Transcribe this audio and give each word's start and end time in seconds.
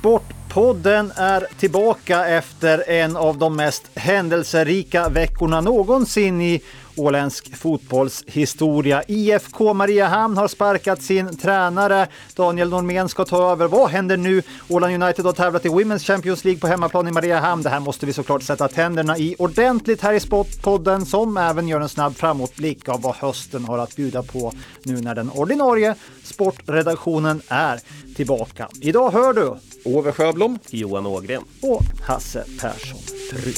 Sportpodden 0.00 1.12
är 1.16 1.46
tillbaka 1.58 2.26
efter 2.26 2.90
en 2.90 3.16
av 3.16 3.38
de 3.38 3.56
mest 3.56 3.90
händelserika 3.94 5.08
veckorna 5.08 5.60
någonsin 5.60 6.40
i 6.40 6.62
åländsk 6.96 7.56
fotbollshistoria. 7.56 9.02
IFK 9.08 9.74
Mariehamn 9.74 10.36
har 10.36 10.48
sparkat 10.48 11.02
sin 11.02 11.36
tränare. 11.36 12.06
Daniel 12.36 12.70
Normén 12.70 13.08
ska 13.08 13.24
ta 13.24 13.52
över. 13.52 13.68
Vad 13.68 13.90
händer 13.90 14.16
nu? 14.16 14.42
Åland 14.68 15.02
United 15.02 15.24
har 15.24 15.32
tävlat 15.32 15.66
i 15.66 15.68
Women's 15.68 16.06
Champions 16.06 16.44
League 16.44 16.60
på 16.60 16.66
hemmaplan 16.66 17.08
i 17.08 17.12
Mariehamn. 17.12 17.62
Det 17.62 17.68
här 17.68 17.80
måste 17.80 18.06
vi 18.06 18.12
såklart 18.12 18.42
sätta 18.42 18.68
tänderna 18.68 19.18
i 19.18 19.36
ordentligt 19.38 20.00
här 20.00 20.12
i 20.12 20.20
Sportpodden 20.20 21.06
som 21.06 21.36
även 21.36 21.68
gör 21.68 21.80
en 21.80 21.88
snabb 21.88 22.16
framåtblick 22.16 22.88
av 22.88 23.02
vad 23.02 23.14
hösten 23.14 23.64
har 23.64 23.78
att 23.78 23.96
bjuda 23.96 24.22
på 24.22 24.52
nu 24.82 25.00
när 25.00 25.14
den 25.14 25.30
ordinarie 25.30 25.94
sportredaktionen 26.24 27.42
är 27.48 27.80
tillbaka. 28.16 28.68
Idag 28.80 29.10
hör 29.10 29.32
du 29.32 29.54
Ove 29.84 30.12
Sjöblom, 30.12 30.58
Johan 30.70 31.06
Ågren 31.06 31.42
och 31.62 31.82
Hasse 32.06 32.44
Persson 32.60 33.00
Bry. 33.32 33.54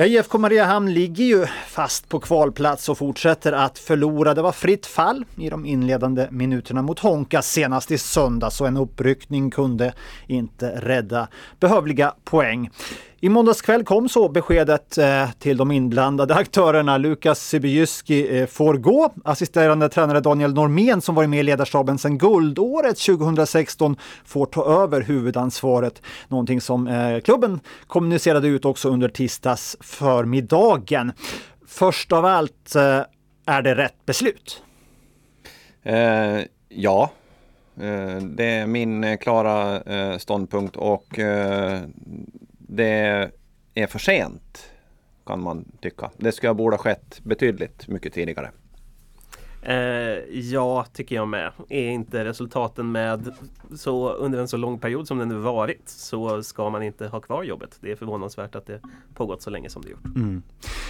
Ja, 0.00 0.06
IFK 0.06 0.38
Mariehamn 0.38 0.94
ligger 0.94 1.24
ju 1.24 1.46
fast 1.66 2.08
på 2.08 2.20
kvalplats 2.20 2.88
och 2.88 2.98
fortsätter 2.98 3.52
att 3.52 3.78
förlora. 3.78 4.34
Det 4.34 4.42
var 4.42 4.52
fritt 4.52 4.86
fall 4.86 5.24
i 5.36 5.50
de 5.50 5.66
inledande 5.66 6.28
minuterna 6.30 6.82
mot 6.82 6.98
Honka 6.98 7.42
senast 7.42 7.90
i 7.90 7.98
söndags 7.98 8.56
så 8.56 8.66
en 8.66 8.76
uppryckning 8.76 9.50
kunde 9.50 9.92
inte 10.26 10.80
rädda 10.80 11.28
behövliga 11.60 12.14
poäng. 12.24 12.70
I 13.20 13.28
måndags 13.28 13.62
kväll 13.62 13.84
kom 13.84 14.08
så 14.08 14.28
beskedet 14.28 14.98
eh, 14.98 15.30
till 15.38 15.56
de 15.56 15.70
inblandade 15.70 16.34
aktörerna. 16.34 16.98
Lukas 16.98 17.40
Sibyjyski 17.40 18.38
eh, 18.38 18.46
får 18.46 18.74
gå. 18.74 19.12
Assisterande 19.24 19.88
tränare 19.88 20.20
Daniel 20.20 20.54
Normén 20.54 21.00
som 21.00 21.14
varit 21.14 21.30
med 21.30 21.40
i 21.40 21.42
ledarstaben 21.42 21.98
sedan 21.98 22.18
guldåret 22.18 22.98
2016 22.98 23.96
får 24.24 24.46
ta 24.46 24.82
över 24.82 25.00
huvudansvaret. 25.00 26.02
Någonting 26.28 26.60
som 26.60 26.86
eh, 26.86 27.20
klubben 27.20 27.60
kommunicerade 27.86 28.48
ut 28.48 28.64
också 28.64 28.88
under 28.88 29.08
tisdags 29.08 29.76
förmiddagen. 29.80 31.12
Först 31.66 32.12
av 32.12 32.24
allt, 32.24 32.74
är 33.46 33.62
det 33.62 33.74
rätt 33.74 34.06
beslut? 34.06 34.62
Eh, 35.82 36.40
ja, 36.68 37.10
det 38.22 38.44
är 38.44 38.66
min 38.66 39.18
klara 39.18 39.82
ståndpunkt 40.18 40.76
och 40.76 41.18
det 42.70 43.30
är 43.74 43.86
för 43.86 43.98
sent 43.98 44.70
kan 45.26 45.42
man 45.42 45.72
tycka. 45.80 46.10
Det 46.16 46.32
skulle 46.32 46.48
ha 46.48 46.54
borde 46.54 46.76
ha 46.76 46.82
skett 46.82 47.20
betydligt 47.22 47.88
mycket 47.88 48.12
tidigare. 48.14 48.50
Eh, 49.68 50.38
ja, 50.40 50.84
tycker 50.92 51.16
jag 51.16 51.28
med. 51.28 51.52
Är 51.68 51.88
inte 51.88 52.24
resultaten 52.24 52.92
med 52.92 53.34
så 53.76 54.12
under 54.12 54.38
en 54.38 54.48
så 54.48 54.56
lång 54.56 54.78
period 54.78 55.08
som 55.08 55.18
det 55.18 55.24
nu 55.24 55.34
varit 55.34 55.82
så 55.86 56.42
ska 56.42 56.70
man 56.70 56.82
inte 56.82 57.08
ha 57.08 57.20
kvar 57.20 57.42
jobbet. 57.42 57.78
Det 57.80 57.92
är 57.92 57.96
förvånansvärt 57.96 58.54
att 58.54 58.66
det 58.66 58.80
pågått 59.14 59.42
så 59.42 59.50
länge 59.50 59.70
som 59.70 59.82
det 59.82 59.90
gjort. 59.90 60.04
Mm. 60.04 60.42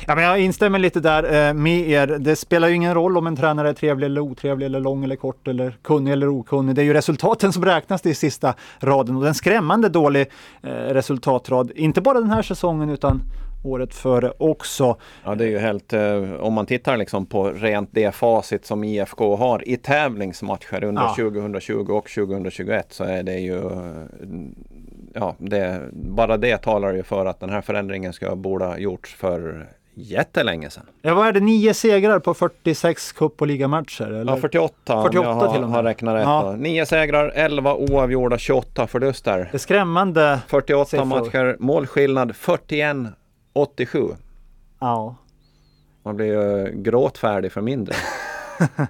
Ja, 0.06 0.14
men 0.14 0.24
jag 0.24 0.40
instämmer 0.40 0.78
lite 0.78 1.00
där 1.00 1.48
eh, 1.48 1.54
med 1.54 1.88
er. 1.88 2.06
Det 2.06 2.36
spelar 2.36 2.68
ju 2.68 2.74
ingen 2.74 2.94
roll 2.94 3.16
om 3.16 3.26
en 3.26 3.36
tränare 3.36 3.68
är 3.68 3.72
trevlig 3.72 4.06
eller 4.06 4.20
otrevlig 4.20 4.66
eller 4.66 4.80
lång 4.80 5.04
eller 5.04 5.16
kort 5.16 5.48
eller 5.48 5.76
kunnig 5.82 6.12
eller 6.12 6.28
okunnig. 6.28 6.74
Det 6.74 6.82
är 6.82 6.86
ju 6.86 6.94
resultaten 6.94 7.52
som 7.52 7.64
räknas 7.64 8.06
i 8.06 8.14
sista 8.14 8.54
raden 8.80 9.16
och 9.16 9.24
den 9.24 9.34
skrämmande 9.34 9.88
dålig 9.88 10.26
eh, 10.62 10.70
resultatrad. 10.70 11.70
Inte 11.74 12.00
bara 12.00 12.20
den 12.20 12.30
här 12.30 12.42
säsongen 12.42 12.90
utan 12.90 13.20
året 13.62 13.94
före 13.94 14.32
också. 14.38 14.96
Ja, 15.24 15.34
det 15.34 15.44
är 15.44 15.48
ju 15.48 15.58
helt, 15.58 15.92
eh, 15.92 16.32
om 16.40 16.52
man 16.52 16.66
tittar 16.66 16.96
liksom 16.96 17.26
på 17.26 17.50
rent 17.50 17.88
det 17.92 18.14
facit 18.14 18.66
som 18.66 18.84
IFK 18.84 19.36
har 19.36 19.68
i 19.68 19.76
tävlingsmatcher 19.76 20.84
under 20.84 21.02
ja. 21.02 21.14
2020 21.16 21.92
och 21.92 22.08
2021 22.08 22.86
så 22.92 23.04
är 23.04 23.22
det 23.22 23.38
ju 23.38 23.60
ja, 25.14 25.34
det, 25.38 25.80
bara 25.92 26.36
det 26.36 26.56
talar 26.56 26.92
ju 26.92 27.02
för 27.02 27.26
att 27.26 27.40
den 27.40 27.50
här 27.50 27.60
förändringen 27.60 28.12
ska 28.12 28.36
borde 28.36 28.64
ha 28.64 28.78
gjorts 28.78 29.14
för 29.14 29.68
jättelänge 29.94 30.70
sedan. 30.70 30.86
Ja, 31.02 31.14
vad 31.14 31.26
är 31.26 31.32
det? 31.32 31.40
Nio 31.40 31.74
segrar 31.74 32.18
på 32.18 32.34
46 32.34 33.12
cup 33.12 33.40
och 33.40 33.46
ligamatcher? 33.46 34.04
Eller? 34.04 34.32
Ja, 34.32 34.36
48, 34.36 35.02
48 35.02 35.28
jag 35.28 35.34
har, 35.34 35.52
till 35.52 35.62
och 35.62 35.68
med. 35.68 35.76
har 35.76 35.82
räknat 35.82 36.14
rätt. 36.14 36.22
Ja. 36.22 36.56
Nio 36.58 36.86
segrar, 36.86 37.32
11 37.34 37.74
oavgjorda, 37.74 38.38
28 38.38 38.86
förluster. 38.86 39.38
Det 39.38 39.56
är 39.56 39.58
skrämmande 39.58 40.40
48 40.46 40.84
siffror. 40.84 41.04
matcher, 41.04 41.56
målskillnad 41.58 42.36
41 42.36 42.96
87. 43.60 44.08
Ja. 44.80 45.14
Man 46.02 46.16
blir 46.16 46.26
ju 46.26 46.72
gråtfärdig 46.82 47.52
för 47.52 47.60
mindre. 47.60 47.94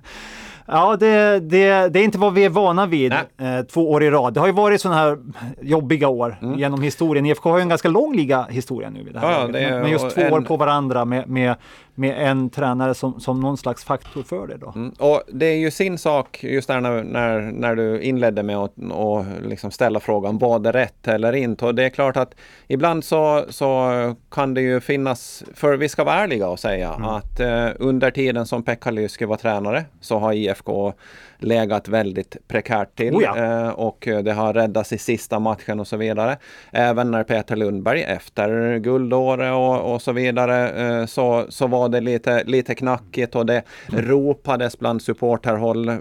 Ja, 0.70 0.96
det, 0.96 1.40
det, 1.40 1.88
det, 1.88 1.98
är 1.98 2.04
inte 2.04 2.18
vad 2.18 2.34
vi 2.34 2.44
är 2.44 2.48
vana 2.48 2.86
vid 2.86 3.12
eh, 3.12 3.62
två 3.72 3.90
år 3.90 4.02
i 4.02 4.10
rad. 4.10 4.34
Det 4.34 4.40
har 4.40 4.46
ju 4.46 4.52
varit 4.52 4.80
sådana 4.80 5.00
här 5.00 5.18
jobbiga 5.62 6.08
år 6.08 6.36
mm. 6.42 6.58
genom 6.58 6.82
historien. 6.82 7.26
IFK 7.26 7.50
har 7.50 7.58
ju 7.58 7.62
en 7.62 7.68
ganska 7.68 7.88
lång 7.88 8.16
liga 8.16 8.46
historia 8.50 8.90
nu. 8.90 9.04
det 9.12 9.18
här 9.18 9.40
ja, 9.40 9.46
det 9.46 9.60
är, 9.60 9.82
Men 9.82 9.90
just 9.90 10.10
två 10.10 10.20
en... 10.20 10.32
år 10.32 10.40
på 10.40 10.56
varandra 10.56 11.04
med, 11.04 11.28
med, 11.28 11.54
med 11.98 12.30
en 12.30 12.50
tränare 12.50 12.94
som, 12.94 13.20
som 13.20 13.40
någon 13.40 13.56
slags 13.56 13.84
faktor 13.84 14.22
för 14.22 14.46
det. 14.46 14.56
Då. 14.56 14.72
Mm. 14.76 14.92
Och 14.98 15.22
det 15.32 15.46
är 15.46 15.56
ju 15.56 15.70
sin 15.70 15.98
sak 15.98 16.44
just 16.44 16.68
där 16.68 16.80
när, 16.80 17.02
när, 17.02 17.40
när 17.40 17.76
du 17.76 18.02
inledde 18.02 18.42
med 18.42 18.56
att 18.56 18.72
och 18.90 19.24
liksom 19.42 19.70
ställa 19.70 20.00
frågan 20.00 20.38
var 20.38 20.58
det 20.58 20.72
rätt 20.72 21.08
eller 21.08 21.32
inte? 21.32 21.64
Och 21.64 21.74
det 21.74 21.84
är 21.84 21.90
klart 21.90 22.16
att 22.16 22.34
ibland 22.66 23.04
så, 23.04 23.44
så 23.48 23.90
kan 24.30 24.54
det 24.54 24.60
ju 24.60 24.80
finnas, 24.80 25.44
för 25.54 25.76
vi 25.76 25.88
ska 25.88 26.04
vara 26.04 26.14
ärliga 26.14 26.48
och 26.48 26.60
säga 26.60 26.94
mm. 26.94 27.08
att 27.08 27.40
eh, 27.40 27.68
under 27.78 28.10
tiden 28.10 28.46
som 28.46 28.62
Pekka 28.62 28.90
Lyski 28.90 29.24
var 29.24 29.36
tränare 29.36 29.84
så 30.00 30.18
har 30.18 30.32
IFK 30.32 30.92
legat 31.38 31.88
väldigt 31.88 32.36
prekärt 32.48 32.96
till 32.96 33.14
oh 33.14 33.22
ja. 33.22 33.36
Eh, 33.36 33.68
och 33.68 34.08
det 34.24 34.32
har 34.32 34.54
räddats 34.54 34.92
i 34.92 34.98
sista 34.98 35.38
matchen 35.38 35.80
och 35.80 35.86
så 35.86 35.96
vidare. 35.96 36.36
Även 36.72 37.10
när 37.10 37.24
Peter 37.24 37.56
Lundberg 37.56 38.02
efter 38.02 38.78
guldåret 38.78 39.52
och, 39.52 39.94
och 39.94 40.02
så 40.02 40.12
vidare 40.12 40.68
eh, 40.68 41.06
så, 41.06 41.46
så 41.48 41.66
var 41.66 41.87
det 41.88 42.00
lite, 42.00 42.44
lite 42.44 42.74
knackigt 42.74 43.34
och 43.34 43.46
det 43.46 43.62
ropades 43.86 44.78
bland 44.78 45.02
supporterhåll 45.02 45.92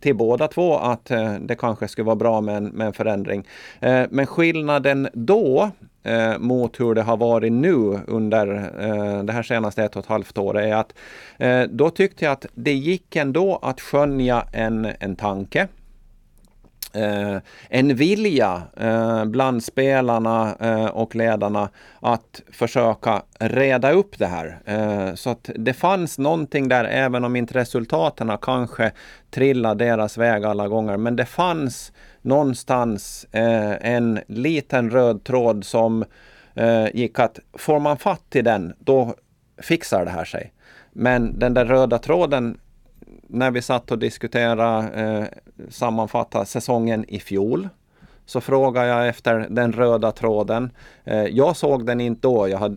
till 0.00 0.16
båda 0.16 0.48
två 0.48 0.78
att 0.78 1.10
eh, 1.10 1.34
det 1.34 1.54
kanske 1.54 1.88
skulle 1.88 2.04
vara 2.04 2.16
bra 2.16 2.40
med 2.40 2.56
en, 2.56 2.64
med 2.64 2.86
en 2.86 2.92
förändring. 2.92 3.46
Eh, 3.80 4.02
men 4.10 4.26
skillnaden 4.26 5.08
då 5.12 5.70
eh, 6.02 6.38
mot 6.38 6.80
hur 6.80 6.94
det 6.94 7.02
har 7.02 7.16
varit 7.16 7.52
nu 7.52 8.00
under 8.06 8.46
eh, 8.80 9.22
det 9.22 9.32
här 9.32 9.42
senaste 9.42 9.84
ett 9.84 9.96
och 9.96 10.02
ett 10.02 10.08
halvt 10.08 10.38
året 10.38 10.64
är 10.64 10.74
att 10.74 10.94
eh, 11.38 11.62
då 11.62 11.90
tyckte 11.90 12.24
jag 12.24 12.32
att 12.32 12.46
det 12.54 12.72
gick 12.72 13.16
ändå 13.16 13.58
att 13.62 13.80
skönja 13.80 14.44
en, 14.52 14.88
en 15.00 15.16
tanke. 15.16 15.68
Eh, 16.96 17.38
en 17.68 17.96
vilja 17.96 18.62
eh, 18.76 19.24
bland 19.24 19.64
spelarna 19.64 20.56
eh, 20.60 20.86
och 20.86 21.14
ledarna 21.14 21.68
att 22.00 22.42
försöka 22.52 23.22
reda 23.38 23.90
upp 23.90 24.18
det 24.18 24.26
här. 24.26 24.58
Eh, 24.64 25.14
så 25.14 25.30
att 25.30 25.50
det 25.54 25.72
fanns 25.72 26.18
någonting 26.18 26.68
där, 26.68 26.84
även 26.84 27.24
om 27.24 27.36
inte 27.36 27.54
resultaten 27.54 28.38
kanske 28.42 28.92
trillade 29.30 29.84
deras 29.84 30.18
väg 30.18 30.44
alla 30.44 30.68
gånger. 30.68 30.96
Men 30.96 31.16
det 31.16 31.26
fanns 31.26 31.92
någonstans 32.22 33.26
eh, 33.32 33.92
en 33.92 34.20
liten 34.26 34.90
röd 34.90 35.24
tråd 35.24 35.64
som 35.64 36.04
eh, 36.54 36.86
gick 36.94 37.18
att 37.18 37.38
får 37.52 37.80
man 37.80 37.96
fatt 37.96 38.36
i 38.36 38.42
den, 38.42 38.74
då 38.78 39.14
fixar 39.58 40.04
det 40.04 40.10
här 40.10 40.24
sig. 40.24 40.52
Men 40.92 41.38
den 41.38 41.54
där 41.54 41.64
röda 41.64 41.98
tråden 41.98 42.58
när 43.26 43.50
vi 43.50 43.62
satt 43.62 43.90
och 43.90 43.98
diskuterade, 43.98 44.90
eh, 44.90 45.24
sammanfatta 45.68 46.44
säsongen 46.44 47.04
i 47.08 47.20
fjol, 47.20 47.68
så 48.26 48.40
frågade 48.40 48.86
jag 48.86 49.08
efter 49.08 49.46
den 49.50 49.72
röda 49.72 50.12
tråden. 50.12 50.70
Eh, 51.04 51.24
jag 51.24 51.56
såg 51.56 51.86
den 51.86 52.00
inte 52.00 52.28
då, 52.28 52.48
jag 52.48 52.58
hade, 52.58 52.76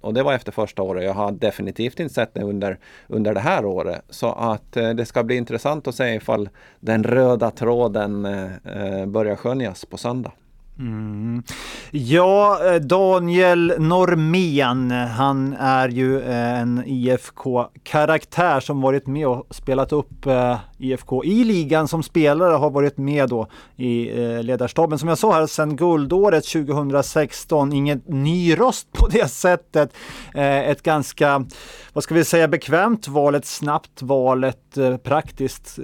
och 0.00 0.14
det 0.14 0.22
var 0.22 0.32
efter 0.32 0.52
första 0.52 0.82
året. 0.82 1.04
Jag 1.04 1.14
har 1.14 1.32
definitivt 1.32 2.00
inte 2.00 2.14
sett 2.14 2.34
den 2.34 2.42
under, 2.42 2.78
under 3.06 3.34
det 3.34 3.40
här 3.40 3.64
året. 3.64 4.02
Så 4.10 4.32
att 4.32 4.76
eh, 4.76 4.90
det 4.90 5.06
ska 5.06 5.22
bli 5.22 5.36
intressant 5.36 5.88
att 5.88 5.94
se 5.94 6.14
ifall 6.14 6.48
den 6.80 7.04
röda 7.04 7.50
tråden 7.50 8.24
eh, 8.24 8.50
eh 8.64 9.06
börjar 9.06 9.36
skönjas 9.36 9.84
på 9.84 9.96
söndag. 9.96 10.32
Mm. 10.78 11.42
Ja, 11.90 12.58
eh, 12.66 12.80
Daniel 12.80 13.74
Normén, 13.78 14.90
han 14.90 15.56
är 15.58 15.88
ju 15.88 16.20
eh, 16.20 16.60
en 16.60 16.82
IFK-karaktär 16.86 18.60
som 18.60 18.80
varit 18.80 19.06
med 19.06 19.26
och 19.26 19.46
spelat 19.50 19.92
upp 19.92 20.26
eh, 20.26 20.58
IFK 20.84 21.24
i 21.24 21.44
ligan 21.44 21.88
som 21.88 22.02
spelare, 22.02 22.52
har 22.52 22.70
varit 22.70 22.98
med 22.98 23.28
då 23.28 23.46
i 23.76 24.22
eh, 24.22 24.42
ledarstaben. 24.42 24.98
Som 24.98 25.08
jag 25.08 25.18
sa 25.18 25.32
här, 25.32 25.46
sedan 25.46 25.76
guldåret 25.76 26.44
2016, 26.44 27.72
ingen 27.72 28.02
ny 28.06 28.54
röst 28.54 28.92
på 28.92 29.06
det 29.06 29.28
sättet. 29.28 29.92
Eh, 30.34 30.68
ett 30.68 30.82
ganska, 30.82 31.44
vad 31.92 32.04
ska 32.04 32.14
vi 32.14 32.24
säga, 32.24 32.48
bekvämt 32.48 33.08
val, 33.08 33.34
ett 33.34 33.46
snabbt 33.46 34.02
val, 34.02 34.44
ett 34.44 34.76
eh, 34.76 34.96
praktiskt, 34.96 35.78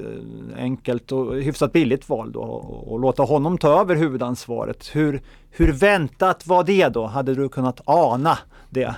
enkelt 0.56 1.12
och 1.12 1.34
hyfsat 1.34 1.72
billigt 1.72 2.08
val 2.08 2.32
då 2.32 2.40
och 2.40 3.00
låta 3.00 3.22
honom 3.22 3.58
ta 3.58 3.80
över 3.80 3.96
huvudansvaret. 3.96 4.90
Hur, 4.92 5.22
hur 5.50 5.72
väntat 5.72 6.46
var 6.46 6.64
det 6.64 6.88
då? 6.88 7.06
Hade 7.06 7.34
du 7.34 7.48
kunnat 7.48 7.80
ana 7.84 8.38
det? 8.70 8.94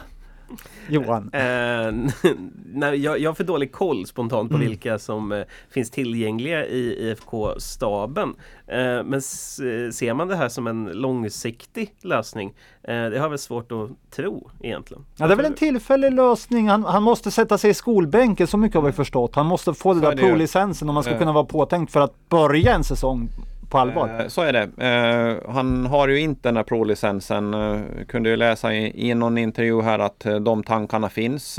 Johan? 0.89 1.31
Eh, 1.33 1.43
nej, 2.75 2.97
jag, 2.97 3.19
jag 3.19 3.31
har 3.31 3.35
för 3.35 3.45
dålig 3.45 3.73
koll 3.73 4.07
spontant 4.07 4.51
på 4.51 4.57
Mm. 4.57 4.69
vilka 4.69 4.99
som 4.99 5.33
eh, 5.33 5.43
finns 5.71 5.91
tillgängliga 5.91 6.67
i 6.67 7.11
IFK-staben. 7.11 8.29
Eh, 8.67 8.77
men 8.79 9.15
eh, 9.15 9.91
ser 9.93 10.15
man 10.15 10.29
det 10.29 10.37
här 10.37 10.49
som 10.49 10.67
en 10.67 10.85
långsiktig 10.85 11.95
lösning? 12.03 12.49
Eh, 12.83 12.95
det 12.95 12.95
har 12.95 13.11
jag 13.25 13.29
väl 13.29 13.39
svårt 13.39 13.73
att 13.73 14.11
tro 14.17 14.51
egentligen. 14.61 15.05
Ja, 15.17 15.27
det 15.27 15.33
är 15.33 15.37
väl 15.37 15.47
en 15.47 15.55
tillfällig 15.55 16.13
lösning. 16.13 16.69
Han, 16.69 16.85
han 16.85 17.03
måste 17.03 17.31
sätta 17.31 17.59
sig 17.59 17.71
i 17.71 17.75
skolbänken, 17.75 18.47
så 18.47 18.57
mycket 18.57 18.75
har 18.75 18.83
vi 18.87 18.93
förstått. 18.93 19.35
Han 19.35 19.47
måste 19.47 19.75
få 19.75 19.95
det 19.95 20.01
Så 20.01 20.11
där 20.11 20.17
pro-licensen 20.17 20.89
om 20.89 20.95
man 20.95 21.05
ska 21.05 21.19
kunna 21.19 21.33
vara 21.33 21.45
påtänkt 21.45 21.93
för 21.93 22.01
att 22.01 22.29
börja 22.29 22.75
en 22.75 22.85
säsong 22.85 23.29
på 23.73 23.79
allvar. 23.79 24.21
Eh, 24.21 24.27
Så 24.29 24.43
är 24.43 24.53
det. 24.53 24.69
Eh, 24.87 25.53
Han 25.55 25.87
har 25.87 26.09
ju 26.09 26.21
inte 26.21 26.49
den 26.49 26.57
här 26.57 26.65
pro-licensen. 26.65 27.55
Eh, 27.55 27.81
Kunde 28.09 28.31
ju 28.31 28.37
läsa 28.37 28.75
i, 28.75 29.11
i 29.11 29.15
någon 29.15 29.39
intervju 29.39 29.83
här 29.83 29.99
att 29.99 30.27
de 30.41 30.63
tankarna 30.63 31.09
finns 31.09 31.59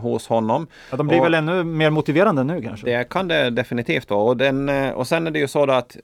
hos 0.00 0.28
honom. 0.28 0.66
Ja, 0.90 0.96
de 0.96 1.08
blir 1.08 1.18
och- 1.18 1.24
väl 1.24 1.34
ännu 1.34 1.64
mer 1.64 1.90
motiverande 1.90 2.44
nu 2.44 2.62
kanske? 2.62 2.86
Det 2.86 3.08
kan 3.08 3.28
det 3.28 3.50
definitivt 3.50 4.10
vara. 4.10 4.22
Och, 4.22 4.36
den, 4.36 4.68
och 4.94 5.06
sen 5.06 5.26
är 5.26 5.30
det 5.30 5.38
ju 5.38 5.48
så 5.48 5.70
att 5.70 5.96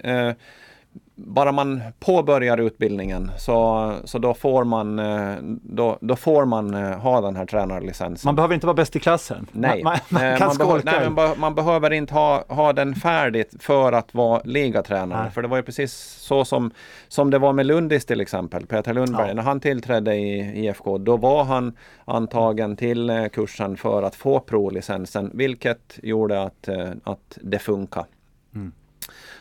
bara 1.20 1.53
man 1.53 1.81
påbörjar 2.00 2.59
utbildningen 2.59 3.31
så, 3.38 3.93
så 4.05 4.19
då 4.19 4.35
får 4.35 4.65
man, 4.65 4.99
eh, 4.99 5.35
då, 5.62 5.99
då 6.00 6.17
får 6.17 6.44
man 6.44 6.75
eh, 6.75 6.99
ha 6.99 7.20
den 7.20 7.37
här 7.37 7.47
tränarlicensen. 7.47 8.29
Man 8.29 8.35
behöver 8.37 8.55
inte 8.55 8.67
vara 8.67 8.75
bäst 8.75 8.97
i 8.97 9.00
klassen. 9.00 9.47
Nej, 9.53 9.82
Man, 9.85 9.93
man, 9.93 10.20
man 10.20 10.31
Eh, 10.32 10.37
kan 10.38 10.47
man, 10.49 10.56
behö- 10.56 10.69
skolka. 10.69 11.00
nej, 11.00 11.11
man, 11.11 11.41
man 11.41 11.55
behöver 11.55 11.91
inte 11.93 12.15
ha, 12.15 12.44
ha 12.49 12.73
den 12.73 12.94
färdigt 12.94 13.55
för 13.61 13.93
att 13.93 14.15
vara 14.15 14.41
ligatränare. 14.44 15.23
Nej. 15.23 15.31
För 15.31 15.43
det 15.43 15.49
var 15.49 15.56
ju 15.56 15.62
precis 15.62 15.93
så 16.20 16.44
som, 16.44 16.70
som 17.09 17.31
det 17.31 17.38
var 17.38 17.53
med 17.53 17.67
Lundis 17.67 18.06
till 18.06 18.21
exempel. 18.21 18.67
Peter 18.67 18.94
Lundberg, 18.94 19.29
Ja. 19.29 19.35
när 19.35 19.43
han 19.43 19.61
tillträdde 19.61 20.14
i 20.14 20.64
IFK, 20.67 20.99
då 20.99 21.17
var 21.17 21.44
han 21.44 21.76
antagen 22.05 22.76
till 22.76 23.29
kursen 23.32 23.76
för 23.76 24.03
att 24.03 24.14
få 24.14 24.41
pro-licensen, 24.41 25.31
vilket 25.35 25.99
gjorde 26.03 26.43
att, 26.43 26.69
att 27.05 27.38
det 27.43 27.59
funkar. 27.59 28.05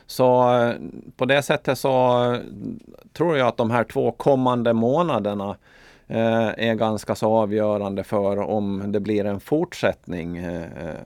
Så 0.07 0.55
eh, 0.61 0.73
på 1.17 1.25
det 1.25 1.41
sättet 1.41 1.77
så 1.77 2.23
eh, 2.33 2.39
tror 3.13 3.37
jag 3.37 3.47
att 3.47 3.57
de 3.57 3.71
här 3.71 3.83
två 3.83 4.11
kommande 4.11 4.73
månaderna 4.73 5.55
eh, 6.07 6.47
är 6.47 6.73
ganska 6.73 7.15
så 7.15 7.33
avgörande 7.33 8.03
för 8.03 8.37
om 8.39 8.91
det 8.91 8.99
blir 8.99 9.25
en 9.25 9.39
fortsättning 9.39 10.47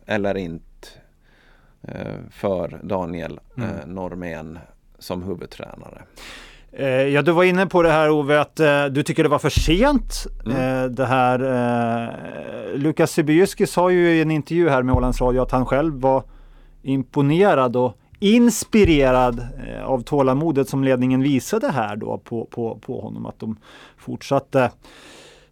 eller 0.06 0.38
inte 0.38 0.66
för 2.30 2.80
Daniel 2.84 3.40
Mm. 3.58 3.70
Normén 3.86 4.60
som 5.00 5.24
huvudtränare. 5.24 6.02
Ja, 7.12 7.22
du 7.22 7.32
var 7.32 7.44
inne 7.44 7.66
på 7.66 7.82
det 7.82 7.90
här 7.90 8.10
Ove, 8.10 8.42
att 8.42 8.56
du 8.92 9.04
tycker 9.04 9.24
det 9.24 9.30
var 9.30 9.40
för 9.40 9.50
sent. 9.50 10.26
Mm. 10.46 10.96
Det 10.96 11.06
här, 11.06 11.40
Lukas 12.76 13.12
Sibierski 13.12 13.68
sa 13.68 13.92
ju 13.92 14.10
i 14.10 14.22
en 14.22 14.32
intervju 14.32 14.70
här 14.70 14.84
med 14.84 14.96
Ålands 14.96 15.22
Radio 15.22 15.42
att 15.42 15.52
han 15.52 15.66
själv 15.66 16.02
var 16.02 16.24
imponerad 16.82 17.76
och 17.76 18.01
inspirerad 18.22 19.48
eh, 19.68 19.86
av 19.86 20.02
tålamodet 20.02 20.70
som 20.70 20.84
ledningen 20.84 21.22
visade 21.22 21.72
här 21.72 21.96
då 21.96 22.18
på, 22.18 22.46
på, 22.46 22.80
på 22.86 23.02
honom. 23.02 23.26
Att 23.26 23.40
de 23.40 23.58
fortsatte 23.98 24.72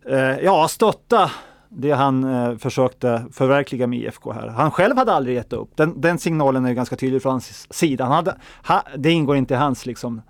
eh, 0.09 0.39
ja, 0.39 0.67
stötta 0.67 1.31
det 1.69 1.91
han 1.91 2.23
eh, 2.23 2.57
försökte 2.57 3.25
förverkliga 3.31 3.87
med 3.87 3.99
IFK 3.99 4.31
här. 4.31 4.47
Han 4.47 4.71
själv 4.71 4.97
hade 4.97 5.13
aldrig 5.13 5.35
gett 5.35 5.53
upp. 5.53 5.77
Den, 5.77 6.01
den 6.01 6.19
signalen 6.19 6.65
är 6.65 6.73
ganska 6.73 6.95
tydlig 6.95 7.21
från 7.21 7.31
hans 7.31 7.73
sida. 7.73 8.03
Han 8.03 8.13
hade, 8.13 8.35
ha, 8.67 8.83
det 8.97 9.11
ingår 9.11 9.37
inte 9.37 9.53
i 9.53 9.57
hans 9.57 9.85
liksom, 9.85 10.21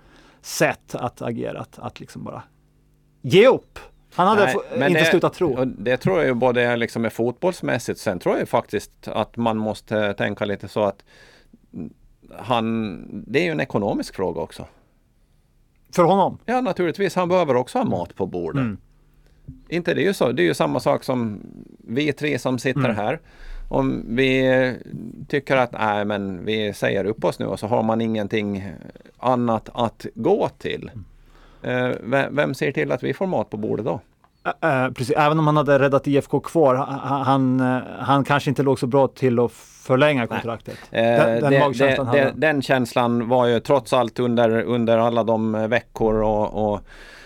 sätt 0.42 0.96
att 0.96 1.22
agera, 1.22 1.60
att, 1.60 1.80
att 1.80 2.00
liksom 2.00 2.24
bara 2.24 2.44
ge 3.22 3.48
upp. 3.48 3.80
Han 4.16 4.28
hade 4.28 4.46
Nej, 4.78 4.88
inte 4.88 5.00
det- 5.00 5.06
slutat 5.06 5.34
tro. 5.34 5.66
Det 5.66 5.98
tror 5.98 6.18
jag 6.18 6.28
ju 6.28 6.34
både 6.34 6.76
liksom 6.76 7.06
är 7.06 7.10
fotbollsmässigt. 7.10 8.00
Sen 8.00 8.20
tror 8.20 8.38
jag 8.38 8.50
faktiskt 8.50 9.08
att 9.08 9.38
man 9.38 9.58
måste 9.58 10.14
tänka 10.14 10.46
lite 10.46 10.68
så 10.68 10.84
att 10.84 11.04
han, 12.38 13.24
det 13.28 13.40
är 13.40 13.44
ju 13.44 13.52
en 13.52 13.60
ekonomisk 13.60 14.16
fråga 14.16 14.42
också. 14.42 14.66
För 15.92 16.04
honom. 16.04 16.38
Ja 16.46 16.62
naturligtvis, 16.62 17.16
han 17.16 17.30
behöver 17.30 17.56
också 17.56 17.78
ha 17.78 17.86
mat 17.86 18.16
på 18.16 18.26
bordet. 18.26 18.62
Mm. 18.62 18.78
Inte 19.70 19.94
det 19.94 20.02
är 20.02 20.06
ju 20.06 20.14
så, 20.14 20.32
det 20.32 20.42
är 20.42 20.46
ju 20.46 20.54
samma 20.54 20.80
sak 20.80 21.04
som 21.04 21.40
vi 21.78 22.14
tre 22.14 22.40
som 22.40 22.60
sitter 22.60 22.80
Mm. 22.80 22.96
här. 22.96 23.20
Om 23.70 24.04
vi 24.08 24.74
tycker 25.28 25.58
att 25.58 25.72
nej 25.72 26.06
men 26.06 26.46
vi 26.46 26.74
säger 26.74 27.06
upp 27.06 27.24
oss 27.26 27.40
nu 27.40 27.46
och 27.46 27.60
så 27.60 27.68
har 27.68 27.84
man 27.84 28.02
ingenting 28.02 28.72
annat 29.18 29.70
att 29.74 30.06
gå 30.16 30.50
till. 30.50 30.92
Eh, 31.62 31.90
vem, 32.04 32.36
vem 32.36 32.54
ser 32.54 32.72
till 32.72 32.92
att 32.92 33.04
vi 33.04 33.14
får 33.14 33.28
mat 33.28 33.50
på 33.50 33.58
bordet 33.58 33.86
då? 33.86 34.00
Äh, 34.62 34.92
precis. 34.94 35.16
Även 35.18 35.40
om 35.40 35.48
han 35.48 35.58
hade 35.58 35.80
räddat 35.80 36.08
IFK 36.08 36.40
kvar, 36.40 36.76
ha- 36.76 37.24
han, 37.24 37.60
eh, 37.60 37.78
han 38.00 38.24
kanske 38.24 38.50
inte 38.50 38.64
låg 38.64 38.80
så 38.80 38.88
bra 38.88 39.08
till 39.08 39.40
att 39.40 39.52
förlänga 39.52 40.28
kontraktet. 40.28 40.78
Eh, 40.92 41.04
Den- 41.04 41.42
den 41.42 41.52
det- 41.52 41.60
magkänslan 41.60 42.06
det- 42.12 42.20
hade. 42.20 42.34
Den 42.36 42.62
känslan 42.62 43.28
var 43.30 43.46
ju 43.46 43.60
trots 43.60 43.94
allt 43.94 44.20
under, 44.20 44.62
under 44.64 44.98
alla 44.98 45.24
de 45.24 45.70
veckor 45.70 46.14
och, 46.24 46.72
och, 46.74 46.80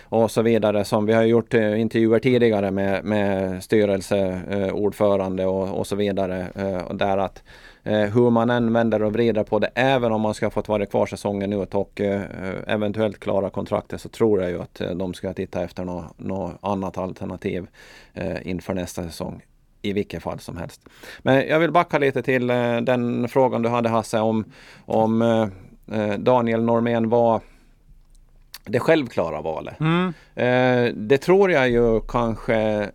och 0.10 0.32
så 0.32 0.42
vidare 0.42 0.86
som 0.86 1.06
vi 1.06 1.14
har 1.14 1.24
gjort 1.24 1.54
eh, 1.54 1.82
intervjuer 1.82 2.20
tidigare 2.20 2.72
med, 2.72 3.04
med 3.06 3.64
styrelseordförande 3.64 5.46
och, 5.46 5.80
och 5.80 5.88
så 5.88 5.96
vidare. 5.96 6.48
där 6.92 7.18
att 7.18 7.44
hur 7.84 8.30
man 8.30 8.50
än 8.50 8.74
vänder 8.74 9.04
och 9.04 9.14
vrider 9.14 9.44
på 9.44 9.60
det, 9.60 9.70
även 9.76 10.12
om 10.12 10.22
man 10.22 10.34
ska 10.34 10.50
fått 10.50 10.68
vara 10.68 10.86
kvar 10.86 11.06
säsongen 11.06 11.54
ut 11.54 11.76
och 11.76 12.02
eh, 12.02 12.22
eventuellt 12.68 13.20
klara 13.20 13.50
kontraktet 13.50 14.02
så 14.02 14.10
tror 14.10 14.42
jag 14.42 14.52
ju 14.52 14.62
att 14.62 14.82
eh, 14.82 14.92
de 14.92 15.14
ska 15.14 15.34
titta 15.34 15.64
efter 15.64 15.86
något, 15.86 16.20
något 16.20 16.58
annat 16.62 16.98
alternativ 16.98 17.68
eh, 18.14 18.48
inför 18.48 18.74
nästa 18.74 19.04
säsong 19.04 19.42
i 19.82 19.94
vilket 19.94 20.24
fall 20.24 20.40
som 20.40 20.58
helst. 20.58 20.82
Men 21.20 21.48
jag 21.48 21.60
vill 21.60 21.72
backa 21.72 21.98
lite 21.98 22.22
till 22.22 22.50
eh, 22.50 22.78
den 22.78 23.28
frågan 23.28 23.62
du 23.62 23.70
hade 23.70 23.90
Hasse 23.90 24.20
om, 24.20 24.46
om 24.86 25.22
eh, 25.22 25.48
eh, 26.00 26.18
Daniel 26.18 26.64
Normén 26.64 27.10
var 27.10 27.42
det 28.66 28.80
självklara 28.80 29.42
valet. 29.42 29.80
Mm. 29.80 30.14
Eh, 30.36 30.94
det 30.96 31.18
tror 31.18 31.52
jag 31.52 31.70
ju 31.70 32.02
kanske 32.02 32.90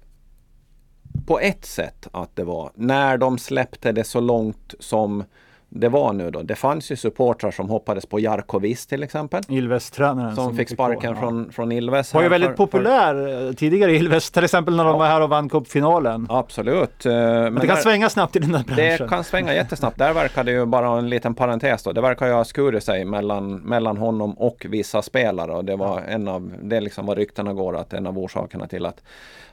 på 1.26 1.40
ett 1.40 1.64
sätt 1.64 2.08
att 2.12 2.36
det 2.36 2.44
var. 2.44 2.70
När 2.74 3.18
de 3.18 3.38
släppte 3.38 3.92
det 3.92 4.04
så 4.04 4.20
långt 4.20 4.74
som 4.78 5.24
det 5.70 5.88
var 5.88 6.12
nu 6.12 6.30
då. 6.30 6.42
Det 6.42 6.54
fanns 6.54 6.92
ju 6.92 6.96
supportrar 6.96 7.50
som 7.50 7.68
hoppades 7.70 8.06
på 8.06 8.20
Jarkovic 8.20 8.86
till 8.86 9.02
exempel. 9.02 9.42
Ilves-tränaren. 9.48 10.34
Som 10.36 10.56
fick 10.56 10.68
gå, 10.68 10.74
sparken 10.74 11.14
ja. 11.14 11.20
från, 11.20 11.52
från 11.52 11.72
Ilves. 11.72 12.14
Var 12.14 12.22
ju 12.22 12.28
väldigt 12.28 12.50
för- 12.50 12.56
populär 12.56 13.46
eh, 13.48 13.52
tidigare 13.52 13.92
Ilves, 13.96 14.30
till 14.30 14.44
exempel 14.44 14.76
när 14.76 14.84
de 14.84 14.90
Ja. 14.92 14.98
var 14.98 15.06
här 15.06 15.20
och 15.20 15.28
vann 15.28 15.48
cupfinalen. 15.48 16.26
Absolut. 16.30 17.06
eh, 17.06 17.12
Men 17.12 17.42
Men 17.42 17.54
det 17.54 17.60
kan 17.66 17.76
där- 17.76 17.82
svänga 17.82 18.08
snabbt 18.08 18.36
i 18.36 18.38
den 18.38 18.52
där 18.52 18.64
branschen. 18.64 18.98
Det 18.98 19.08
kan 19.08 19.24
svänga 19.24 19.54
jättesnabbt. 19.54 19.98
Där 19.98 20.12
verkar 20.14 20.44
det 20.44 20.50
ju 20.52 20.66
bara 20.66 20.98
en 20.98 21.08
liten 21.08 21.34
parentes 21.34 21.82
då. 21.82 21.92
Det 21.92 22.00
verkar 22.00 22.26
ju 22.26 22.32
ha 22.32 22.44
skurit 22.44 22.84
sig 22.84 23.04
mellan, 23.04 23.56
mellan 23.56 23.96
honom 23.96 24.38
och 24.38 24.66
vissa 24.68 25.02
spelare 25.02 25.52
och 25.52 25.64
det 25.64 25.76
var 25.76 26.00
en 26.00 26.28
av, 26.28 26.52
det 26.62 26.76
är 26.76 26.80
liksom 26.80 27.06
vad 27.06 27.16
ryktena 27.18 27.52
går 27.52 27.76
att 27.76 27.92
en 27.92 28.06
av 28.06 28.18
orsakerna 28.18 28.66
till 28.66 28.86
att, 28.86 29.02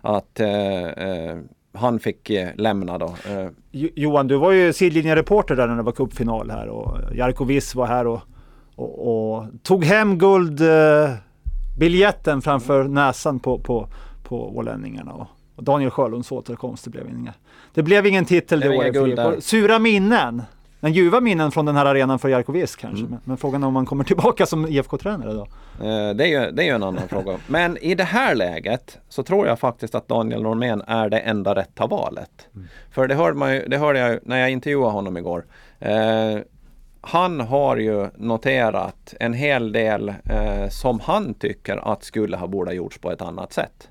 att 0.01 0.39
eh, 0.39 0.83
eh, 0.85 1.37
han 1.75 1.99
fick 1.99 2.29
eh, 2.29 2.49
lämna 2.55 2.97
då. 2.97 3.05
Eh, 3.05 3.47
Jo- 3.71 3.89
Johan, 3.95 4.27
du 4.27 4.35
var 4.37 4.51
ju 4.51 4.73
sidlinjereporter 4.73 5.55
där 5.55 5.67
när 5.67 5.75
det 5.75 5.81
var 5.83 5.91
cupfinal 5.91 6.51
här 6.51 6.67
och 6.67 6.97
Jarko 7.15 7.43
Viss 7.45 7.75
var 7.75 7.87
här 7.87 8.07
och, 8.07 8.21
och, 8.75 9.33
och 9.37 9.45
tog 9.63 9.85
hem 9.85 10.17
guldbiljetten 10.17 12.37
eh, 12.37 12.41
framför 12.41 12.83
näsan 12.83 13.39
på, 13.39 13.59
på, 13.59 13.87
på 14.23 14.57
ålänningarna. 14.57 15.13
Och, 15.13 15.27
och 15.55 15.63
Daniel 15.63 15.91
Sjölunds 15.91 16.31
återkomst, 16.31 16.83
det 16.83 16.89
blev, 16.89 17.09
inga, 17.09 17.33
det 17.73 17.83
blev 17.83 18.05
ingen 18.05 18.25
titel 18.25 18.59
Det 18.59 18.67
det, 18.67 18.77
året. 18.77 18.93
Sura 19.43 19.79
minnen. 19.79 20.41
Men 20.85 20.93
ljuva 20.93 21.21
minnen 21.21 21.51
från 21.51 21.65
den 21.65 21.75
här 21.75 21.85
arenan 21.85 22.19
för 22.19 22.29
Jarko 22.29 22.51
Viss 22.51 22.75
kanske. 22.75 23.05
Mm. 23.05 23.19
Men, 23.23 23.37
frågan 23.37 23.63
är 23.63 23.67
om 23.67 23.73
man 23.73 23.85
kommer 23.85 24.03
tillbaka 24.13 24.45
som 24.45 24.67
IFK-tränare 24.67 25.33
då? 25.33 25.41
Eh, 25.85 26.15
Det 26.15 26.23
är, 26.23 26.27
ju, 26.27 26.51
det 26.51 26.63
är 26.63 26.65
ju 26.65 26.71
en 26.71 26.83
annan 26.83 27.07
fråga. 27.07 27.37
Men 27.47 27.77
i 27.77 27.95
det 27.95 28.03
här 28.03 28.35
läget 28.35 28.97
så 29.09 29.23
tror 29.23 29.47
jag 29.47 29.59
faktiskt 29.59 29.95
att 29.95 30.07
Daniel 30.07 30.41
Normén 30.41 30.81
är 30.87 31.09
det 31.09 31.19
enda 31.19 31.55
rätta 31.55 31.87
valet. 31.87 32.47
För 32.91 33.07
det 33.07 33.15
hörde, 33.15 33.37
man 33.37 33.53
ju, 33.53 33.67
det 33.67 33.77
hörde 33.77 33.99
jag 33.99 34.19
när 34.23 34.37
jag 34.37 34.49
intervjuade 34.49 34.91
honom 34.91 35.17
igår. 35.17 35.45
Eh, 35.79 36.37
han 37.01 37.39
har 37.39 37.77
ju 37.77 38.07
noterat 38.17 39.13
en 39.19 39.33
hel 39.33 39.71
del 39.71 40.09
eh, 40.09 40.69
som 40.69 40.99
han 40.99 41.33
tycker 41.33 41.91
att 41.91 42.03
skulle 42.03 42.37
ha 42.37 42.47
borde 42.47 42.69
ha 42.69 42.75
gjorts 42.75 42.97
på 42.97 43.11
ett 43.11 43.21
annat 43.21 43.53
sätt. 43.53 43.89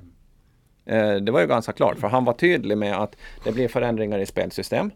Eh, 0.87 1.15
det 1.15 1.33
var 1.33 1.41
ju 1.41 1.47
ganska 1.47 1.73
klart 1.73 1.99
för 1.99 2.09
han 2.09 2.25
var 2.25 2.33
tydlig 2.33 2.79
med 2.79 2.97
att 2.97 3.17
det 3.45 3.53
blir 3.53 3.69
förändringar 3.69 4.19
i 4.19 4.27
spelsystem. 4.27 4.91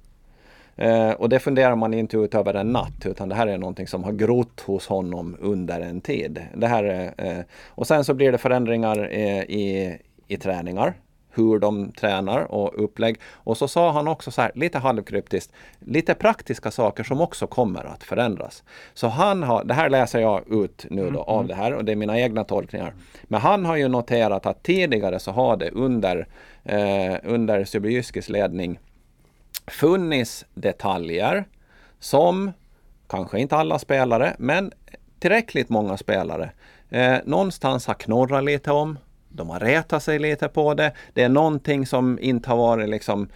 Eh, 0.78 1.11
och 1.11 1.28
det 1.28 1.38
funderar 1.38 1.76
man 1.76 1.94
inte 1.94 2.16
ut 2.16 2.35
över 2.35 2.54
en 2.54 2.73
natt 2.73 3.06
utan 3.06 3.28
det 3.28 3.35
här 3.35 3.47
är 3.47 3.58
någonting 3.58 3.87
som 3.87 4.04
har 4.04 4.12
grott 4.12 4.61
hos 4.61 4.87
honom 4.87 5.37
under 5.40 5.80
en 5.80 6.00
tid. 6.00 6.42
Det 6.54 6.66
här 6.66 6.85
är, 6.85 7.12
eh, 7.16 7.44
och 7.68 7.87
sen 7.87 8.04
så 8.04 8.14
blir 8.14 8.32
det 8.32 8.38
förändringar 8.38 9.08
eh, 9.12 9.42
i, 9.42 9.99
i 10.28 10.37
träningar. 10.37 10.94
hur 11.30 11.58
de 11.58 11.92
tränar 11.92 12.52
och 12.52 12.85
upplägg. 12.85 13.16
Och 13.32 13.56
så 13.56 13.68
sa 13.68 13.90
han 13.92 14.08
också 14.08 14.30
så 14.30 14.42
här, 14.42 14.50
lite 14.54 14.78
halvkryptiskt, 14.78 15.52
lite 15.78 16.14
praktiska 16.14 16.70
saker 16.70 17.04
som 17.04 17.20
också 17.20 17.47
kommer 17.47 17.85
att 17.85 18.04
förändras. 18.04 18.62
Så 18.94 19.08
han 19.08 19.42
har, 19.42 19.64
det 19.64 19.75
här 19.75 19.90
läser 19.90 20.20
jag 20.20 20.52
ut 20.52 20.87
nu 20.90 21.02
då 21.02 21.08
mm. 21.08 21.20
av 21.20 21.47
det 21.47 21.54
här 21.54 21.75
och 21.75 21.85
det 21.85 21.92
är 21.92 21.97
mina 21.97 22.20
egna 22.20 22.44
tolkningar. 22.44 22.94
Men 23.25 23.40
han 23.40 23.64
har 23.64 23.76
ju 23.76 23.88
noterat 23.88 24.47
att 24.47 24.62
tidigare 24.62 25.18
så 25.18 25.30
har 25.30 25.56
det 25.56 25.70
under, 25.70 26.26
eh, 26.64 27.16
under 27.25 27.64
Sybryskis 27.64 28.28
ledning 28.28 28.78
funnits 29.69 30.45
detaljer 30.55 31.45
som 31.99 32.53
kanske 33.09 33.41
inte 33.41 33.57
alla 33.57 33.79
spelare, 33.79 34.37
men 34.39 34.73
tillräckligt 35.19 35.69
många 35.69 35.97
spelare 35.97 36.51
eh, 36.91 37.17
någonstans 37.25 37.87
har 37.87 37.95
knorrat 37.95 38.45
lite 38.45 38.73
om. 38.73 38.99
De 39.29 39.51
har 39.51 39.61
retat 39.61 40.03
sig 40.03 40.19
lite 40.19 40.49
på 40.49 40.75
det. 40.75 40.93
Det 41.15 41.23
är 41.23 41.29
någonting 41.29 41.87
som 41.87 42.19
inte 42.19 42.51
har 42.51 42.57
varit 42.57 42.89
liksom 42.89 43.29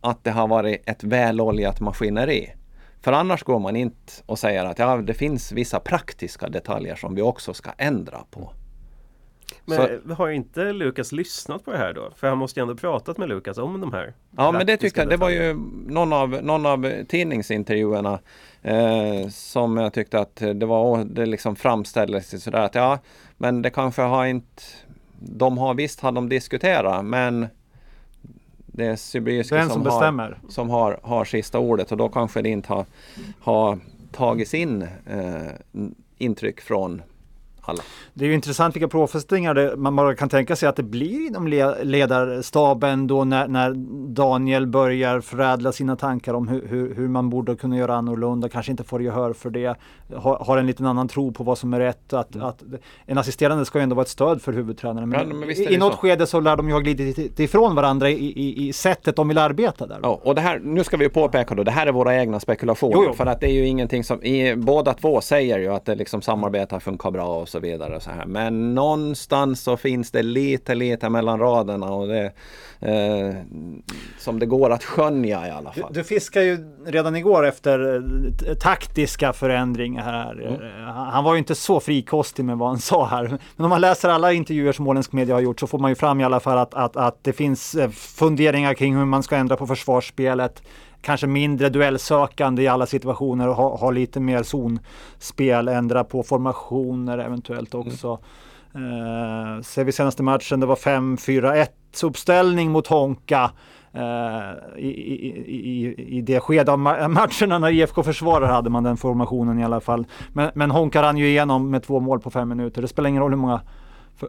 att 0.00 0.24
det 0.24 0.30
har 0.30 0.48
varit 0.48 0.82
ett 0.88 1.04
väloljat 1.04 1.80
maskineri. 1.80 2.52
För 3.00 3.12
annars 3.12 3.42
går 3.42 3.58
man 3.58 3.76
inte 3.76 4.12
och 4.26 4.38
säger 4.38 4.64
att 4.64 4.78
ja, 4.78 4.96
det 4.96 5.14
finns 5.14 5.52
vissa 5.52 5.80
praktiska 5.80 6.48
detaljer 6.48 6.94
som 6.94 7.14
vi 7.14 7.22
också 7.22 7.54
ska 7.54 7.70
ändra 7.78 8.18
på. 8.30 8.52
Men 9.70 10.00
så, 10.06 10.14
har 10.14 10.30
inte 10.30 10.72
Lukas 10.72 11.12
lyssnat 11.12 11.64
på 11.64 11.70
det 11.72 11.78
här 11.78 11.92
då? 11.92 12.10
För 12.16 12.28
han 12.28 12.38
måste 12.38 12.60
ju 12.60 12.62
ändå 12.62 12.74
pratat 12.74 13.18
med 13.18 13.28
Lukas 13.28 13.58
om 13.58 13.80
de 13.80 13.92
här 13.92 14.14
Ja 14.36 14.52
men 14.52 14.66
det 14.66 14.76
tyckte 14.76 15.00
jag, 15.00 15.08
det 15.08 15.16
var 15.16 15.30
ju 15.30 15.54
någon 15.86 16.12
av, 16.12 16.30
någon 16.42 16.66
av 16.66 17.04
tidningsintervjuerna 17.08 18.18
eh, 18.62 19.28
som 19.30 19.76
jag 19.76 19.92
tyckte 19.92 20.18
att 20.18 20.36
det 20.36 20.66
var, 20.66 21.04
det 21.04 21.26
liksom 21.26 21.56
framställdes 21.56 22.42
sådär 22.42 22.60
att 22.60 22.74
ja, 22.74 22.98
men 23.36 23.62
det 23.62 23.70
kanske 23.70 24.02
har 24.02 24.26
inte, 24.26 24.62
de 25.18 25.58
har 25.58 25.74
visst 25.74 26.00
har 26.00 26.12
de 26.12 26.28
diskuterat 26.28 27.04
men 27.04 27.46
det 28.72 28.86
är 28.86 28.96
Sibirski 28.96 29.48
som, 29.48 29.68
som, 29.68 29.86
har, 29.86 30.38
som 30.48 30.70
har, 30.70 31.00
har 31.02 31.24
sista 31.24 31.58
ordet 31.58 31.92
och 31.92 31.98
då 31.98 32.08
kanske 32.08 32.42
det 32.42 32.48
inte 32.48 32.72
har, 32.72 32.84
har 33.40 33.78
tagits 34.12 34.54
in 34.54 34.82
eh, 34.82 35.52
intryck 36.18 36.60
från 36.60 37.02
alla. 37.70 37.82
Det 38.14 38.24
är 38.24 38.28
ju 38.28 38.34
intressant 38.34 38.76
vilka 38.76 38.88
påfrestningar 38.88 39.76
man 39.76 39.96
bara 39.96 40.14
kan 40.14 40.28
tänka 40.28 40.56
sig 40.56 40.68
att 40.68 40.76
det 40.76 40.82
blir 40.82 41.26
inom 41.26 41.48
ledarstaben 41.82 43.06
då 43.06 43.24
när, 43.24 43.48
när 43.48 43.74
Daniel 44.14 44.66
börjar 44.66 45.20
förädla 45.20 45.72
sina 45.72 45.96
tankar 45.96 46.34
om 46.34 46.48
hur, 46.48 46.66
hur, 46.66 46.94
hur, 46.94 47.08
man 47.08 47.30
borde 47.30 47.56
kunna 47.56 47.76
göra 47.76 47.94
annorlunda, 47.94 48.48
kanske 48.48 48.70
inte 48.70 48.84
får 48.84 49.02
gehör 49.02 49.32
för 49.32 49.50
det, 49.50 49.76
har, 50.16 50.36
har 50.36 50.58
en 50.58 50.66
liten 50.66 50.86
annan 50.86 51.08
tro 51.08 51.32
på 51.32 51.44
vad 51.44 51.58
som 51.58 51.74
är 51.74 51.80
rätt. 51.80 52.12
Att, 52.12 52.34
mm. 52.34 52.46
att 52.46 52.62
en 53.06 53.18
assisterande 53.18 53.64
ska 53.64 53.78
ju 53.78 53.82
ändå 53.82 53.96
vara 53.96 54.02
ett 54.02 54.08
stöd 54.08 54.42
för 54.42 54.52
huvudtränaren. 54.52 55.08
Men, 55.08 55.28
ja, 55.28 55.34
men 55.34 55.50
i, 55.50 55.76
något 55.76 55.92
så. 55.92 55.98
skede 55.98 56.26
så 56.26 56.40
lär 56.40 56.56
de 56.56 56.68
ju 56.68 56.72
ha 56.72 56.80
glidit 56.80 57.40
ifrån 57.40 57.74
varandra 57.74 58.10
i, 58.10 58.14
i, 58.14 58.68
i 58.68 58.72
sättet 58.72 59.16
de 59.16 59.28
vill 59.28 59.38
arbeta 59.38 59.86
där. 59.86 59.98
Ja, 60.02 60.20
och 60.24 60.34
det 60.34 60.40
här, 60.40 60.58
nu 60.58 60.84
ska 60.84 60.96
vi 60.96 61.08
påpeka 61.08 61.54
då, 61.54 61.62
det 61.62 61.70
här 61.70 61.86
är 61.86 61.92
våra 61.92 62.16
egna 62.16 62.40
spekulationer. 62.40 62.94
Jo, 62.96 63.04
jo. 63.06 63.12
För 63.12 63.26
att 63.26 63.40
det 63.40 63.46
är 63.46 63.52
ju 63.52 63.66
ingenting 63.66 64.04
som, 64.04 64.22
i, 64.22 64.56
båda 64.56 64.94
två 64.94 65.20
säger 65.20 65.58
ju 65.58 65.68
att 65.68 65.84
det 65.84 65.94
liksom 65.94 66.22
samarbetar 66.22 66.80
funkar 66.80 67.10
bra 67.10 67.26
och 67.26 67.48
så 67.48 67.59
vidare. 67.60 67.96
Och 67.96 68.02
så 68.02 68.10
här. 68.10 68.26
Men 68.26 68.74
någonstans 68.74 69.62
så 69.62 69.76
finns 69.76 70.10
det 70.10 70.22
lite, 70.22 70.74
lite 70.74 71.08
mellan 71.08 71.38
raderna 71.38 71.86
och 71.86 72.08
det 72.08 72.32
eh, 72.80 73.34
som 74.18 74.38
det 74.38 74.46
går 74.46 74.70
att 74.70 74.84
skönja 74.84 75.48
i 75.48 75.50
alla 75.50 75.72
fall. 75.72 75.92
Du, 75.92 76.00
du 76.00 76.04
fiskar 76.04 76.40
ju 76.40 76.58
redan 76.86 77.16
igår 77.16 77.46
efter 77.46 77.96
eh, 78.46 78.54
taktiska 78.54 79.32
förändringar 79.32 80.02
här. 80.02 80.32
Mm. 80.32 80.52
Eh, 80.52 80.92
han 80.92 81.24
var 81.24 81.34
ju 81.34 81.38
inte 81.38 81.54
så 81.54 81.80
frikostig 81.80 82.44
med 82.44 82.58
vad 82.58 82.68
han 82.68 82.78
sa 82.78 83.06
här. 83.06 83.38
Men 83.56 83.64
om 83.64 83.70
man 83.70 83.80
läser 83.80 84.08
alla 84.08 84.32
intervjuer 84.32 84.72
som 84.72 84.88
åländsk 84.88 85.12
media 85.12 85.34
har 85.34 85.40
gjort 85.40 85.60
så 85.60 85.66
får 85.66 85.78
man 85.78 85.90
ju 85.90 85.94
fram 85.94 86.20
i 86.20 86.24
alla 86.24 86.40
fall 86.40 86.58
att, 86.58 86.74
att, 86.74 86.96
att 86.96 87.24
det 87.24 87.32
finns 87.32 87.74
eh, 87.74 87.90
funderingar 87.90 88.74
kring 88.74 88.96
hur 88.96 89.04
man 89.04 89.22
ska 89.22 89.36
ändra 89.36 89.56
på 89.56 89.66
försvarsspelet 89.66 90.62
kanske 91.02 91.26
mindre 91.26 91.68
duellsökande 91.68 92.62
i 92.62 92.68
alla 92.68 92.86
situationer 92.86 93.48
och 93.48 93.54
ha, 93.54 93.76
ha 93.76 93.90
lite 93.90 94.20
mer 94.20 94.42
zonspel, 94.42 95.68
ändra 95.68 96.04
på 96.04 96.22
formationer 96.22 97.18
eventuellt 97.18 97.74
mm. 97.74 97.86
också. 97.86 98.18
Mm. 98.74 98.92
Eh, 98.92 99.62
ser 99.62 99.84
vi 99.84 99.92
senaste 99.92 100.22
matchen, 100.22 100.60
det 100.60 100.66
var 100.66 100.76
5-4-1 100.76 101.66
uppställning 102.02 102.70
mot 102.70 102.86
Honka. 102.86 103.50
Uh, 103.94 104.78
i, 104.78 104.88
i, 104.88 105.26
i, 105.46 105.94
i, 106.16 106.20
det 106.20 106.40
skede 106.40 106.72
av 106.72 106.78
matcherna 106.78 107.58
när 107.58 107.70
IFK 107.70 108.02
försvarare 108.02 108.52
hade 108.52 108.70
man 108.70 108.82
den 108.82 108.96
formationen 108.96 109.58
i 109.58 109.64
alla 109.64 109.80
fall. 109.80 110.06
Men, 110.32 110.50
men 110.54 110.70
Honka 110.70 111.02
rann 111.02 111.16
ju 111.16 111.28
igenom 111.28 111.70
med 111.70 111.82
två 111.82 112.00
mål 112.00 112.20
på 112.20 112.30
fem 112.30 112.48
minuter. 112.48 112.82
Det 112.82 112.88
spelar 112.88 113.08
ingen 113.08 113.22
roll 113.22 113.30
hur 113.30 113.38
många 113.38 113.60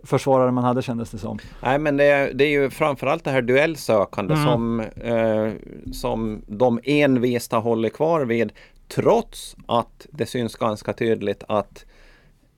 försvarare 0.04 0.52
man 0.52 0.64
hade 0.64 0.82
kändes 0.82 1.12
det 1.12 1.18
som. 1.18 1.40
Nej 1.62 1.80
men 1.80 1.98
det 1.98 2.04
är, 2.04 2.34
det 2.34 2.44
är 2.44 2.50
ju 2.50 2.70
framförallt 2.70 3.24
det 3.24 3.32
här 3.32 3.42
duellsökande 3.42 4.34
mm. 4.34 4.46
som, 4.46 4.80
eh, 4.80 5.52
som 5.94 6.42
de 6.48 6.80
envist 6.84 7.52
har 7.52 7.62
hållit 7.62 7.94
kvar 7.94 8.22
vid 8.22 8.52
trots 8.88 9.56
att 9.66 10.08
det 10.12 10.26
syns 10.26 10.56
ganska 10.56 10.94
tydligt 10.94 11.44
att 11.48 11.86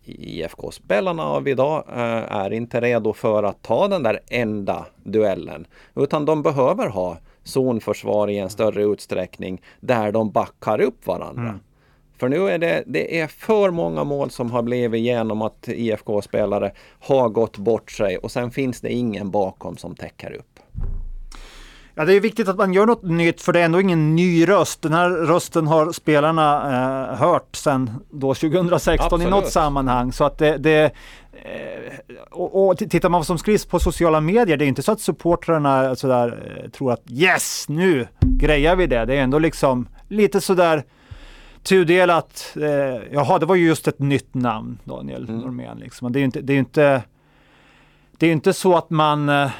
IFK-spelarna 0.05 1.23
av 1.23 1.47
idag 1.47 1.83
eh, 1.89 2.35
är 2.35 2.53
inte 2.53 2.81
redo 2.81 3.13
för 3.13 3.43
att 3.43 3.61
ta 3.61 3.87
den 3.87 4.03
där 4.03 4.19
enda 4.27 4.85
duellen. 5.03 5.67
Utan 5.95 6.25
de 6.25 6.43
behöver 6.43 6.87
ha 6.87 7.17
zonförsvar 7.43 8.29
i 8.29 8.37
en 8.37 8.49
större 8.49 8.83
utsträckning 8.83 9.61
där 9.79 10.11
de 10.11 10.31
backar 10.31 10.81
upp 10.81 11.07
varandra. 11.07 11.41
Mm. 11.41 11.59
För 12.24 12.30
nu 12.30 12.50
är 12.50 12.58
det, 12.58 12.84
det 12.88 13.20
är 13.20 13.27
för 13.27 13.72
många 13.72 14.03
mål 14.03 14.30
som 14.30 14.51
har 14.51 14.62
blivit 14.62 15.01
genom 15.01 15.42
att 15.42 15.68
IFK-spelare 15.68 16.72
har 17.00 17.30
gått 17.30 17.58
bort 17.58 17.92
sig 17.92 18.18
och 18.18 18.32
sen 18.32 18.51
finns 18.51 18.82
det 18.82 18.94
ingen 18.94 19.32
bakom 19.32 19.77
som 19.77 19.96
täcker 19.96 20.34
upp. 20.34 20.60
Ja, 21.96 22.06
det 22.06 22.13
är 22.13 22.20
viktigt 22.20 22.48
att 22.48 22.58
man 22.58 22.74
gör 22.74 22.86
något 22.86 23.03
nytt 23.03 23.42
för 23.42 23.53
det 23.53 23.60
är 23.60 23.65
ändå 23.65 23.82
ingen 23.82 24.15
ny 24.15 24.48
röst. 24.48 24.82
Den 24.82 24.94
här 24.94 25.10
rösten 25.10 25.68
har 25.68 25.92
spelarna 25.92 26.72
eh, 27.12 27.18
hört 27.18 27.56
sedan 27.56 27.92
då 28.10 28.34
2016 28.34 29.06
Absolut. 29.06 29.27
i 29.27 29.32
något 29.32 29.51
sammanhang. 29.51 30.12
Så 30.12 30.24
att 30.24 30.38
det, 30.38 30.58
det 30.58 30.84
eh, 31.32 32.15
och, 32.32 32.68
och 32.68 32.77
tittar 32.77 33.10
man 33.10 33.20
vad 33.20 33.27
som 33.27 33.38
skrivs 33.38 33.65
på 33.65 33.80
sociala 33.80 34.22
medier, 34.22 34.58
det 34.58 34.65
är 34.65 34.68
inte 34.68 34.84
så 34.84 34.92
att 34.92 35.01
supportrarna 35.01 35.96
sådär, 35.96 36.62
eh, 36.63 36.70
tror 36.70 36.94
att 36.94 37.03
yes, 37.12 37.65
nu 37.70 38.08
grejar 38.22 38.75
vi 38.75 38.88
det. 38.88 39.06
Det 39.06 39.15
är 39.15 39.22
ändå 39.22 39.39
liksom 39.39 39.88
lite 40.08 40.42
sådär 40.42 40.84
tudelat. 41.63 42.55
Eh, 42.55 43.01
jaha, 43.12 43.39
det 43.39 43.46
var 43.46 43.55
ju 43.55 43.67
just 43.67 43.88
ett 43.88 44.00
nytt 44.00 44.34
namn, 44.34 44.77
Daniel 44.84 45.29
mm. 45.29 45.41
Normén. 45.41 45.77
Liksom. 45.77 46.12
Det 46.12 46.17
är 46.17 46.22
ju 46.22 46.25
inte, 46.25 46.41
det 46.41 46.53
är 46.53 46.58
inte, 46.58 47.03
det 48.17 48.27
är 48.27 48.32
inte 48.32 48.53
så 48.53 48.75
att 48.75 48.89
man 48.89 49.29
eh, 49.29 49.51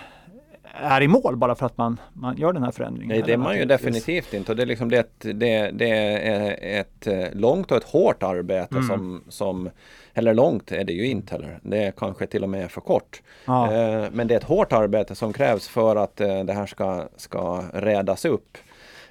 är 0.74 1.02
i 1.02 1.08
mål 1.08 1.36
bara 1.36 1.56
för 1.56 1.66
att 1.66 1.78
man, 1.78 2.00
man 2.14 2.38
gör 2.38 2.54
den 2.54 2.64
här 2.64 2.72
förändringen. 2.72 3.08
Nej, 3.08 3.24
det 3.26 3.34
är 3.34 3.38
man 3.38 3.58
ju 3.58 3.66
definitivt 3.66 4.34
inte. 4.34 4.52
Och 4.52 4.56
det, 4.56 4.64
är 4.64 4.68
liksom 4.68 4.90
det, 4.90 5.08
det, 5.20 5.72
det 5.72 5.90
är 5.90 6.80
ett 6.80 7.08
eh, 7.08 7.26
långt 7.34 7.72
och 7.72 7.78
ett 7.78 7.84
hårt 7.84 8.24
arbete 8.24 8.76
mm. 8.76 8.88
som, 8.88 9.24
som, 9.30 9.70
eller 10.14 10.34
långt 10.34 10.72
är 10.72 10.84
det 10.84 10.94
ju 10.94 11.08
inte 11.08 11.34
heller. 11.34 11.60
Det 11.62 11.84
är 11.84 11.92
kanske 11.92 12.28
till 12.28 12.44
och 12.44 12.50
med 12.50 12.72
för 12.72 12.82
kort. 12.82 13.22
Ja. 13.46 13.74
Eh, 13.74 14.06
men 14.12 14.28
det 14.28 14.34
är 14.34 14.38
ett 14.38 14.44
hårt 14.44 14.74
arbete 14.74 15.16
som 15.16 15.34
krävs 15.34 15.68
för 15.68 15.96
att 15.96 16.22
eh, 16.22 16.44
det 16.44 16.54
här 16.54 16.66
ska, 16.66 17.08
ska 17.18 17.64
rädas 17.74 18.26
upp. 18.26 18.58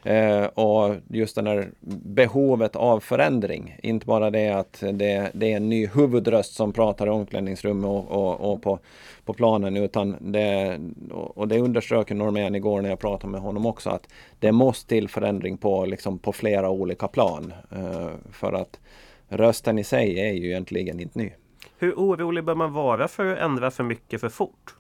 Eh, 0.05 0.45
och 0.45 0.97
just 1.09 1.35
det 1.35 1.43
här 1.43 1.71
behovet 2.05 2.77
av 2.77 3.01
förändring. 3.01 3.79
Inte 3.83 4.07
bara 4.07 4.31
det 4.31 4.49
att 4.49 4.81
det, 4.93 5.31
det 5.35 5.53
är 5.53 5.57
en 5.57 5.69
ny 5.69 5.87
huvudröst 5.87 6.55
som 6.55 6.73
pratar 6.73 7.07
i 7.07 7.11
omklädningsrummet 7.11 7.89
och, 7.89 8.11
och, 8.11 8.53
och, 8.53 8.63
på, 8.63 8.79
på 9.25 9.35
planen 9.35 9.77
utan 9.77 10.17
det, 10.21 10.79
och 11.11 11.49
det 11.49 11.59
underströk 11.59 12.11
Normén 12.11 12.55
igår 12.55 12.83
när 12.83 12.89
jag 12.89 12.99
pratade 12.99 13.31
med 13.31 13.41
honom 13.41 13.67
också 13.67 13.91
att 13.91 14.09
det 14.39 14.53
måste 14.53 14.89
till 14.89 15.09
förändring 15.09 15.57
på, 15.57 15.87
liksom, 15.87 16.19
på 16.19 16.33
flera 16.33 16.71
olika 16.71 17.09
plan. 17.09 17.53
Eh, 17.71 18.11
för 18.33 18.53
att 18.53 18.81
rösten 19.29 19.79
i 19.79 19.85
sig 19.85 20.21
är 20.21 20.33
ju 20.33 20.47
egentligen 20.47 21.01
inte 21.01 21.19
ny. 21.19 21.31
Hur 21.79 21.95
orolig 21.95 22.45
bör 22.45 22.55
man 22.55 22.73
vara 22.73 23.09
för 23.09 23.27
att 23.27 23.39
ändra 23.39 23.71
för 23.71 23.85
mycket 23.85 24.21
för 24.21 24.29
fort? 24.29 24.75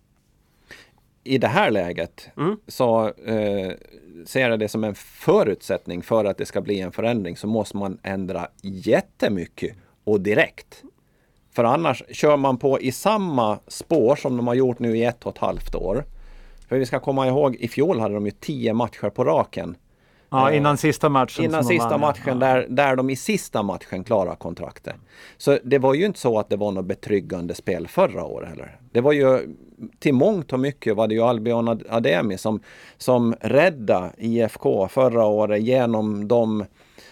I 1.24 1.38
det 1.38 1.46
här 1.46 1.70
läget 1.70 2.30
mm. 2.36 2.56
så 2.68 3.06
eh, 3.06 3.72
ser 4.26 4.50
jag 4.50 4.58
det 4.58 4.68
som 4.68 4.84
en 4.84 4.94
förutsättning 4.94 6.02
för 6.02 6.24
att 6.24 6.38
det 6.38 6.46
ska 6.46 6.60
bli 6.60 6.80
en 6.80 6.92
förändring 6.92 7.36
så 7.36 7.46
måste 7.46 7.76
man 7.76 7.98
ändra 8.02 8.48
jättemycket 8.62 9.76
och 10.04 10.20
direkt. 10.20 10.82
För 11.52 11.64
annars 11.64 12.02
kör 12.10 12.36
man 12.36 12.58
på 12.58 12.80
i 12.80 12.92
samma 12.92 13.58
spår 13.66 14.16
som 14.16 14.36
de 14.36 14.46
har 14.46 14.54
gjort 14.54 14.78
nu 14.78 14.98
i 14.98 15.04
ett 15.04 15.26
och 15.26 15.32
ett 15.32 15.38
halvt 15.38 15.74
år. 15.74 16.04
För 16.68 16.78
vi 16.78 16.86
ska 16.86 17.00
komma 17.00 17.26
ihåg, 17.26 17.56
i 17.56 17.68
fjol 17.68 18.00
hade 18.00 18.14
de 18.14 18.26
ju 18.26 18.32
tio 18.32 18.72
matcher 18.72 19.10
på 19.10 19.24
raken 19.24 19.76
Ja, 20.32 20.50
eh, 20.50 20.56
innan 20.56 20.76
sista 20.76 21.08
matchen. 21.08 21.44
Innan 21.44 21.64
sista 21.64 21.98
matchen 21.98 22.22
ja. 22.26 22.34
där, 22.34 22.66
där 22.68 22.96
de 22.96 23.10
i 23.10 23.16
sista 23.16 23.62
matchen 23.62 24.04
klarar 24.04 24.34
kontraktet. 24.34 24.94
Så 25.36 25.58
det 25.64 25.78
var 25.78 25.94
ju 25.94 26.06
inte 26.06 26.20
så 26.20 26.38
att 26.38 26.48
det 26.48 26.56
var 26.56 26.72
något 26.72 26.86
betryggande 26.86 27.54
spel 27.54 27.88
förra 27.88 28.24
året 28.24 28.48
heller. 28.48 28.78
Det 28.92 29.00
var 29.00 29.12
ju 29.12 29.56
till 29.98 30.14
mångt 30.14 30.52
och 30.52 30.60
mycket 30.60 30.96
var 30.96 31.08
det 31.08 31.14
ju 31.14 31.22
Albion 31.22 31.68
Ademi 31.88 32.38
som, 32.38 32.60
som 32.98 33.34
räddade 33.40 34.10
IFK 34.18 34.88
förra 34.88 35.26
året 35.26 35.62
genom 35.62 36.28
de 36.28 36.64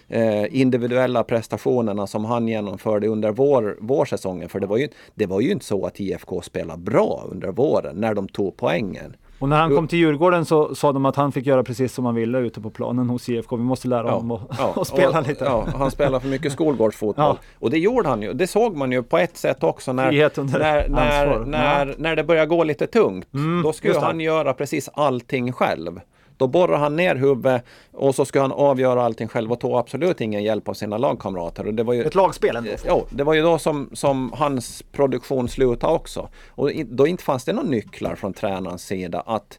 eh, 0.08 0.60
individuella 0.60 1.24
prestationerna 1.24 2.06
som 2.06 2.24
han 2.24 2.48
genomförde 2.48 3.08
under 3.08 3.30
vår, 3.30 3.78
vårsäsongen. 3.80 4.48
För 4.48 4.60
det 4.60 4.66
var, 4.66 4.76
ju, 4.76 4.88
det 5.14 5.26
var 5.26 5.40
ju 5.40 5.50
inte 5.50 5.64
så 5.64 5.86
att 5.86 6.00
IFK 6.00 6.42
spelade 6.42 6.82
bra 6.82 7.24
under 7.30 7.48
våren 7.48 7.96
när 7.96 8.14
de 8.14 8.28
tog 8.28 8.56
poängen. 8.56 9.16
Och 9.40 9.48
när 9.48 9.60
han 9.60 9.74
kom 9.74 9.88
till 9.88 9.98
Djurgården 9.98 10.44
så 10.44 10.74
sa 10.74 10.92
de 10.92 11.06
att 11.06 11.16
han 11.16 11.32
fick 11.32 11.46
göra 11.46 11.62
precis 11.62 11.94
som 11.94 12.04
han 12.04 12.14
ville 12.14 12.38
ute 12.38 12.60
på 12.60 12.70
planen 12.70 13.10
hos 13.10 13.28
IFK. 13.28 13.56
Vi 13.56 13.62
måste 13.62 13.88
lära 13.88 14.10
honom 14.10 14.30
att 14.30 14.74
ja, 14.76 14.84
spela 14.84 15.20
och, 15.20 15.28
lite. 15.28 15.44
Ja, 15.44 15.66
han 15.76 15.90
spelar 15.90 16.20
för 16.20 16.28
mycket 16.28 16.52
skolgårdsfotboll. 16.52 17.10
Ja. 17.20 17.36
Och 17.58 17.70
det 17.70 17.78
gjorde 17.78 18.08
han 18.08 18.22
ju. 18.22 18.32
Det 18.32 18.46
såg 18.46 18.76
man 18.76 18.92
ju 18.92 19.02
på 19.02 19.18
ett 19.18 19.36
sätt 19.36 19.62
också 19.62 19.92
när, 19.92 20.12
när, 20.12 20.88
när, 20.88 21.38
när, 21.38 21.94
när 21.98 22.16
det 22.16 22.24
började 22.24 22.46
gå 22.46 22.64
lite 22.64 22.86
tungt. 22.86 23.34
Mm, 23.34 23.62
då 23.62 23.72
skulle 23.72 23.98
han 24.00 24.20
göra 24.20 24.54
precis 24.54 24.88
allting 24.94 25.52
själv. 25.52 26.00
Då 26.40 26.46
borrar 26.46 26.78
han 26.78 26.96
ner 26.96 27.16
huvudet 27.16 27.64
och 27.92 28.14
så 28.14 28.24
ska 28.24 28.40
han 28.40 28.52
avgöra 28.52 29.02
allting 29.02 29.28
själv 29.28 29.52
och 29.52 29.60
tog 29.60 29.72
absolut 29.72 30.20
ingen 30.20 30.42
hjälp 30.42 30.68
av 30.68 30.74
sina 30.74 30.98
lagkamrater. 30.98 31.66
Och 31.66 31.74
det 31.74 31.82
var 31.82 31.94
ju, 31.94 32.04
Ett 32.04 32.14
lagspel 32.14 32.56
ändå? 32.56 32.70
Ja, 32.86 33.04
det 33.10 33.24
var 33.24 33.34
ju 33.34 33.42
då 33.42 33.58
som, 33.58 33.90
som 33.92 34.32
hans 34.32 34.82
produktion 34.92 35.48
slutade 35.48 35.92
också. 35.92 36.28
Och 36.48 36.70
då 36.84 37.06
inte 37.06 37.24
fanns 37.24 37.44
det 37.44 37.52
några 37.52 37.68
nycklar 37.68 38.14
från 38.14 38.32
tränarens 38.32 38.82
sida 38.82 39.20
att 39.20 39.58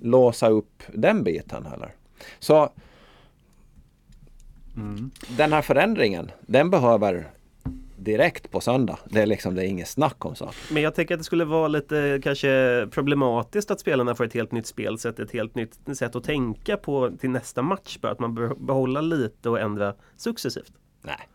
låsa 0.00 0.48
upp 0.48 0.82
den 0.92 1.24
biten 1.24 1.66
heller. 1.66 1.94
Så 2.38 2.68
mm. 4.76 5.10
den 5.28 5.52
här 5.52 5.62
förändringen, 5.62 6.30
den 6.40 6.70
behöver 6.70 7.30
direkt 7.98 8.50
på 8.50 8.60
söndag. 8.60 8.98
Det 9.10 9.22
är 9.22 9.26
liksom, 9.26 9.54
det 9.54 9.62
är 9.62 9.66
inget 9.66 9.88
snack 9.88 10.24
om 10.24 10.34
så. 10.34 10.50
Men 10.70 10.82
jag 10.82 10.94
tänker 10.94 11.14
att 11.14 11.20
det 11.20 11.24
skulle 11.24 11.44
vara 11.44 11.68
lite 11.68 12.20
kanske 12.22 12.86
problematiskt 12.90 13.70
att 13.70 13.80
spelarna 13.80 14.14
får 14.14 14.24
ett 14.24 14.34
helt 14.34 14.52
nytt 14.52 14.66
spelsätt, 14.66 15.18
ett 15.18 15.32
helt 15.32 15.54
nytt 15.54 15.78
sätt 15.96 16.16
att 16.16 16.24
tänka 16.24 16.76
på 16.76 17.10
till 17.20 17.30
nästa 17.30 17.62
match. 17.62 17.98
Bara 18.00 18.12
att 18.12 18.20
man 18.20 18.34
behålla 18.66 19.00
lite 19.00 19.50
och 19.50 19.60
ändra 19.60 19.94
successivt. 20.16 20.72
Nej. 21.02 21.28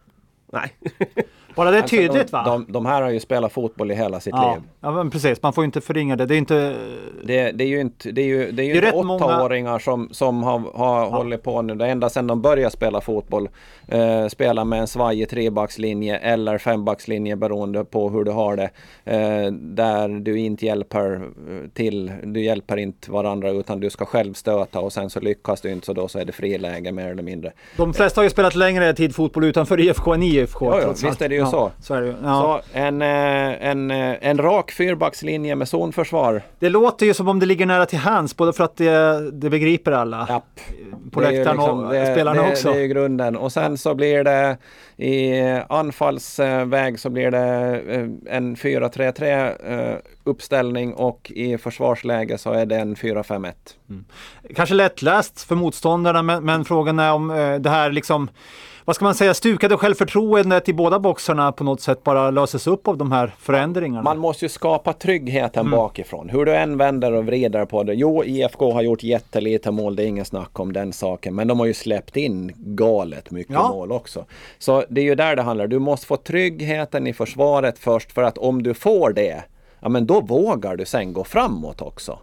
Nej. 0.53 0.73
Bara 1.55 1.71
det 1.71 1.77
är 1.77 1.81
alltså, 1.81 1.95
tydligt 1.95 2.31
va? 2.31 2.43
De, 2.43 2.65
de, 2.69 2.85
här 2.85 3.01
har 3.01 3.09
ju 3.09 3.19
spelat 3.19 3.53
fotboll 3.53 3.91
i 3.91 3.95
hela 3.95 4.19
sitt 4.19 4.33
ja. 4.35 4.53
liv. 4.53 4.63
Ja 4.81 4.91
men 4.91 5.09
precis, 5.09 5.41
man 5.41 5.53
får 5.53 5.65
inte 5.65 5.81
förringa 5.81 6.15
det. 6.15 6.25
Det 6.25 6.35
är 6.35 6.37
inte... 6.37 6.75
Det, 7.23 7.51
det 7.51 7.63
är 7.63 7.67
ju 7.67 7.81
inte, 7.81 8.11
det 8.11 8.21
är 8.21 8.25
ju, 8.25 8.51
det 8.51 8.63
är 8.63 8.65
ju 8.65 8.81
det 8.81 8.87
är 8.87 8.95
åttaåringar 8.95 9.69
många... 9.69 9.79
som, 9.79 10.09
som 10.11 10.43
har, 10.43 10.59
har 10.59 10.99
ja. 10.99 11.09
hållit 11.09 11.43
på 11.43 11.61
nu. 11.61 11.75
Det 11.75 11.87
ända 11.87 12.09
sedan 12.09 12.27
de 12.27 12.41
började 12.41 12.71
spela 12.71 13.01
fotboll. 13.01 13.49
Eh, 13.87 14.27
spela 14.27 14.65
med 14.65 14.79
en 14.79 14.87
svajig 14.87 15.29
trebackslinje 15.29 16.17
eller 16.17 16.57
fembackslinje 16.57 17.35
beroende 17.35 17.85
på 17.85 18.09
hur 18.09 18.23
du 18.23 18.31
har 18.31 18.55
det. 18.55 18.69
Eh, 19.05 19.51
där 19.51 20.07
du 20.07 20.39
inte 20.39 20.65
hjälper 20.65 21.21
till, 21.73 22.11
du 22.23 22.43
hjälper 22.43 22.77
inte 22.77 23.11
varandra 23.11 23.49
utan 23.49 23.79
du 23.79 23.89
ska 23.89 24.05
själv 24.05 24.33
stöta 24.33 24.79
och 24.79 24.93
sen 24.93 25.09
så 25.09 25.19
lyckas 25.19 25.61
du 25.61 25.71
inte 25.71 25.85
så 25.85 25.93
då 25.93 26.07
så 26.07 26.19
är 26.19 26.25
det 26.25 26.31
friläge 26.31 26.91
mer 26.91 27.07
eller 27.07 27.23
mindre. 27.23 27.51
De 27.77 27.93
flesta 27.93 28.21
har 28.21 28.23
ju 28.23 28.29
spelat 28.29 28.55
längre 28.55 28.93
tid 28.93 29.15
fotboll 29.15 29.43
utanför 29.43 29.79
IFK 29.79 30.13
än 30.13 30.23
IFK. 30.23 30.42
Ja, 30.59 30.81
ja, 30.81 30.87
visst 30.87 31.21
är 31.21 31.29
det 31.29 31.35
ju 31.35 31.45
så. 31.45 31.71
så, 31.81 31.93
är 31.93 32.01
det 32.01 32.07
ju. 32.07 32.13
Så 32.23 32.61
en, 32.73 33.01
eh, 33.01 33.67
en, 33.67 33.91
eh, 33.91 34.15
en 34.21 34.37
rak 34.37 34.71
fyrbackslinje 34.71 35.55
med 35.55 35.67
zonförsvar. 35.67 36.41
Det 36.59 36.69
låter 36.69 37.05
ju 37.05 37.13
som 37.13 37.27
om 37.27 37.39
det 37.39 37.45
ligger 37.45 37.65
nära 37.65 37.85
till 37.85 37.99
hands, 37.99 38.37
både 38.37 38.53
för 38.53 38.63
att 38.63 38.77
det, 38.77 39.31
det 39.31 39.49
begriper 39.49 39.91
alla. 39.91 40.25
Japp. 40.29 40.59
På 41.11 41.21
läktaren 41.21 41.57
liksom, 41.57 41.83
och 41.83 41.93
det, 41.93 42.13
spelarna 42.13 42.43
det, 42.43 42.49
också. 42.49 42.73
Det 42.73 42.81
är 42.81 42.85
grunden. 42.85 43.35
Och 43.35 43.51
sen 43.51 43.77
så 43.77 43.95
blir 43.95 44.23
det 44.23 44.57
i 44.97 45.41
anfallsväg 45.69 46.99
så 46.99 47.09
blir 47.09 47.31
det 47.31 47.81
eh, 47.87 48.35
en 48.37 48.55
4-3-3 48.55 50.01
uppställning 50.23 50.93
och 50.93 51.31
i 51.35 51.57
försvarsläge 51.57 52.37
så 52.37 52.51
är 52.51 52.65
det 52.65 52.75
en 52.75 52.95
4-5-1. 52.95 53.53
Mm. 53.89 54.05
Kanske 54.55 54.75
lättläst 54.75 55.41
för 55.41 55.55
motståndarna 55.55 56.21
men, 56.21 56.45
men 56.45 56.65
frågan 56.65 56.99
är 56.99 57.13
om 57.13 57.27
det 57.59 57.69
här 57.69 57.91
liksom 57.91 58.29
vad 58.85 58.95
ska 58.95 59.05
man 59.05 59.15
säga, 59.15 59.33
stukade 59.33 59.77
självförtroendet 59.77 60.69
i 60.69 60.73
båda 60.73 60.99
boxarna 60.99 61.51
på 61.51 61.63
något 61.63 61.81
sätt 61.81 62.03
bara 62.03 62.31
löses 62.31 62.67
upp 62.67 62.87
av 62.87 62.97
de 62.97 63.11
här 63.11 63.33
förändringarna? 63.39 64.03
Man 64.03 64.17
måste 64.17 64.45
ju 64.45 64.49
skapa 64.49 64.93
tryggheten 64.93 65.61
mm. 65.67 65.71
bakifrån. 65.71 66.29
Hur 66.29 66.45
du 66.45 66.55
än 66.55 66.77
vänder 66.77 67.11
och 67.11 67.25
vrider 67.25 67.65
på 67.65 67.83
det. 67.83 67.93
Jo, 67.93 68.23
IFK 68.23 68.71
har 68.71 68.81
gjort 68.81 69.03
jättelite 69.03 69.71
mål, 69.71 69.95
det 69.95 70.03
är 70.03 70.07
ingen 70.07 70.25
snack 70.25 70.59
om 70.59 70.73
den 70.73 70.93
saken. 70.93 71.35
Men 71.35 71.47
de 71.47 71.59
har 71.59 71.65
ju 71.65 71.73
släppt 71.73 72.17
in 72.17 72.51
galet 72.55 73.31
mycket 73.31 73.53
ja. 73.53 73.69
mål 73.69 73.91
också. 73.91 74.25
Så 74.59 74.83
det 74.89 75.01
är 75.01 75.05
ju 75.05 75.15
där 75.15 75.35
det 75.35 75.41
handlar. 75.41 75.67
Du 75.67 75.79
måste 75.79 76.07
få 76.07 76.17
tryggheten 76.17 77.07
i 77.07 77.13
försvaret 77.13 77.79
först 77.79 78.11
för 78.11 78.23
att 78.23 78.37
om 78.37 78.63
du 78.63 78.73
får 78.73 79.13
det, 79.13 79.43
ja 79.79 79.89
men 79.89 80.05
då 80.05 80.21
vågar 80.21 80.75
du 80.75 80.85
sen 80.85 81.13
gå 81.13 81.23
framåt 81.23 81.81
också. 81.81 82.19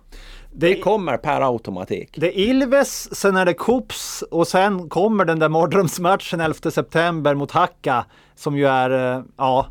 Det, 0.53 0.81
kommer 0.81 1.17
per 1.17 1.41
automatik. 1.41 2.11
Det 2.17 2.27
är 2.27 2.39
Ilves, 2.39 3.17
sen 3.17 3.37
är 3.37 3.45
det 3.45 3.55
Kups 3.55 4.23
och 4.23 4.49
sen 4.49 4.89
kommer 4.89 5.25
den 5.25 5.39
där 5.39 5.49
mardrömsmatchen 5.49 6.41
11 6.41 6.71
september 6.71 7.35
mot 7.35 7.51
Hacka 7.51 8.05
som 8.35 8.57
ju 8.57 8.67
är, 8.67 9.17
eh, 9.17 9.23
ja, 9.37 9.67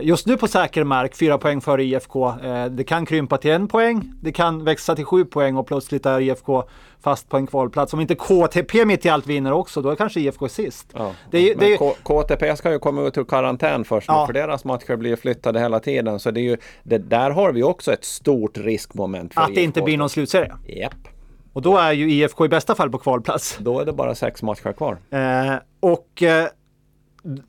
Just 0.00 0.26
nu 0.26 0.36
på 0.36 0.48
säker 0.48 0.84
mark, 0.84 1.16
fyra 1.16 1.38
poäng 1.38 1.60
före 1.60 1.84
IFK. 1.84 2.28
Eh, 2.28 2.66
det 2.66 2.84
kan 2.84 3.06
krympa 3.06 3.38
till 3.38 3.50
en 3.50 3.68
poäng, 3.68 4.12
det 4.20 4.32
kan 4.32 4.64
växa 4.64 4.96
till 4.96 5.04
sju 5.04 5.24
poäng 5.24 5.56
och 5.56 5.66
plötsligt 5.66 6.06
är 6.06 6.20
IFK 6.20 6.64
fast 7.00 7.28
på 7.28 7.36
en 7.36 7.46
kvalplats. 7.46 7.92
Om 7.92 8.00
inte 8.00 8.14
KTP 8.14 8.84
mitt 8.84 9.06
i 9.06 9.08
allt 9.08 9.26
vinner 9.26 9.52
också, 9.52 9.82
då 9.82 9.90
är 9.90 9.96
kanske 9.96 10.20
IFK 10.20 10.48
sist. 10.48 10.86
Ja. 10.92 11.12
Det, 11.30 11.54
det, 11.54 11.54
det, 11.54 11.76
KTP 12.02 12.56
ska 12.56 12.72
ju 12.72 12.78
komma 12.78 13.02
ut 13.02 13.18
ur 13.18 13.24
karantän 13.24 13.84
först, 13.84 14.08
ja. 14.08 14.26
för 14.26 14.32
deras 14.32 14.64
matcher 14.64 14.96
blir 14.96 15.16
flyttade 15.16 15.60
hela 15.60 15.80
tiden. 15.80 16.20
Så 16.20 16.30
det 16.30 16.40
är 16.40 16.42
ju, 16.42 16.56
där 16.98 17.30
har 17.30 17.52
vi 17.52 17.62
också 17.62 17.92
ett 17.92 18.04
stort 18.04 18.58
riskmoment. 18.58 19.34
För 19.34 19.40
Att 19.40 19.54
det 19.54 19.62
inte 19.62 19.82
blir 19.82 19.98
någon 19.98 20.10
slutserie? 20.10 20.52
Japp. 20.66 21.08
Och 21.52 21.62
då 21.62 21.76
är 21.78 21.92
ju 21.92 22.10
IFK 22.10 22.44
i 22.44 22.48
bästa 22.48 22.74
fall 22.74 22.90
på 22.90 22.98
kvalplats. 22.98 23.58
Då 23.60 23.80
är 23.80 23.84
det 23.84 23.92
bara 23.92 24.14
sex 24.14 24.42
matcher 24.42 24.72
kvar. 24.72 24.98
Eh, 25.10 25.54
och 25.80 26.22
eh, 26.22 26.46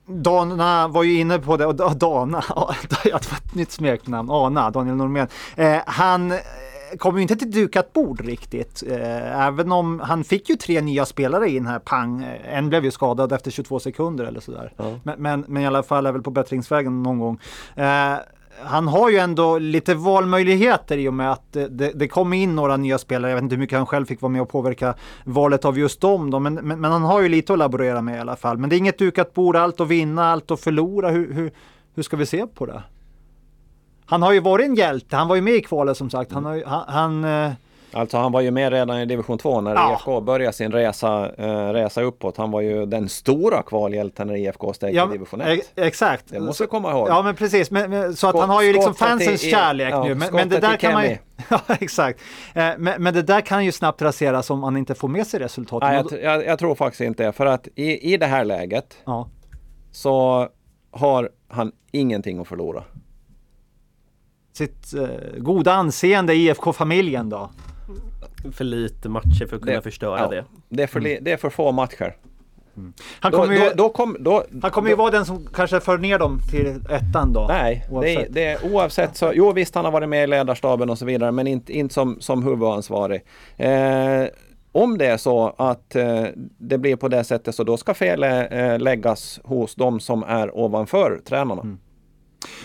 Dana 0.05 0.87
var 0.87 1.03
ju 1.03 1.19
inne 1.19 1.39
på 1.39 1.57
det, 1.57 1.65
och 1.65 1.75
Dana, 1.75 2.43
det 3.03 3.11
var 3.11 3.19
ett 3.19 3.55
nytt 3.55 3.71
smeknamn, 3.71 4.29
Ana, 4.31 4.69
Daniel 4.69 4.95
Normén. 4.95 5.27
Eh, 5.55 5.77
han 5.85 6.33
kom 6.97 7.15
ju 7.15 7.21
inte 7.21 7.35
till 7.35 7.51
dukat 7.51 7.93
bord 7.93 8.21
riktigt. 8.21 8.83
Eh, 8.87 9.45
även 9.47 9.71
om 9.71 9.99
han 9.99 10.23
fick 10.23 10.49
ju 10.49 10.55
tre 10.55 10.81
nya 10.81 11.05
spelare 11.05 11.49
in 11.49 11.67
här, 11.67 11.79
pang. 11.79 12.27
En 12.43 12.69
blev 12.69 12.85
ju 12.85 12.91
skadad 12.91 13.31
efter 13.31 13.51
22 13.51 13.79
sekunder 13.79 14.25
eller 14.25 14.39
sådär. 14.39 14.73
Ja. 14.77 14.99
Men, 15.03 15.15
men, 15.21 15.45
men, 15.47 15.63
i 15.63 15.67
alla 15.67 15.83
fall 15.83 16.05
är 16.05 16.11
väl 16.11 16.21
på 16.21 16.31
bättringsvägen 16.31 17.03
någon 17.03 17.19
gång. 17.19 17.39
Eh, 17.75 18.13
han 18.63 18.87
har 18.87 19.09
ju 19.09 19.17
ändå 19.17 19.57
lite 19.57 19.95
valmöjligheter 19.95 20.97
i 20.97 21.07
och 21.07 21.13
med 21.13 21.31
att 21.31 21.53
det, 21.53 21.69
det, 21.69 22.07
kom 22.07 22.33
in 22.33 22.55
några 22.55 22.77
nya 22.77 22.97
spelare. 22.97 23.31
Jag 23.31 23.35
vet 23.35 23.43
inte 23.43 23.55
hur 23.55 23.59
mycket 23.59 23.77
han 23.77 23.85
själv 23.85 24.05
fick 24.05 24.21
vara 24.21 24.31
med 24.31 24.41
och 24.41 24.49
påverka 24.49 24.95
valet 25.23 25.65
av 25.65 25.79
just 25.79 26.01
dem. 26.01 26.31
Då. 26.31 26.39
Men, 26.39 26.53
men, 26.53 26.81
men, 26.81 26.91
han 26.91 27.03
har 27.03 27.21
ju 27.21 27.29
lite 27.29 27.53
att 27.53 27.59
laborera 27.59 28.01
med 28.01 28.17
i 28.17 28.19
alla 28.19 28.35
fall. 28.35 28.57
Men 28.57 28.69
det 28.69 28.75
är 28.75 28.77
inget 28.77 28.97
dukat 28.97 29.33
bord, 29.33 29.55
allt 29.55 29.81
att 29.81 29.87
vinna, 29.87 30.31
allt 30.31 30.51
att 30.51 30.59
förlora. 30.59 31.09
Hur, 31.09 31.33
hur, 31.33 31.51
hur 31.95 32.03
ska 32.03 32.17
vi 32.17 32.25
se 32.25 32.47
på 32.47 32.65
det? 32.65 32.83
Han 34.05 34.21
har 34.21 34.31
ju 34.31 34.39
varit 34.39 34.65
en 34.65 34.75
hjälte. 34.75 35.15
Han 35.15 35.27
var 35.27 35.35
ju 35.35 35.41
med 35.41 35.53
i 35.53 35.61
kvalet 35.61 35.97
som 35.97 36.09
sagt. 36.09 36.31
Han, 36.31 36.45
har 36.45 36.63
han, 36.65 36.83
han 36.87 37.23
eh, 37.23 37.51
Alltså 37.91 38.17
han 38.17 38.31
var 38.31 38.41
ju 38.41 38.51
med 38.51 38.73
redan 38.73 38.99
i 38.99 39.05
division 39.05 39.37
2 39.37 39.61
när 39.61 39.75
ja. 39.75 39.93
IFK 39.93 40.21
började 40.21 40.53
sin 40.53 40.71
resa, 40.71 41.31
eh, 41.37 41.73
resa 41.73 42.01
uppåt. 42.01 42.37
Han 42.37 42.51
var 42.51 42.61
ju 42.61 42.85
den 42.85 43.09
stora 43.09 43.63
kvalhjälten 43.63 44.27
när 44.27 44.35
IFK 44.35 44.73
steg 44.73 44.95
ja, 44.95 45.03
till 45.03 45.11
division 45.11 45.41
1. 45.41 45.71
Exakt. 45.75 46.25
Det 46.27 46.39
måste 46.39 46.63
vi 46.63 46.67
komma 46.67 46.91
ihåg. 46.91 47.07
Ja 47.09 47.21
men 47.21 47.35
precis. 47.35 47.71
Men, 47.71 47.89
men, 47.89 48.15
så 48.15 48.27
att 48.27 48.39
han 48.39 48.49
har 48.49 48.61
ju 48.61 48.73
liksom 48.73 48.95
fansens 48.95 49.43
i, 49.43 49.49
kärlek 49.49 49.93
ja, 49.93 50.03
nu. 50.03 50.15
Men, 50.15 50.33
men, 50.33 50.49
det 50.49 50.59
där 50.59 50.77
kan 50.77 50.93
man 50.93 51.03
ju... 51.03 51.17
Ja 51.49 51.61
exakt. 51.67 52.19
Eh, 52.53 52.69
men, 52.77 53.03
men, 53.03 53.13
det 53.13 53.21
där 53.21 53.41
kan 53.41 53.65
ju 53.65 53.71
snabbt 53.71 54.01
raseras 54.01 54.49
om 54.49 54.59
man 54.59 54.77
inte 54.77 54.95
får 54.95 55.07
med 55.07 55.27
sig 55.27 55.39
resultatet. 55.39 55.89
Nej, 55.89 56.21
jag, 56.23 56.35
jag, 56.35 56.45
jag, 56.45 56.59
tror 56.59 56.75
faktiskt 56.75 57.01
inte 57.01 57.25
det. 57.25 57.31
För 57.31 57.45
att 57.45 57.67
i, 57.75 58.13
i 58.13 58.17
det 58.17 58.25
här 58.25 58.45
läget 58.45 58.97
ja. 59.05 59.29
så 59.91 60.47
har 60.91 61.29
han 61.47 61.71
ingenting 61.91 62.39
att 62.39 62.47
förlora. 62.47 62.83
Sitt 64.53 64.93
eh, 64.93 65.07
goda 65.37 65.73
anseende 65.73 66.33
i 66.33 66.47
IFK-familjen 66.47 67.29
då? 67.29 67.49
För 68.51 68.63
lite 68.63 69.09
matcher 69.09 69.45
för 69.49 69.55
att 69.55 69.61
kunna 69.61 69.75
det, 69.75 69.81
förstöra 69.81 70.19
ja, 70.19 70.27
det. 70.27 70.45
Det 70.69 70.83
är, 70.83 70.87
för, 70.87 70.99
mm. 70.99 71.23
det 71.23 71.31
är 71.31 71.37
för 71.37 71.49
få 71.49 71.71
matcher. 71.71 72.15
Mm. 72.77 72.93
Han 73.19 73.31
kommer 73.31 73.53
ju, 73.53 73.59
då, 73.59 73.71
då 73.75 73.89
kom, 73.89 74.17
då, 74.19 74.43
han 74.61 74.71
kommer 74.71 74.89
ju 74.89 74.95
vara 74.95 75.11
den 75.11 75.25
som 75.25 75.47
kanske 75.53 75.79
för 75.79 75.97
ner 75.97 76.19
dem 76.19 76.39
till 76.51 76.81
ettan 76.89 77.33
då. 77.33 77.45
Nej, 77.47 77.87
oavsett. 77.91 78.33
Det, 78.33 78.57
det, 78.61 78.71
oavsett 78.71 79.17
så, 79.17 79.31
jo 79.35 79.51
visst 79.51 79.75
han 79.75 79.85
har 79.85 79.91
varit 79.91 80.09
med 80.09 80.23
i 80.23 80.27
ledarstaben 80.27 80.89
och 80.89 80.97
så 80.97 81.05
vidare 81.05 81.31
men 81.31 81.47
inte, 81.47 81.73
inte 81.73 81.93
som, 81.93 82.21
som 82.21 82.43
huvudansvarig. 82.43 83.23
Eh, 83.57 84.25
om 84.71 84.97
det 84.97 85.05
är 85.05 85.17
så 85.17 85.55
att 85.57 85.95
eh, 85.95 86.23
det 86.57 86.77
blir 86.77 86.95
på 86.95 87.07
det 87.07 87.23
sättet 87.23 87.55
så 87.55 87.63
då 87.63 87.77
ska 87.77 87.93
felet 87.93 88.51
eh, 88.51 88.79
läggas 88.79 89.39
hos 89.43 89.75
de 89.75 89.99
som 89.99 90.23
är 90.23 90.57
ovanför 90.57 91.21
tränarna. 91.25 91.61
Mm. 91.61 91.79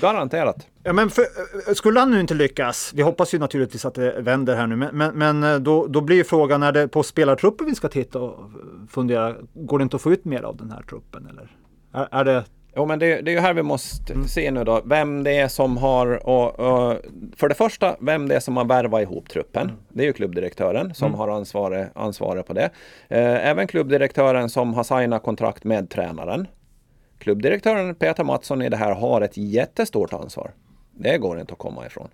Garanterat. 0.00 0.66
Ja, 0.82 0.92
men 0.92 1.10
för, 1.10 1.22
eh, 1.22 1.74
skulle 1.74 2.00
han 2.00 2.10
nu 2.10 2.20
inte 2.20 2.34
lyckas, 2.34 2.92
vi 2.94 3.02
hoppas 3.02 3.34
ju 3.34 3.38
naturligtvis 3.38 3.84
att 3.84 3.94
det 3.94 4.20
vänder 4.20 4.56
här 4.56 4.66
nu, 4.66 4.76
men, 4.76 5.18
men, 5.18 5.44
eh, 5.44 5.56
då, 5.56 5.86
då 5.86 6.00
blir 6.00 6.24
frågan, 6.24 6.62
är 6.62 6.72
det 6.72 6.88
på 6.88 7.02
spelartruppen 7.02 7.66
vi 7.66 7.74
ska 7.74 7.88
titta 7.88 8.18
och 8.18 8.50
fundera, 8.90 9.34
går 9.54 9.78
det 9.78 9.82
inte 9.82 9.96
att 9.96 10.02
få 10.02 10.12
ut 10.12 10.24
mer 10.24 10.42
av 10.42 10.56
den 10.56 10.70
här 10.70 10.82
truppen 10.82 11.28
eller? 11.30 11.56
Är, 11.92 12.08
är 12.10 12.24
det 12.24 12.44
Jo 12.76 12.86
men 12.86 12.98
det, 12.98 13.20
det, 13.20 13.30
är 13.30 13.34
ju 13.34 13.40
här 13.40 13.54
vi 13.54 13.62
måste 13.62 14.12
mm. 14.12 14.28
se 14.28 14.50
nu 14.50 14.64
då 14.64 14.82
vem 14.84 15.24
det 15.24 15.36
är 15.36 15.48
som 15.48 15.76
har 15.76 16.26
och, 16.28 16.60
och, 16.60 16.98
För 17.36 17.48
det 17.48 17.54
första 17.54 17.96
vem 18.00 18.28
det 18.28 18.34
är 18.36 18.40
som 18.40 18.56
har 18.56 18.64
värvat 18.64 19.02
ihop 19.02 19.28
truppen. 19.28 19.62
Mm. 19.62 19.76
Det 19.88 20.02
är 20.02 20.06
ju 20.06 20.12
klubbdirektören 20.12 20.94
som 20.94 21.06
mm. 21.06 21.18
har 21.18 21.28
ansvaret, 21.28 21.90
ansvaret 21.94 22.46
på 22.46 22.52
det. 22.52 22.70
Eh, 23.08 23.48
även 23.48 23.66
klubbdirektören 23.66 24.48
som 24.48 24.74
har 24.74 24.84
signat 24.84 25.22
kontrakt 25.22 25.64
med 25.64 25.90
tränaren 25.90 26.46
klubbdirektören 27.22 27.94
Peter 27.94 28.24
Mattsson 28.24 28.62
i 28.62 28.68
det 28.68 28.76
här 28.76 28.94
har 28.94 29.20
ett 29.20 29.36
jättestort 29.36 30.12
ansvar. 30.12 30.52
Det 30.94 31.18
går 31.18 31.40
inte 31.40 31.52
att 31.52 31.58
komma 31.58 31.86
ifrån. 31.86 32.08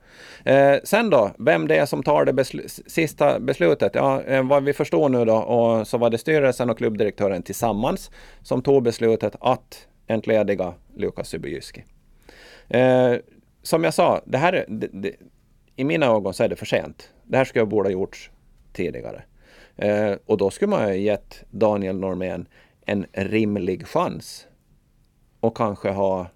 Eh, 0.45 0.77
sen 0.85 1.11
då, 1.11 1.31
vem 1.39 1.69
det 1.69 1.77
är 1.77 1.87
som 1.87 2.03
tar 2.03 2.25
det 2.25 2.33
besl 2.33 2.61
sista 2.87 3.41
beslutet? 3.41 3.95
Ja, 3.95 4.23
eh, 4.23 4.47
vad 4.47 4.65
vi 4.65 4.73
förstår 4.73 5.09
nu 5.09 5.25
då, 5.25 5.37
och 5.37 5.89
så 5.89 5.99
var 5.99 6.11
det 6.11 6.19
styrelsen 6.19 6.71
och 6.71 6.79
klubbdirektören 6.79 7.43
tillsammans 7.43 8.11
som 8.43 8.63
tog 8.63 8.83
beslutet 8.83 9.37
att 9.41 9.89
entlediga 10.07 10.75
Lukas 10.97 11.29
Zybojyski. 11.29 11.85
Eh, 12.69 13.13
som 13.63 13.85
jag 13.85 13.95
sa, 13.95 14.21
det 14.25 14.39
här, 14.39 14.65
det, 14.69 14.89
det, 14.93 15.13
i 15.77 15.85
mina 15.85 16.07
ögon 16.07 16.35
så 16.35 16.45
är 16.45 16.49
det 16.49 16.57
för 16.57 16.67
sent. 16.67 17.11
Det 17.25 17.37
här 17.37 17.45
skulle 17.45 17.61
jag 17.61 17.69
borde 17.69 17.89
ha 17.89 17.93
gjorts 17.93 18.31
tidigare. 18.73 19.23
Eh, 19.77 20.13
och 20.27 20.39
då 20.39 20.51
skulle 20.51 20.71
man 20.71 20.83
ha 20.83 20.93
gett 20.93 21.45
Daniel 21.51 21.99
Normén 21.99 22.47
en 22.87 23.07
rimlig 23.13 23.87
chans. 23.87 24.47
Och 25.41 25.57
kanske 25.57 25.91
ha 25.91 26.27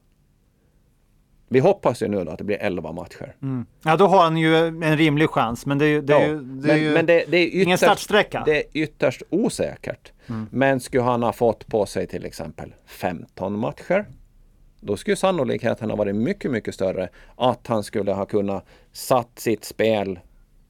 vi 1.52 1.58
hoppas 1.58 2.02
ju 2.02 2.08
nu 2.08 2.24
då 2.24 2.30
att 2.30 2.38
det 2.38 2.44
blir 2.44 2.56
11 2.60 2.92
matcher. 2.92 3.36
Mm. 3.42 3.66
Ja, 3.84 3.96
då 3.96 4.06
har 4.06 4.22
han 4.22 4.36
ju 4.36 4.56
en 4.66 4.96
rimlig 4.96 5.30
chans, 5.30 5.66
men 5.66 5.78
det 5.78 5.84
är 5.84 5.88
ju, 5.88 6.00
det 6.02 6.14
är 6.14 6.28
ju, 6.28 6.40
det 6.40 6.72
är 6.72 6.74
men, 6.74 6.84
ju 6.84 6.94
men 6.94 7.06
det, 7.06 7.24
det 7.28 7.36
är 7.36 7.46
ytterst, 7.46 7.64
ingen 7.64 7.78
startsträcka. 7.78 8.42
Det 8.46 8.56
är 8.56 8.64
ytterst 8.72 9.22
osäkert. 9.30 10.12
Mm. 10.28 10.46
Men 10.50 10.80
skulle 10.80 11.02
han 11.02 11.22
ha 11.22 11.32
fått 11.32 11.66
på 11.66 11.86
sig 11.86 12.06
till 12.06 12.24
exempel 12.24 12.74
15 12.86 13.58
matcher, 13.58 14.06
då 14.80 14.96
skulle 14.96 15.16
sannolikheten 15.16 15.90
ha 15.90 15.96
varit 15.96 16.16
mycket, 16.16 16.50
mycket 16.50 16.74
större 16.74 17.08
att 17.36 17.66
han 17.66 17.84
skulle 17.84 18.12
ha 18.12 18.24
kunnat 18.24 18.66
satt 18.92 19.38
sitt 19.38 19.64
spel 19.64 20.18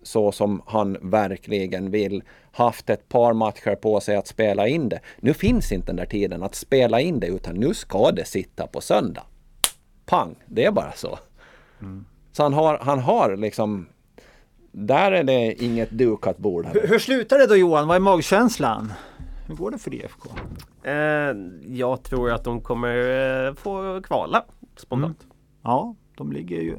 så 0.03 0.33
som 0.33 0.63
han 0.67 0.97
verkligen 1.03 1.91
vill. 1.91 2.23
Haft 2.53 2.91
ett 2.91 3.09
par 3.09 3.33
matcher 3.33 3.75
på 3.75 4.01
sig 4.01 4.17
att 4.17 4.27
spela 4.27 4.69
in 4.69 4.89
det. 4.89 5.01
Nu 5.21 5.35
finns 5.35 5.73
inte 5.73 5.87
den 5.87 5.97
där 5.97 6.07
tiden 6.07 6.43
att 6.43 6.55
spela 6.55 7.01
in 7.01 7.21
det 7.21 7.27
utan 7.27 7.55
nu 7.55 7.75
ska 7.75 8.11
det 8.11 8.25
sitta 8.25 8.67
på 8.67 8.81
söndag. 8.81 9.23
Pang, 10.07 10.35
det 10.47 10.65
är 10.65 10.73
bara 10.73 10.93
så. 10.93 11.19
Mm. 11.81 12.05
Så 12.33 12.43
han 12.43 12.53
har, 12.53 12.79
han 12.79 12.99
har 12.99 13.37
liksom 13.37 13.87
där 14.73 15.13
är 15.13 15.25
det 15.25 15.63
inget 15.63 15.91
dukat 15.91 16.39
bord. 16.39 16.67
Hur, 16.67 16.89
hur 16.89 16.99
slutar 16.99 17.39
det 17.39 17.47
då 17.47 17.57
Johan? 17.57 17.89
Vad 17.89 17.97
är 17.97 18.01
magkänslan? 18.01 18.93
Hur 19.47 19.55
går 19.55 19.71
det 19.71 19.79
för 19.79 19.95
IFK? 19.95 20.29
Eh, 20.83 20.93
jag 21.77 22.03
tror 22.03 22.31
att 22.31 22.45
de 22.45 22.61
kommer 22.61 23.47
eh, 23.47 23.55
få 23.55 24.01
kvala 24.03 24.45
spontant. 24.77 25.23
Mm. 25.23 25.37
Ja, 25.63 25.95
de 26.17 26.33
ligger 26.33 26.61
ju 26.61 26.79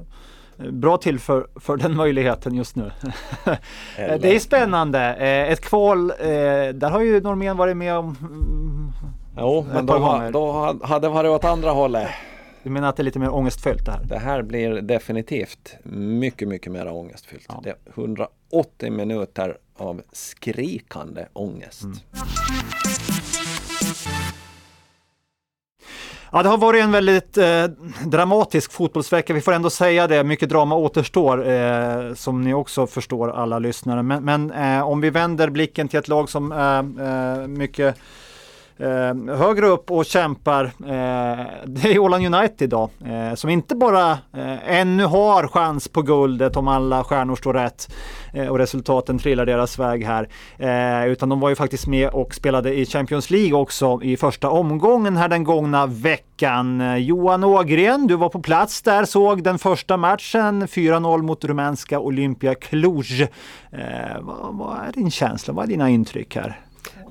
bra 0.58 0.98
till 0.98 1.20
för, 1.20 1.48
för 1.56 1.78
den 1.78 1.96
möjligheten 1.96 2.56
just 2.56 2.76
nu. 2.76 2.92
det 3.98 4.36
är 4.36 4.40
spännande. 4.40 5.00
Eh, 5.00 5.52
ett 5.52 5.62
kval, 5.62 6.08
där 6.08 6.90
har 6.90 7.02
ju 7.02 7.22
Normén 7.22 7.58
varit 7.58 7.78
med 7.78 7.96
om 7.96 8.18
mm, 8.22 8.92
Jo, 9.38 9.66
men 9.74 9.86
då, 9.86 10.30
då 10.34 10.78
hade 10.84 11.08
det 11.08 11.14
varit 11.14 11.30
åt 11.30 11.44
andra 11.44 11.72
hållet. 11.72 12.10
Du 12.64 12.70
menar 12.70 12.90
att 12.90 12.96
det 12.96 13.02
är 13.02 13.06
lite 13.06 13.20
mer 13.20 13.34
ångestfyllt 13.34 13.86
det 13.86 13.92
här? 13.92 14.04
Det 14.04 14.20
här 14.20 14.42
blir 14.42 14.82
definitivt 14.82 15.76
mycket, 15.84 16.48
mycket 16.48 16.72
mer 16.72 16.88
ångestfyllt. 16.88 17.46
Ja. 17.50 17.62
Det 17.64 17.70
är 17.70 17.76
180 17.96 18.92
minuter 18.92 19.58
av 19.78 20.02
skrikande 20.12 21.26
ångest. 21.34 21.84
Mm. 21.84 21.98
Ja, 26.36 26.44
det 26.44 26.50
har 26.50 26.58
varit 26.58 26.84
en 26.84 26.92
väldigt 26.92 27.38
eh, 27.38 27.64
dramatisk 28.06 28.72
fotbollsvecka. 28.72 29.34
Vi 29.34 29.42
får 29.42 29.52
ändå 29.52 29.70
säga 29.70 30.08
det. 30.08 30.24
Mycket 30.24 30.50
drama 30.50 30.76
återstår, 30.76 31.50
eh, 31.52 32.14
som 32.14 32.42
ni 32.42 32.54
också 32.54 32.88
förstår 32.88 33.32
alla 33.32 33.60
lyssnare. 33.60 34.04
Men, 34.04 34.24
men 34.24 34.52
eh, 34.52 34.88
om 34.88 35.02
vi 35.02 35.10
vänder 35.10 35.50
blicken 35.50 35.88
till 35.88 36.00
ett 36.00 36.08
lag 36.08 36.30
som 36.30 36.52
är 36.52 36.80
eh, 36.80 37.48
mycket 37.48 37.96
eh, 38.84 39.36
högre 39.36 39.68
upp 39.68 39.92
och 39.92 40.06
kämpar. 40.06 40.64
Eh, 40.64 41.46
det 41.66 41.92
är 41.94 42.00
Åland 42.00 42.36
United 42.36 42.62
idag 42.62 42.90
eh, 43.06 43.36
som 43.36 43.50
inte 43.50 43.76
bara 43.76 44.12
eh, 44.12 44.80
ännu 44.80 45.06
har 45.06 45.48
chans 45.48 45.88
på 45.88 46.02
guldet 46.02 46.58
om 46.58 46.68
alla 46.68 47.04
stjärnor 47.04 47.36
står 47.36 47.54
rätt 47.54 47.96
eh, 48.34 48.48
och 48.48 48.58
resultaten 48.58 49.20
trillar 49.20 49.46
deras 49.46 49.80
väg 49.80 50.06
här. 50.06 50.30
Eh, 50.58 51.12
utan 51.12 51.30
de 51.30 51.40
var 51.40 51.50
ju 51.50 51.56
faktiskt 51.56 51.88
med 51.88 52.10
och 52.10 52.36
spelade 52.36 52.74
i 52.74 52.86
Champions 52.86 53.30
League 53.30 53.54
också 53.54 54.00
i 54.04 54.18
första 54.18 54.50
omgången 54.50 55.18
här 55.18 55.28
den 55.28 55.44
gångna 55.44 55.86
veckan. 55.86 56.82
Eh, 56.82 56.98
Johan 56.98 57.44
Ågren, 57.44 58.08
du 58.08 58.16
var 58.16 58.30
på 58.30 58.42
plats 58.42 58.82
där, 58.82 59.06
såg 59.06 59.44
den 59.44 59.60
första 59.60 59.98
matchen 59.98 60.68
4-0 60.68 61.22
mot 61.22 61.46
rumänska 61.46 62.00
Olympia 62.00 62.56
Cluj. 62.56 63.28
Eh, 63.72 64.22
vad, 64.22 64.58
vad 64.58 64.78
är 64.88 64.92
din 64.94 65.12
känsla? 65.12 65.54
Vad 65.54 65.66
är 65.66 65.70
dina 65.70 65.90
intryck 65.90 66.36
här? 66.36 66.60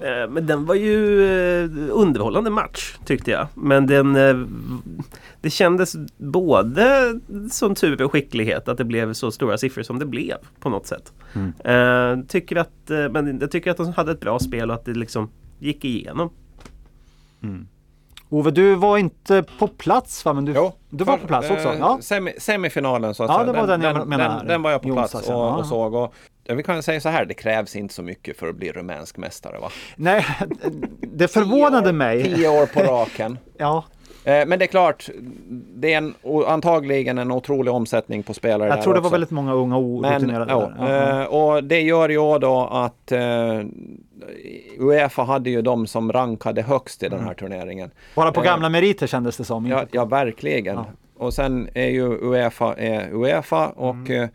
Eh, 0.03 0.29
men 0.29 0.47
den 0.47 0.67
var 0.67 0.75
ju 0.75 1.25
eh, 1.25 1.71
underhållande 1.91 2.51
match 2.51 2.97
tyckte 3.05 3.31
jag. 3.31 3.47
Men 3.55 3.87
den 3.87 4.17
eh, 4.17 4.47
Det 5.41 5.51
kändes 5.51 5.97
både 6.17 7.15
som 7.51 7.75
tur 7.75 8.03
och 8.03 8.12
skicklighet 8.12 8.69
att 8.69 8.79
det 8.79 8.85
blev 8.85 9.12
så 9.12 9.31
stora 9.31 9.59
siffror 9.59 9.83
som 9.83 9.99
det 9.99 10.07
blev 10.07 10.37
på 10.61 10.69
något 10.69 10.87
sätt. 10.87 11.12
Mm. 11.65 12.27
Tycker 12.27 12.57
att, 12.57 12.91
men 13.11 13.38
jag 13.41 13.51
tycker 13.51 13.71
att 13.71 13.77
de 13.77 13.93
hade 13.93 14.12
ett 14.12 14.21
bra 14.21 14.38
spel 14.38 14.71
och 14.71 14.77
att 14.77 14.85
det 14.85 14.95
liksom 14.95 15.31
gick 15.59 15.85
igenom. 15.85 16.31
Mm. 17.43 17.67
Ove, 18.29 18.51
du 18.51 18.75
var 18.75 18.99
inte 18.99 19.45
på 19.59 19.69
plats 19.69 20.25
va? 20.25 20.33
Men 20.33 20.45
du, 20.45 20.53
jo, 20.57 20.73
du 20.91 21.05
var 21.05 21.17
för, 21.17 21.23
på 21.23 21.29
plats 21.29 21.51
också? 21.51 21.75
Ja. 21.75 21.99
Semi, 22.01 22.33
semifinalen 22.38 23.15
så 23.15 23.25
att 23.25 23.31
ja, 23.31 23.35
säga. 23.35 23.53
det 23.53 23.61
var 23.61 23.67
den, 23.67 23.81
den 23.81 23.97
jag 23.97 24.09
menade. 24.09 24.38
Den, 24.38 24.47
den, 24.47 24.62
var 24.62 24.71
jag 24.71 24.83
på 24.83 24.93
plats 24.93 25.15
och, 25.15 25.59
och, 25.59 25.67
såg. 25.67 25.95
Och 25.95 26.15
vi 26.44 26.62
kan 26.62 26.83
säga 26.83 27.00
så 27.00 27.09
här, 27.09 27.24
det 27.24 27.35
krävs 27.35 27.76
inte 27.76 27.94
så 27.94 28.02
mycket 28.02 28.37
för 28.37 28.48
att 28.48 28.57
bli 28.57 28.72
rumänsk 28.72 29.16
mästare 29.16 29.59
va? 29.59 29.70
Nej, 29.96 30.26
det 31.00 31.28
förvånade 31.28 31.83
tio 31.83 31.88
år, 31.88 31.92
mig. 31.92 32.22
Tio 32.22 32.48
år 32.48 32.66
på 32.66 32.81
raken. 32.81 33.38
ja. 33.57 33.85
Eh, 34.24 34.46
men 34.46 34.59
det 34.59 34.64
är 34.64 34.66
klart, 34.66 35.11
det 35.74 35.92
är 35.92 35.98
en, 35.98 36.14
antagligen 36.46 37.18
en 37.18 37.33
otrolig 37.33 37.74
omsättning 37.74 38.22
på 38.22 38.35
spelare. 38.35 38.68
Jag 38.68 38.83
tror 38.83 38.94
det 38.94 38.98
också. 38.98 39.09
var 39.09 39.11
väldigt 39.11 39.31
många 39.31 39.52
unga 39.52 39.76
orutinerade. 39.76 40.52
Ja, 40.52 40.72
ja. 40.78 41.26
Och 41.26 41.64
det 41.64 41.81
gör 41.81 42.09
ju 42.09 42.38
då 42.38 42.68
att 42.72 43.12
uh, 43.12 43.66
Uefa 44.78 45.22
hade 45.22 45.50
ju 45.50 45.62
de 45.62 45.87
som 45.87 46.12
rankade 46.12 46.62
högst 46.62 47.02
i 47.02 47.09
den 47.09 47.18
här 47.18 47.26
mm. 47.26 47.37
turneringen. 47.37 47.90
Bara 48.14 48.33
på 48.33 48.40
gamla 48.40 48.68
meriter 48.68 49.07
kändes 49.07 49.37
det 49.37 49.44
som. 49.44 49.66
Ja, 49.66 49.85
ja 49.90 50.05
verkligen. 50.05 50.76
Ja. 50.76 50.87
Och 51.16 51.35
sen 51.35 51.68
är 51.74 51.88
ju 51.88 52.18
Uefa 52.22 52.74
är 52.74 53.09
Uefa 53.12 53.68
och 53.68 54.11
mm. 54.11 54.28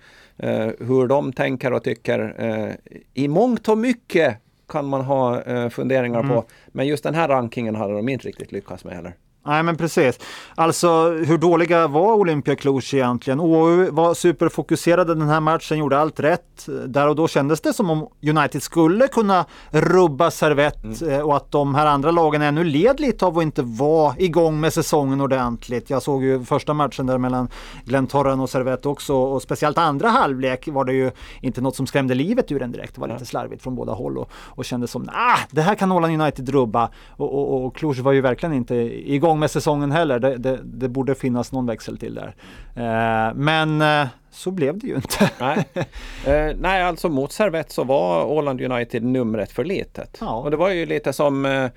Uh, 0.44 0.70
hur 0.80 1.08
de 1.08 1.34
tänker 1.34 1.74
och 1.74 1.84
tycker 1.84 2.78
i 3.14 3.28
mångt 3.28 3.70
och 3.70 3.78
mycket 3.78 4.38
kan 4.68 4.86
man 4.86 5.02
ha 5.02 5.42
funderingar 5.70 6.20
mm. 6.20 6.32
på. 6.32 6.44
Men 6.68 6.88
just 6.88 7.04
den 7.04 7.16
här 7.16 7.28
rankingen 7.28 7.76
hade 7.76 7.94
de 7.94 8.10
inte 8.10 8.28
riktigt 8.28 8.52
lyckats 8.52 8.86
med 8.86 8.94
heller. 8.94 9.14
Nej 9.48 9.64
men 9.64 9.78
precis. 9.78 10.20
Alltså 10.56 11.10
hur 11.10 11.38
dåliga 11.38 11.88
var 11.88 12.14
Olympia 12.14 12.56
Cluj 12.56 12.82
egentligen? 12.94 13.40
OU 13.40 13.92
var 13.92 14.14
superfokuserade 14.14 15.16
den 15.16 15.30
här 15.30 15.40
matchen, 15.40 15.78
gjorde 15.78 16.00
allt 16.00 16.20
rätt. 16.20 16.70
Där 16.86 17.08
och 17.08 17.16
då 17.16 17.28
kändes 17.28 17.62
det 17.62 17.74
som 17.74 17.90
om 17.90 18.08
United 18.30 18.64
skulle 18.64 19.08
kunna 19.08 19.46
rubba 19.70 20.32
servett 20.32 20.84
mm. 20.84 20.98
Eh, 21.08 21.20
och 21.20 21.36
att 21.36 21.52
de 21.52 21.76
här 21.76 21.86
andra 21.86 22.12
lagen 22.12 22.42
ännu 22.42 22.64
led 22.64 23.00
lite 23.00 23.26
av 23.26 23.38
att 23.38 23.44
inte 23.44 23.62
vara 23.62 24.16
igång 24.18 24.60
med 24.60 24.74
säsongen 24.74 25.22
ordentligt. 25.22 25.90
Jag 25.90 26.02
såg 26.04 26.24
ju 26.24 26.44
första 26.44 26.74
matchen 26.74 27.06
där 27.06 27.18
mellan 27.18 27.50
Glentorren 27.86 28.40
och 28.40 28.50
Servett 28.50 28.86
också 28.86 29.16
och 29.16 29.42
speciellt 29.42 29.78
andra 29.78 30.10
halvlek 30.10 30.68
var 30.68 30.86
det 30.86 30.94
ju 30.94 31.12
inte 31.42 31.62
något 31.62 31.76
som 31.76 31.88
skrämde 31.88 32.16
livet 32.16 32.52
ur 32.52 32.62
en 32.62 32.72
direkt. 32.72 32.96
Det 32.96 33.02
var 33.02 33.08
lite 33.08 33.26
slarvigt 33.26 33.64
från 33.64 33.76
båda 33.76 33.94
håll 33.94 34.18
och, 34.18 34.30
och 34.34 34.66
kändes 34.66 34.92
som 34.92 35.10
ah, 35.10 35.38
det 35.52 35.62
här 35.62 35.76
kan 35.76 35.92
Åland 35.92 36.22
United 36.22 36.50
rubba 36.50 36.90
och, 37.10 37.34
och, 37.34 37.66
och 37.66 37.76
Cluj 37.76 38.02
var 38.02 38.12
ju 38.12 38.22
verkligen 38.22 38.54
inte 38.54 38.76
igång 39.14 39.37
igång 39.38 39.40
med 39.40 39.52
säsongen 39.52 39.92
heller. 39.92 40.20
Det, 40.20 40.38
det, 40.38 40.60
det 40.64 40.90
borde 40.90 41.16
finnas 41.16 41.52
någon 41.52 41.66
växel 41.66 41.98
till 41.98 42.16
där. 42.16 42.36
Eh, 42.76 43.34
men 43.36 43.82
eh, 43.82 44.08
så 44.32 44.52
blev 44.52 44.78
det 44.78 44.88
ju 44.88 44.96
inte. 44.96 45.32
nej. 45.40 45.66
Eh, 46.28 46.56
nej, 46.60 46.84
alltså 46.84 47.10
mot 47.10 47.32
Servett 47.32 47.72
så 47.72 47.84
var 47.84 48.26
Åland 48.26 48.62
United 48.62 49.04
numret 49.04 49.52
för 49.52 49.66
litet. 49.66 50.18
Ja. 50.22 50.40
Och 50.40 50.52
det 50.52 50.58
var 50.58 50.70
ju 50.70 50.86
lite 50.86 51.14
som 51.14 51.70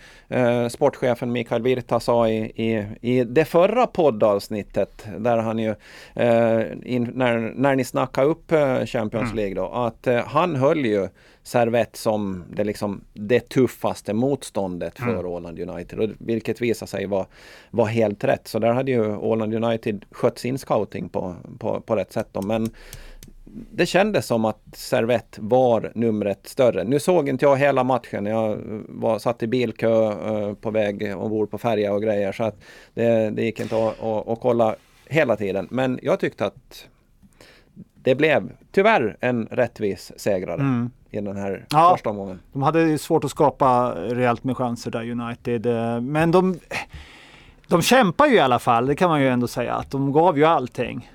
sportchefen 0.71 1.33
Mikael 1.33 1.63
Virta 1.63 2.01
sa 2.01 2.29
i, 2.29 2.39
i, 2.41 2.87
i 3.01 3.25
det 3.25 3.45
förra 3.45 3.87
poddavsnittet 3.87 5.07
där 5.19 5.37
han 5.37 5.59
ju 5.59 5.75
in, 6.85 7.11
när, 7.15 7.53
när 7.57 7.77
ni 7.77 7.85
snackade 7.85 8.27
upp 8.27 8.53
Champions 8.87 9.33
mm. 9.33 9.37
League 9.37 9.55
då 9.55 9.69
att 9.69 10.09
han 10.27 10.57
höll 10.57 10.87
ju 10.87 11.09
Servett 11.43 11.97
som 11.97 12.45
det, 12.51 12.65
liksom, 12.65 13.05
det 13.13 13.49
tuffaste 13.49 14.15
motståndet 14.15 14.99
för 14.99 15.11
mm. 15.11 15.27
Åland 15.27 15.59
United. 15.59 15.99
Och 15.99 16.11
vilket 16.19 16.61
visar 16.61 16.87
sig 16.87 17.07
vara 17.07 17.27
var 17.71 17.87
helt 17.87 18.25
rätt. 18.25 18.49
Så 18.49 18.59
där 18.59 18.73
hade 18.73 18.91
ju 18.91 19.17
Åland 19.17 19.55
United 19.55 20.05
skött 20.11 20.39
sin 20.39 20.59
scouting 20.59 21.09
på, 21.09 21.35
på, 21.59 21.81
på 21.81 21.97
rätt 21.97 22.13
sätt. 22.13 22.29
Då. 22.33 22.43
Men 22.43 22.71
det 23.73 23.87
kändes 23.87 24.27
som 24.27 24.45
att 24.45 24.61
Servett 24.73 25.39
var 25.41 25.93
numret 25.95 26.47
större. 26.47 26.85
Nu 26.85 27.01
såg 27.01 27.29
inte 27.29 27.45
jag 27.45 27.57
hela 27.57 27.85
matchen. 27.85 28.27
Jag 28.27 28.59
var, 28.89 29.19
satt 29.19 29.43
i 29.43 29.47
bilkö 29.47 30.13
uh, 30.13 30.55
på 30.55 30.71
väg 30.71 31.17
ombord 31.17 31.51
på 31.51 31.59
färja 31.59 31.93
och 31.93 32.03
grejer. 32.03 32.33
Så 32.33 32.45
att 32.45 32.57
det, 32.95 33.31
det 33.31 33.43
gick 33.43 33.61
inte 33.61 33.89
att, 33.89 34.03
att, 34.03 34.29
att 34.29 34.41
kolla 34.41 34.77
hela 35.07 35.37
tiden. 35.37 35.69
Men 35.71 35.99
jag 36.03 36.21
tyckte 36.21 36.47
att 36.47 36.89
det 38.03 38.15
blev 38.15 38.53
tyvärr 38.73 39.17
en 39.21 39.47
rättvis 39.47 40.13
segrare. 40.17 40.61
Mm 40.61 40.91
i 41.11 41.21
den 41.21 41.37
här 41.37 41.67
ja, 41.71 41.93
första 41.95 42.11
omgången. 42.11 42.41
De 42.53 42.63
hade 42.63 42.99
svårt 42.99 43.25
att 43.25 43.31
skapa 43.31 43.95
rejält 43.95 44.45
med 44.45 44.57
chanser 44.57 44.91
där 44.91 45.11
United. 45.11 45.67
Eh, 45.67 46.01
men 46.01 46.31
de, 46.31 46.59
de 47.69 47.83
kämpar 47.83 48.27
ju 48.27 48.35
i 48.35 48.41
alla 48.41 48.59
fall, 48.59 48.87
det 48.87 48.97
kan 48.97 49.11
man 49.11 49.21
ju 49.21 49.29
ändå 49.29 49.49
säga. 49.49 49.75
Att 49.75 49.91
de 49.91 50.13
gav 50.13 50.39
ju 50.39 50.45
allting. 50.45 51.11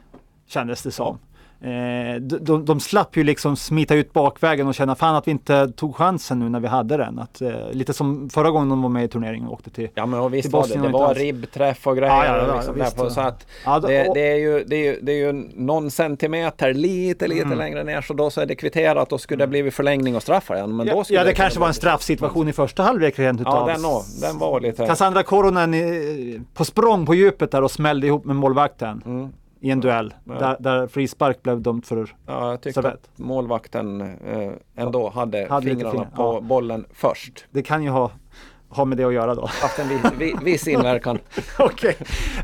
kändes 0.47 0.83
det 0.83 0.91
som. 0.91 1.17
Eh, 1.65 2.21
de, 2.21 2.65
de, 2.65 2.79
slapp 2.79 3.17
ju 3.17 3.23
liksom 3.23 3.55
smita 3.55 3.95
ut 3.95 4.13
bakvägen 4.13 4.67
och 4.67 4.75
känna 4.75 4.95
fan 4.95 5.15
att 5.15 5.27
vi 5.27 5.31
inte 5.31 5.67
tog 5.67 5.95
chansen 5.95 6.39
nu 6.39 6.49
när 6.49 6.59
vi 6.59 6.67
hade 6.67 6.97
den. 6.97 7.19
Att, 7.19 7.41
eh, 7.41 7.49
lite 7.71 7.93
som 7.93 8.29
förra 8.29 8.51
gången 8.51 8.69
de 8.69 8.81
var 8.81 8.89
med 8.89 9.03
i 9.03 9.07
turneringen 9.07 9.47
och 9.47 9.53
åkte 9.53 9.69
till 9.69 9.87
Ja 9.95 10.05
men 10.05 10.19
och 10.19 10.33
visst 10.33 10.51
var 10.51 10.67
det, 10.67 10.73
det 10.73 10.81
och 10.87 10.91
var 10.91 11.07
alls- 11.07 11.17
ribbträff 11.19 11.87
och 11.87 11.97
grejer. 11.97 12.13
Ja, 12.13 12.25
ja, 12.25 12.47
ja, 12.47 12.55
liksom 12.55 12.75
visst, 12.75 12.95
där 12.95 13.03
på, 13.03 13.05
ja. 13.05 13.09
så 13.09 13.21
att 13.21 13.47
Ja, 13.65 13.79
då- 13.79 13.87
det, 13.87 14.07
och- 14.07 14.15
det, 14.15 14.31
är 14.31 14.35
ju, 14.35 14.63
det, 14.67 14.75
är 14.75 14.83
ju, 14.93 14.99
det 15.01 15.11
är 15.11 15.17
ju 15.17 15.33
någon 15.55 15.91
centimeter 15.91 16.73
lite, 16.73 17.27
lite 17.27 17.41
Mm. 17.45 17.57
längre 17.57 17.83
ner 17.83 18.01
så 18.01 18.13
då 18.13 18.29
så 18.29 18.41
är 18.41 18.45
det 18.45 18.55
kvitterat 18.55 19.11
och 19.13 19.21
skulle 19.21 19.43
det 19.43 19.47
blivit 19.47 19.73
förlängning 19.73 20.15
och 20.15 20.21
straffar 20.21 20.55
igen. 20.55 20.75
Men 20.75 20.87
Ja, 20.87 20.93
då 20.95 21.03
skulle 21.03 21.19
ja, 21.19 21.23
det 21.25 21.33
kanske 21.33 21.59
var 21.59 21.67
en 21.67 21.73
straffsituation 21.73 22.47
i 22.49 22.53
första 22.53 22.83
halvlek 22.83 23.19
rent 23.19 23.41
Ja, 23.45 23.49
utav. 23.51 23.67
den, 23.67 23.85
också, 23.85 24.21
den 24.21 24.37
var 24.37 24.59
lite... 24.59 24.85
Cassandra 24.87 25.23
Koronen 25.23 25.73
i- 25.73 26.41
på 26.53 26.65
språng 26.65 27.05
på 27.05 27.15
djupet 27.15 27.51
där 27.51 27.61
och 27.63 27.71
smällde 27.71 28.07
ihop 28.07 28.25
med 28.25 28.35
målvakten 28.35 29.01
Mm. 29.05 29.29
I 29.65 29.71
en 29.71 29.79
duell. 29.81 30.13
Där, 30.23 30.57
där 30.59 30.87
frispark 30.87 31.43
blev 31.43 31.61
dömt 31.61 31.87
för 31.87 32.15
Ja, 32.25 32.49
jag 32.51 32.61
tyckte 32.61 32.81
Servett. 32.81 32.93
att 32.93 33.19
målvakten 33.19 34.01
eh, 34.01 34.51
ändå 34.75 35.09
hade, 35.09 35.47
Hade 35.49 35.67
fingrarna 35.67 35.91
fingrar, 35.91 36.09
på 36.15 36.33
ja. 36.33 36.41
bollen 36.41 36.85
först. 36.93 37.45
Det 37.51 37.61
kan 37.63 37.83
ju 37.83 37.89
ha, 37.89 38.11
ha 38.69 38.85
med 38.85 38.97
det 38.97 39.03
att 39.03 39.13
göra 39.13 39.35
då. 39.35 39.41
Haft 39.61 39.79
en 39.79 39.87
viss, 39.89 40.01
vi- 40.17 40.35
viss 40.43 40.67
inverkan. 40.75 41.19
Okej. 41.59 41.97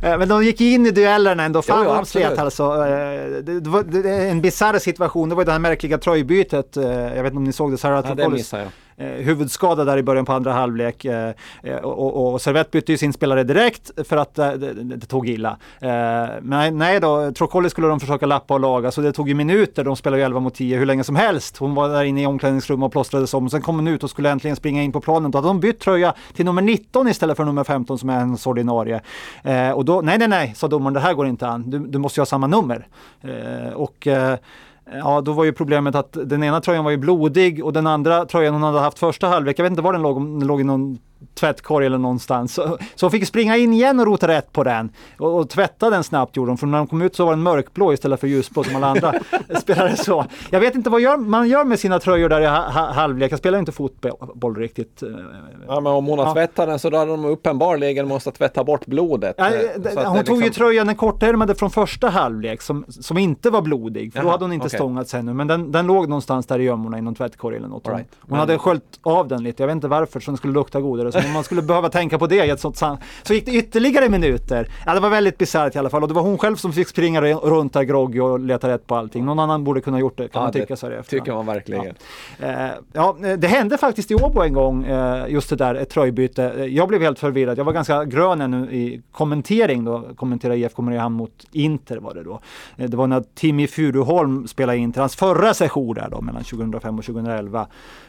Eh, 0.03 0.17
Men 0.17 0.29
de 0.29 0.43
gick 0.43 0.62
in 0.62 0.86
i 0.86 0.91
duellerna 0.91 1.43
ändå. 1.43 1.62
Fan 1.62 1.86
Jo, 1.86 1.91
absolut. 1.91 2.38
alltså. 2.39 2.63
Eh, 2.63 3.41
Det, 3.43 3.60
det 3.60 3.69
var 3.69 3.84
det, 3.84 4.29
en 4.29 4.41
bisarr 4.41 4.79
situation. 4.79 5.29
Det 5.29 5.36
var 5.36 5.45
det 5.45 5.51
här 5.51 5.60
märkliga 5.60 5.97
tröjbytet. 5.97 6.75
Jag 6.75 7.23
vet 7.23 7.25
inte 7.25 7.38
om 7.38 7.43
ni 7.43 7.53
såg 7.53 7.71
det. 7.71 7.77
Sarah 7.77 8.05
Ja, 8.07 8.15
det 8.15 8.29
missade 8.29 8.63
jag 8.63 8.71
eh, 8.97 9.08
huvudskada 9.08 9.86
där 9.86 9.97
i 9.97 10.04
början 10.04 10.25
på 10.25 10.34
andra 10.34 10.54
halvlek. 10.54 11.06
Eh, 11.06 11.34
eh 11.63 11.75
och, 11.75 12.15
och, 12.17 12.34
och 12.34 12.41
Servett 12.41 12.71
bytte 12.71 12.91
ju 12.91 12.97
sin 12.97 13.13
spelare 13.13 13.43
direkt 13.43 13.91
för 14.08 14.17
att 14.17 14.39
eh, 14.39 14.51
det, 14.51 14.73
det, 14.73 14.95
det 14.95 15.06
tog 15.06 15.30
illa. 15.30 15.58
Eh, 15.80 15.89
men 16.41 16.77
nej 16.77 16.99
då, 16.99 17.32
Trocolli 17.32 17.69
skulle 17.69 17.88
de 17.88 17.99
försöka 17.99 18.25
lappa 18.25 18.54
och 18.54 18.60
laga 18.60 18.91
så 18.91 19.01
det 19.01 19.12
tog 19.12 19.30
ju 19.30 19.34
minuter. 19.34 19.84
De 19.84 19.95
spelade 19.95 20.21
ju 20.21 20.25
11 20.25 20.39
mot 20.39 20.56
10 20.56 20.77
hur 20.77 20.86
länge 20.86 21.04
som 21.04 21.15
helst. 21.15 21.58
Hon 21.58 21.75
var 21.75 21.89
där 21.89 22.04
inne 22.04 22.23
i 22.23 22.25
omklädningsrummet 22.25 22.86
och 22.86 22.91
plåstrades 22.91 23.34
om. 23.34 23.49
Sen 23.49 23.62
kom 23.62 23.75
hon 23.75 23.88
ut 23.88 24.04
och 24.04 24.10
skulle 24.10 24.30
äntligen 24.30 24.56
springa 24.56 24.84
in 24.84 24.91
på 24.91 25.01
planen. 25.01 25.32
Då 25.32 25.38
hade 25.38 25.47
de 25.47 25.60
bytt 25.60 25.80
tröja 25.80 26.13
till 26.34 26.45
nummer 26.45 26.62
19 26.62 27.08
istället 27.08 27.38
för 27.38 27.45
nummer 27.45 27.63
15 27.63 27.99
som 27.99 28.10
är 28.10 28.19
hennes 28.19 28.47
ordinarie. 28.47 29.01
Eh, 29.43 29.71
och 29.71 29.86
då, 29.86 30.01
nej 30.01 30.17
nej 30.17 30.27
nej, 30.27 30.54
sa 30.56 30.67
domaren, 30.67 30.93
det 30.93 30.99
här 30.99 31.13
går 31.13 31.27
inte 31.27 31.47
an. 31.47 31.69
Du, 31.69 31.80
du 31.80 31.97
måste 31.97 32.19
ju 32.19 32.21
ha 32.21 32.25
samma 32.25 32.47
nummer. 32.47 32.88
Eh, 33.21 33.73
och 33.73 34.08
eh, 34.08 34.38
Ja, 34.91 35.21
då 35.21 35.34
var 35.34 35.43
ju 35.43 35.54
problemet 35.54 35.95
att 35.95 36.17
den 36.25 36.43
ena 36.43 36.62
tröjan 36.62 36.84
var 36.84 36.91
ju 36.91 36.97
blodig 36.97 37.65
och 37.65 37.73
den 37.73 37.88
andra 37.88 38.25
tröjan 38.25 38.54
hon 38.54 38.63
hade 38.63 38.80
haft 38.80 38.99
första 38.99 39.27
halvlek, 39.27 39.60
jag 39.60 39.63
vet 39.63 39.71
inte 39.71 39.82
var 39.82 39.93
den 39.93 40.01
låg, 40.01 40.17
om 40.17 40.39
den 40.39 40.47
låg 40.47 40.62
i 40.62 40.63
någon 40.63 40.97
tvättkorg 41.34 41.86
eller 41.86 41.97
någonstans. 41.97 42.53
Så, 42.53 42.77
så 42.95 43.05
hon 43.05 43.12
fick 43.12 43.27
springa 43.27 43.57
in 43.57 43.73
igen 43.73 43.99
och 43.99 44.05
rota 44.05 44.27
rätt 44.27 44.51
på 44.53 44.63
den 44.63 44.89
och, 45.19 45.38
och 45.39 45.49
tvätta 45.49 45.89
den 45.89 46.03
snabbt 46.03 46.36
gjorde 46.38 46.51
hon, 46.51 46.57
för 46.57 46.67
när 46.67 46.77
de 46.77 46.88
kom 46.88 47.01
ut 47.01 47.15
så 47.15 47.25
var 47.25 47.31
den 47.31 47.43
mörkblå 47.43 47.93
istället 47.93 48.19
för 48.19 48.27
ljusblå 48.27 48.63
som 48.63 48.75
alla 48.75 48.88
andra 48.88 49.13
spelare 49.62 49.95
så. 49.97 50.25
Jag 50.49 50.60
vet 50.60 50.75
inte 50.75 50.89
vad 50.89 51.01
gör, 51.01 51.17
man 51.17 51.49
gör 51.49 51.63
med 51.63 51.79
sina 51.79 51.99
tröjor 51.99 52.29
där 52.29 52.41
i 52.41 52.45
ha, 52.45 52.69
ha, 52.69 52.91
halvlek, 52.91 53.31
jag 53.31 53.39
spelar 53.39 53.60
inte 53.60 53.71
fotboll 53.71 54.55
riktigt. 54.55 55.03
eh, 55.03 55.10
Ja, 55.67 55.79
men 55.79 55.91
om 55.93 56.05
hon 56.05 56.19
har 56.19 56.25
Ja. 56.25 56.34
tvättat 56.34 56.67
den 56.67 56.79
så 56.79 56.89
då 56.89 56.97
hade 56.97 57.12
de 57.12 57.25
uppenbarligen 57.25 58.07
måste 58.07 58.31
tvätta 58.31 58.63
bort 58.63 58.86
blodet. 58.86 59.36
Ja, 59.38 59.49
Eh, 59.49 59.97
att 59.97 60.05
hon 60.07 60.17
det 60.17 60.23
tog 60.23 60.38
ju 60.38 60.43
liksom- 60.43 60.63
tröjan, 60.65 60.88
den 60.88 60.95
kortärmade 60.95 61.55
från 61.55 61.69
första 61.69 62.10
halvlek 62.10 62.62
som, 62.62 62.86
som 62.89 63.17
inte 63.17 63.49
var 63.49 63.62
blodig, 63.62 64.13
för 64.13 64.19
då 64.19 64.25
Jaha, 64.25 64.31
hade 64.31 64.43
hon 64.43 64.53
inte 64.53 64.67
okej. 64.67 64.77
stångats 64.79 65.13
ännu. 65.13 65.34
Men 65.34 65.47
den, 65.47 65.71
den 65.71 65.88
låg 65.88 66.10
någonstans 66.10 66.45
där 66.45 66.60
i 66.60 66.63
gömmorna 66.63 66.97
i 66.97 67.01
någon 67.01 67.15
tvättkorg 67.15 67.57
eller 67.57 67.67
något. 67.67 67.88
Right. 67.88 68.07
hon 68.21 68.29
Men- 68.29 68.39
hade 68.39 68.57
sköljt 68.57 68.99
av 69.03 69.27
den 69.27 69.43
lite, 69.43 69.63
jag 69.63 69.67
vet 69.67 69.75
inte 69.75 69.88
varför, 69.88 70.19
så 70.19 70.31
den 70.31 70.38
skulle 70.38 70.53
lukta 70.53 70.81
godare. 70.81 71.11
Så 71.12 71.19
om 71.19 71.32
man 71.34 71.43
skulle 71.43 71.62
behöva 71.62 71.89
tänka 71.89 72.17
på 72.19 72.28
det 72.28 72.45
i 72.45 72.50
ett 72.50 72.60
sånt 72.60 72.78
Så 73.24 73.34
gick 73.34 73.45
det 73.45 73.52
ytterligare 73.52 74.10
minuter. 74.10 74.67
Ja, 74.86 74.93
det 74.93 75.00
var 75.00 75.10
väldigt 75.10 75.38
bisarrt 75.38 75.76
i 75.76 75.80
alla 75.80 75.89
fall 75.89 76.02
och 76.02 76.08
det 76.08 76.13
var 76.13 76.21
hon 76.21 76.38
själv 76.38 76.56
som 76.56 76.74
fick 76.74 76.88
springa 76.88 77.21
runt 77.21 77.74
där 77.74 77.84
groggy 77.84 78.19
och 78.19 78.39
leta 78.39 78.69
rätt 78.69 78.88
på 78.88 78.95
allting. 78.95 79.26
Någon 79.26 79.39
annan 79.39 79.63
borde 79.63 79.82
kunna 79.82 80.00
gjort 80.00 80.17
det, 80.17 80.28
kan 80.28 80.39
Ja, 80.39 80.45
man 80.45 80.52
det 80.52 80.60
tycka 80.60 80.76
så 80.76 80.86
här 80.88 80.93
efterhand. 80.93 81.26
tycker 81.26 81.36
man 81.36 81.45
verkligen. 81.45 81.95
Eh, 82.39 82.52
ja, 82.93 83.15
det 83.38 83.47
hände 83.47 83.78
faktiskt 83.78 84.12
i 84.12 84.15
Åbo 84.15 84.41
en 84.41 84.54
gång, 84.54 84.84
eh, 84.84 85.26
just 85.30 85.50
det 85.50 85.56
där, 85.56 85.76
ett 85.76 85.89
tröjbyte. 85.89 86.43
Eh, 86.58 86.65
Jag 86.65 86.88
blev 86.88 87.02
helt 87.02 87.19
förvirrad. 87.19 87.58
Jag 87.58 87.63
var 87.65 87.74
ganska 87.74 88.06
grön 88.06 88.41
ännu 88.41 88.71
i 88.71 89.02
kommentering 89.12 89.86
då, 89.86 90.04
kommentera 90.15 90.56
IFK 90.56 90.82
Mariehamn 90.82 91.15
mot 91.15 91.47
Inter 91.52 91.97
var 91.97 92.13
det 92.13 92.24
då. 92.24 92.39
Eh, 92.78 92.89
det 92.89 92.97
var 92.97 93.08
när 93.08 93.24
Timmy 93.36 93.67
Furuholm 93.67 94.47
spelade 94.47 94.78
Inter, 94.78 95.00
hans 95.02 95.15
förra 95.15 95.54
session 95.54 95.95
där 95.95 96.08
då, 96.12 96.21
mellan 96.21 96.43
2005 96.43 97.00
och 97.00 97.06
2011. 97.06 97.67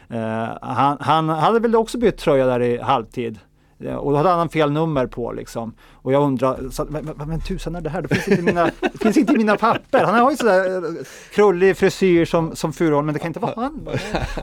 Eh, 0.09 0.47
han, 0.61 0.97
han 0.99 1.29
hade 1.29 1.59
väl 1.59 1.75
också 1.75 1.97
bytt 1.97 2.17
tröja 2.17 2.45
där 2.45 2.61
i 2.61 2.77
halvtid. 2.93 3.39
Eh, 3.79 3.95
Och 3.95 4.11
då 4.11 4.17
hade 4.17 4.29
han 4.29 4.49
fel 4.49 4.71
nummer 4.71 5.07
på 5.07 5.31
liksom. 5.31 5.73
Och 5.93 6.13
jag 6.13 6.23
undrar, 6.23 6.69
så, 6.71 6.85
men, 6.89 7.05
men, 7.17 7.27
men 7.29 7.41
tusan 7.41 7.75
är 7.75 7.81
det 7.81 7.89
här? 7.89 8.01
Det 8.01 8.07
finns 8.07 8.27
inte 8.27 8.41
i 8.41 8.45
mina, 8.45 8.69
finns 9.01 9.17
inte 9.17 9.33
mina 9.33 9.55
papper. 9.57 10.03
Han 10.03 10.15
har 10.15 10.31
ju 10.31 10.37
sådär 10.37 10.75
eh, 10.75 11.05
krullig 11.33 11.77
frisyr 11.77 12.25
som, 12.25 12.55
som 12.55 12.73
Furuholm, 12.73 13.05
men 13.05 13.13
det 13.13 13.19
kan 13.19 13.27
inte 13.27 13.39
vara 13.39 13.53
han. 13.55 13.87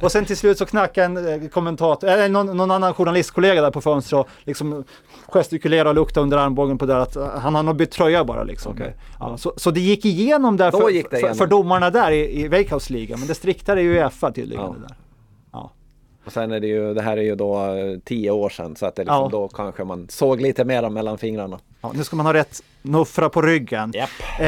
Och 0.03 0.13
sen 0.13 0.25
till 0.25 0.37
slut 0.37 0.59
så 0.59 0.67
knackade 0.67 1.05
en 1.33 1.43
eh, 1.43 1.49
kommentator, 1.49 2.09
eller 2.09 2.29
någon, 2.29 2.57
någon 2.57 2.71
annan 2.71 2.95
journalistkollega 2.95 3.63
där 3.63 3.71
på 3.71 3.81
fönstret 3.81 4.21
och 4.21 4.29
liksom 4.45 4.85
gestikulerade 5.29 5.89
och 5.91 5.95
luktade 5.95 6.23
under 6.23 6.37
armbågen 6.37 6.79
på 6.79 6.87
det 6.87 7.03
att 7.03 7.17
han 7.43 7.55
har 7.55 7.63
nog 7.63 7.77
bytt 7.77 7.91
tröja 7.91 8.25
bara 8.25 8.43
liksom. 8.45 8.73
Okej. 8.73 8.97
Ja, 9.21 9.37
så, 9.37 9.53
så 9.57 9.71
det 9.71 9.81
gick 9.81 10.05
igenom 10.05 10.57
där 10.57 10.71
för, 10.71 10.91
igenom. 10.91 11.35
för 11.35 11.47
domarna 11.47 11.91
där 11.91 12.11
i, 12.11 12.41
i 12.41 12.49
Wakehouse-ligan, 12.49 13.19
men 13.19 13.29
det 13.29 13.35
striktare 13.35 13.83
i 13.83 13.87
Uefa 13.87 14.33
tydligen. 14.33 14.65
Ja. 14.65 14.77
Där. 14.89 14.97
Och 16.31 16.35
sen 16.35 16.51
är 16.53 16.61
det 16.61 16.67
ju, 16.67 16.95
det 16.95 17.03
här 17.03 17.17
är 17.17 17.23
ju 17.23 17.35
då 17.35 17.75
eh, 17.75 17.99
tio 18.05 18.31
år 18.31 18.49
sedan 18.49 18.77
så 18.77 18.87
att 18.87 18.95
det 18.97 19.03
liksom 19.03 19.23
Ja. 19.23 19.29
då 19.33 19.49
kanske 19.49 19.85
man 19.85 20.09
såg 20.09 20.41
lite 20.41 20.65
mera 20.65 20.91
mellan 20.91 21.19
fingrarna. 21.19 21.59
Ja, 21.83 21.93
nu 21.95 22.05
ska 22.05 22.17
man 22.17 22.27
ha 22.27 22.35
rätt 22.35 22.63
nuffra 22.83 23.29
på 23.29 23.43
ryggen. 23.43 23.93
Japp. 23.95 24.11
Eh, 24.41 24.47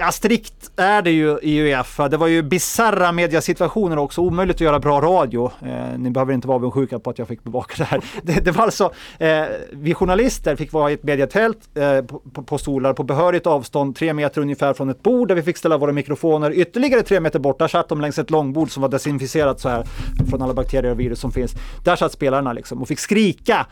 ja, 0.00 0.12
strikt 0.12 0.70
är 0.76 1.02
det 1.02 1.10
ju 1.10 1.38
i 1.42 1.60
Uefa. 1.60 2.08
Det 2.08 2.16
var 2.16 2.26
ju 2.26 2.42
bizarra 2.42 3.12
mediasituationer 3.12 3.98
också, 3.98 4.20
omöjligt 4.20 4.56
att 4.56 4.60
göra 4.60 4.78
bra 4.78 5.00
radio. 5.00 5.50
Eh, 5.62 5.98
ni 5.98 6.10
behöver 6.10 6.32
inte 6.32 6.48
vara 6.48 6.56
avundsjuka 6.56 6.98
på 6.98 7.10
att 7.10 7.18
jag 7.18 7.28
fick 7.28 7.44
bevaka 7.44 7.74
det 7.78 7.84
här. 7.84 8.00
Det, 8.22 8.44
det 8.44 8.50
var 8.50 8.64
alltså, 8.64 8.92
eh, 9.18 9.44
vi 9.70 9.94
journalister 9.94 10.56
fick 10.56 10.72
vara 10.72 10.90
i 10.90 10.94
ett 10.94 11.02
mediatält 11.02 11.58
eh, 11.74 12.02
på, 12.02 12.18
på, 12.18 12.42
på 12.42 12.58
stolar 12.58 12.92
på 12.92 13.02
behörigt 13.02 13.46
avstånd, 13.46 13.96
tre 13.96 14.12
meter 14.12 14.40
ungefär 14.40 14.74
från 14.74 14.90
ett 14.90 15.02
bord 15.02 15.28
där 15.28 15.34
vi 15.34 15.42
fick 15.42 15.56
ställa 15.56 15.78
våra 15.78 15.92
mikrofoner. 15.92 16.52
Ytterligare 16.52 17.02
tre 17.02 17.20
meter 17.20 17.38
bort, 17.38 17.58
där 17.58 17.68
satt 17.68 17.88
de 17.88 18.00
längs 18.00 18.18
ett 18.18 18.30
långbord 18.30 18.70
som 18.70 18.80
var 18.80 18.88
desinficerat 18.88 19.60
så 19.60 19.68
här 19.68 19.84
från 20.30 20.42
alla 20.42 20.54
bakterier 20.54 20.90
och 20.90 21.00
virus 21.00 21.20
som 21.20 21.32
finns. 21.32 21.52
Där 21.84 21.96
satt 21.96 22.12
spelarna 22.12 22.52
liksom 22.52 22.82
och 22.82 22.88
fick 22.88 22.98
skrika 22.98 23.66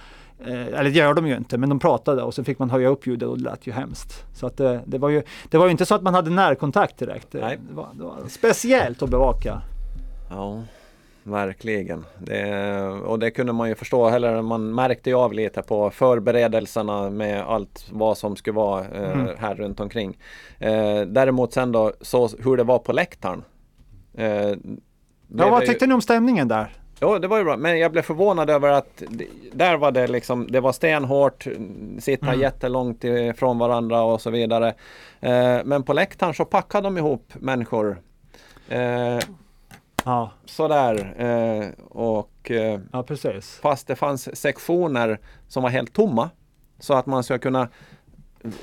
eller 0.46 0.84
det 0.84 0.90
gör 0.90 1.14
de 1.14 1.26
ju 1.26 1.36
inte, 1.36 1.58
men 1.58 1.68
de 1.68 1.78
pratade 1.78 2.22
och 2.22 2.34
så 2.34 2.44
fick 2.44 2.58
man 2.58 2.70
höja 2.70 2.88
upp 2.88 3.06
ljudet 3.06 3.28
och 3.28 3.38
det 3.38 3.44
lät 3.44 3.66
ju 3.66 3.72
hemskt. 3.72 4.24
Så 4.34 4.46
att 4.46 4.56
det, 4.56 4.80
det, 4.86 4.98
var 4.98 5.08
ju, 5.08 5.22
det 5.50 5.58
var 5.58 5.64
ju 5.64 5.70
inte 5.70 5.86
så 5.86 5.94
att 5.94 6.02
man 6.02 6.14
hade 6.14 6.30
närkontakt 6.30 6.98
direkt. 6.98 7.32
Det, 7.32 7.40
Nej. 7.40 7.58
det, 7.68 7.74
var, 7.74 7.88
det 7.94 8.02
var 8.04 8.14
speciellt 8.28 9.02
att 9.02 9.10
bevaka. 9.10 9.62
Ja, 10.30 10.62
verkligen. 11.22 12.04
Det, 12.18 12.78
och 12.88 13.18
det 13.18 13.30
kunde 13.30 13.52
man 13.52 13.68
ju 13.68 13.74
förstå, 13.74 14.08
eller 14.08 14.42
man 14.42 14.74
märkte 14.74 15.10
ju 15.10 15.16
av 15.16 15.32
lite 15.32 15.62
på 15.62 15.90
förberedelserna 15.90 17.10
med 17.10 17.42
allt 17.42 17.86
vad 17.92 18.18
som 18.18 18.36
skulle 18.36 18.54
vara 18.56 18.84
eh, 18.84 19.12
Mm. 19.12 19.36
här 19.38 19.54
runt 19.54 19.80
omkring. 19.80 20.18
Eh, 20.58 21.00
däremot 21.00 21.52
sen 21.52 21.72
då, 21.72 21.92
så 22.00 22.28
hur 22.38 22.56
det 22.56 22.64
var 22.64 22.78
på 22.78 22.92
läktaren. 22.92 23.44
Eh, 24.14 24.54
Ja, 25.36 25.50
vad 25.50 25.60
det 25.60 25.64
ju- 25.64 25.70
tyckte 25.72 25.86
ni 25.86 25.94
om 25.94 26.00
stämningen 26.02 26.48
där? 26.48 26.72
Jo, 27.00 27.18
det 27.18 27.28
var 27.28 27.38
ju 27.38 27.44
bra. 27.44 27.56
Men 27.56 27.78
jag 27.78 27.92
blev 27.92 28.02
förvånad 28.02 28.50
över 28.50 28.68
att 28.68 29.02
där 29.52 29.76
var 29.76 29.90
det 29.92 30.06
liksom, 30.06 30.46
det 30.50 30.60
var 30.60 30.72
stenhårt, 30.72 31.46
sitta 31.98 32.26
Mm. 32.26 32.40
jättelångt 32.40 33.04
ifrån 33.04 33.58
varandra 33.58 34.02
och 34.02 34.20
så 34.20 34.30
vidare. 34.30 34.68
Eh, 35.20 35.58
men 35.64 35.82
på 35.82 35.92
läktaren 35.92 36.34
så 36.34 36.44
packade 36.44 36.86
de 36.86 36.98
ihop 36.98 37.32
människor. 37.34 38.02
Eh, 38.68 39.18
Ja, 40.04 40.30
sådär. 40.44 41.14
Eh, 41.18 41.84
och 41.88 42.50
eh, 42.50 42.80
ja 42.92 43.02
precis. 43.02 43.58
fast 43.62 43.86
det 43.86 43.96
fanns 43.96 44.36
sektioner 44.40 45.20
som 45.48 45.62
var 45.62 45.70
helt 45.70 45.92
tomma. 45.92 46.30
Så 46.78 46.94
att 46.94 47.06
man 47.06 47.22
ska 47.24 47.38
kunna 47.38 47.68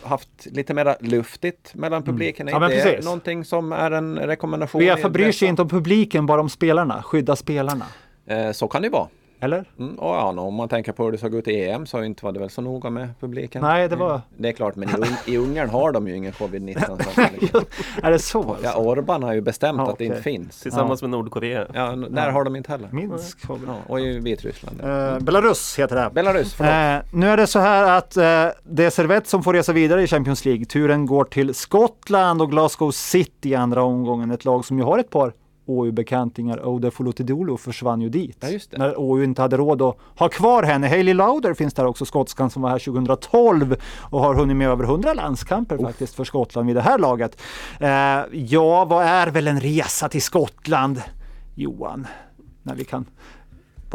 haft 0.03 0.29
lite 0.45 0.73
mera 0.73 0.95
luftigt 0.99 1.71
mellan 1.75 2.03
publiken. 2.03 2.47
Mm. 2.47 2.61
Ja, 2.61 2.69
Är 2.69 2.75
det 2.75 2.83
precis. 2.83 3.05
någonting 3.05 3.45
som 3.45 3.71
är 3.71 3.91
en 3.91 4.19
rekommendation? 4.19 4.81
Uefa 4.81 5.09
bryr 5.09 5.31
sig 5.31 5.47
inte 5.47 5.61
om 5.61 5.69
publiken, 5.69 6.25
bara 6.25 6.41
om 6.41 6.49
spelarna. 6.49 7.03
Skydda 7.03 7.35
spelarna. 7.35 7.85
Eh, 8.27 8.51
så 8.51 8.67
kan 8.67 8.81
det 8.81 8.89
vara. 8.89 9.07
Eller? 9.39 9.65
Mm, 9.79 9.95
och 9.95 10.15
ja, 10.15 10.39
om 10.41 10.53
man 10.53 10.69
tänker 10.69 10.91
på 10.91 11.03
hur 11.03 11.11
det 11.11 11.17
såg 11.17 11.35
ut 11.35 11.47
i 11.47 11.65
EM 11.69 11.85
så 11.85 12.03
inte 12.03 12.25
var 12.25 12.31
det 12.31 12.39
väl 12.39 12.49
så 12.49 12.61
noga 12.61 12.89
med 12.89 13.09
publiken. 13.19 13.61
Nej, 13.61 13.89
det 13.89 13.95
var... 13.95 14.21
Det 14.37 14.47
är 14.47 14.51
klart, 14.51 14.75
men 14.75 14.89
i, 14.89 14.91
Un- 14.91 15.17
i 15.25 15.37
Ungern 15.37 15.69
har 15.69 15.91
de 15.91 16.07
ju 16.07 16.15
ingen 16.15 16.31
covid-19. 16.33 16.85
så 16.85 17.21
att 17.21 17.31
liksom. 17.41 17.61
Är 18.03 18.11
det 18.11 18.19
så? 18.19 18.49
Alltså? 18.49 18.65
Ja, 18.65 18.75
Orban 18.75 19.23
har 19.23 19.33
ju 19.33 19.41
bestämt 19.41 19.77
Ja, 19.79 19.91
att 19.91 19.97
det 19.97 20.05
inte 20.05 20.21
finns. 20.21 20.61
Tillsammans 20.61 21.01
med 21.01 21.09
Nordkorea. 21.11 21.65
Ja, 21.73 21.95
där 21.95 22.25
Ja. 22.25 22.31
har 22.31 22.43
de 22.43 22.55
inte 22.55 22.71
heller. 22.71 22.89
Minsk. 22.91 23.37
Ja, 23.47 23.55
och 23.87 23.99
i 23.99 24.19
Vitryssland. 24.19 24.81
Eh, 24.83 25.19
Belarus 25.19 25.79
heter 25.79 25.95
det. 25.95 26.09
Belarus, 26.13 26.53
förlåt. 26.53 27.03
Eh, 27.05 27.09
nu 27.19 27.29
är 27.29 27.37
det 27.37 27.47
så 27.47 27.59
här 27.59 27.97
att 27.97 28.17
eh, 28.17 28.23
det 28.63 28.85
är 28.85 28.89
Servette 28.89 29.29
som 29.29 29.43
får 29.43 29.53
resa 29.53 29.73
vidare 29.73 30.03
i 30.03 30.07
Champions 30.07 30.45
League. 30.45 30.65
Turen 30.65 31.05
går 31.05 31.23
till 31.23 31.53
Skottland 31.55 32.41
och 32.41 32.51
Glasgow 32.51 32.91
City 32.91 33.49
i 33.49 33.55
andra 33.55 33.83
omgången. 33.83 34.31
Ett 34.31 34.45
lag 34.45 34.65
som 34.65 34.77
ju 34.77 34.83
har 34.83 34.99
ett 34.99 35.09
par 35.09 35.33
OU-bekantingar 35.65 36.65
Ode 36.65 36.91
Fulutidulu 36.91 37.57
försvann 37.57 38.01
ju 38.01 38.09
dit. 38.09 38.37
Ja. 38.39 38.77
När 38.77 38.93
OU 38.97 39.23
inte 39.23 39.41
hade 39.41 39.57
råd 39.57 39.81
att 39.81 39.97
ha 40.15 40.29
kvar 40.29 40.63
henne. 40.63 40.87
Hailey 40.87 41.13
Lauder 41.13 41.53
finns 41.53 41.73
där 41.73 41.85
också, 41.85 42.05
skotskan 42.05 42.49
som 42.49 42.61
var 42.61 42.69
här 42.69 42.79
2012 42.79 43.75
och 44.01 44.19
har 44.19 44.35
hunnit 44.35 44.57
med 44.57 44.69
över 44.69 44.83
100 44.83 45.13
landskamper 45.13 45.77
faktiskt 45.77 46.15
för 46.15 46.23
Skottland 46.23 46.67
vid 46.67 46.75
det 46.75 46.81
här 46.81 46.99
laget. 46.99 47.41
Eh, 47.79 47.89
ja, 48.31 48.85
vad 48.85 49.05
är 49.05 49.27
väl 49.27 49.47
en 49.47 49.59
resa 49.59 50.09
till 50.09 50.21
Skottland, 50.21 51.01
Johan? 51.55 52.07
När 52.63 52.75
vi 52.75 52.83
kan 52.83 53.05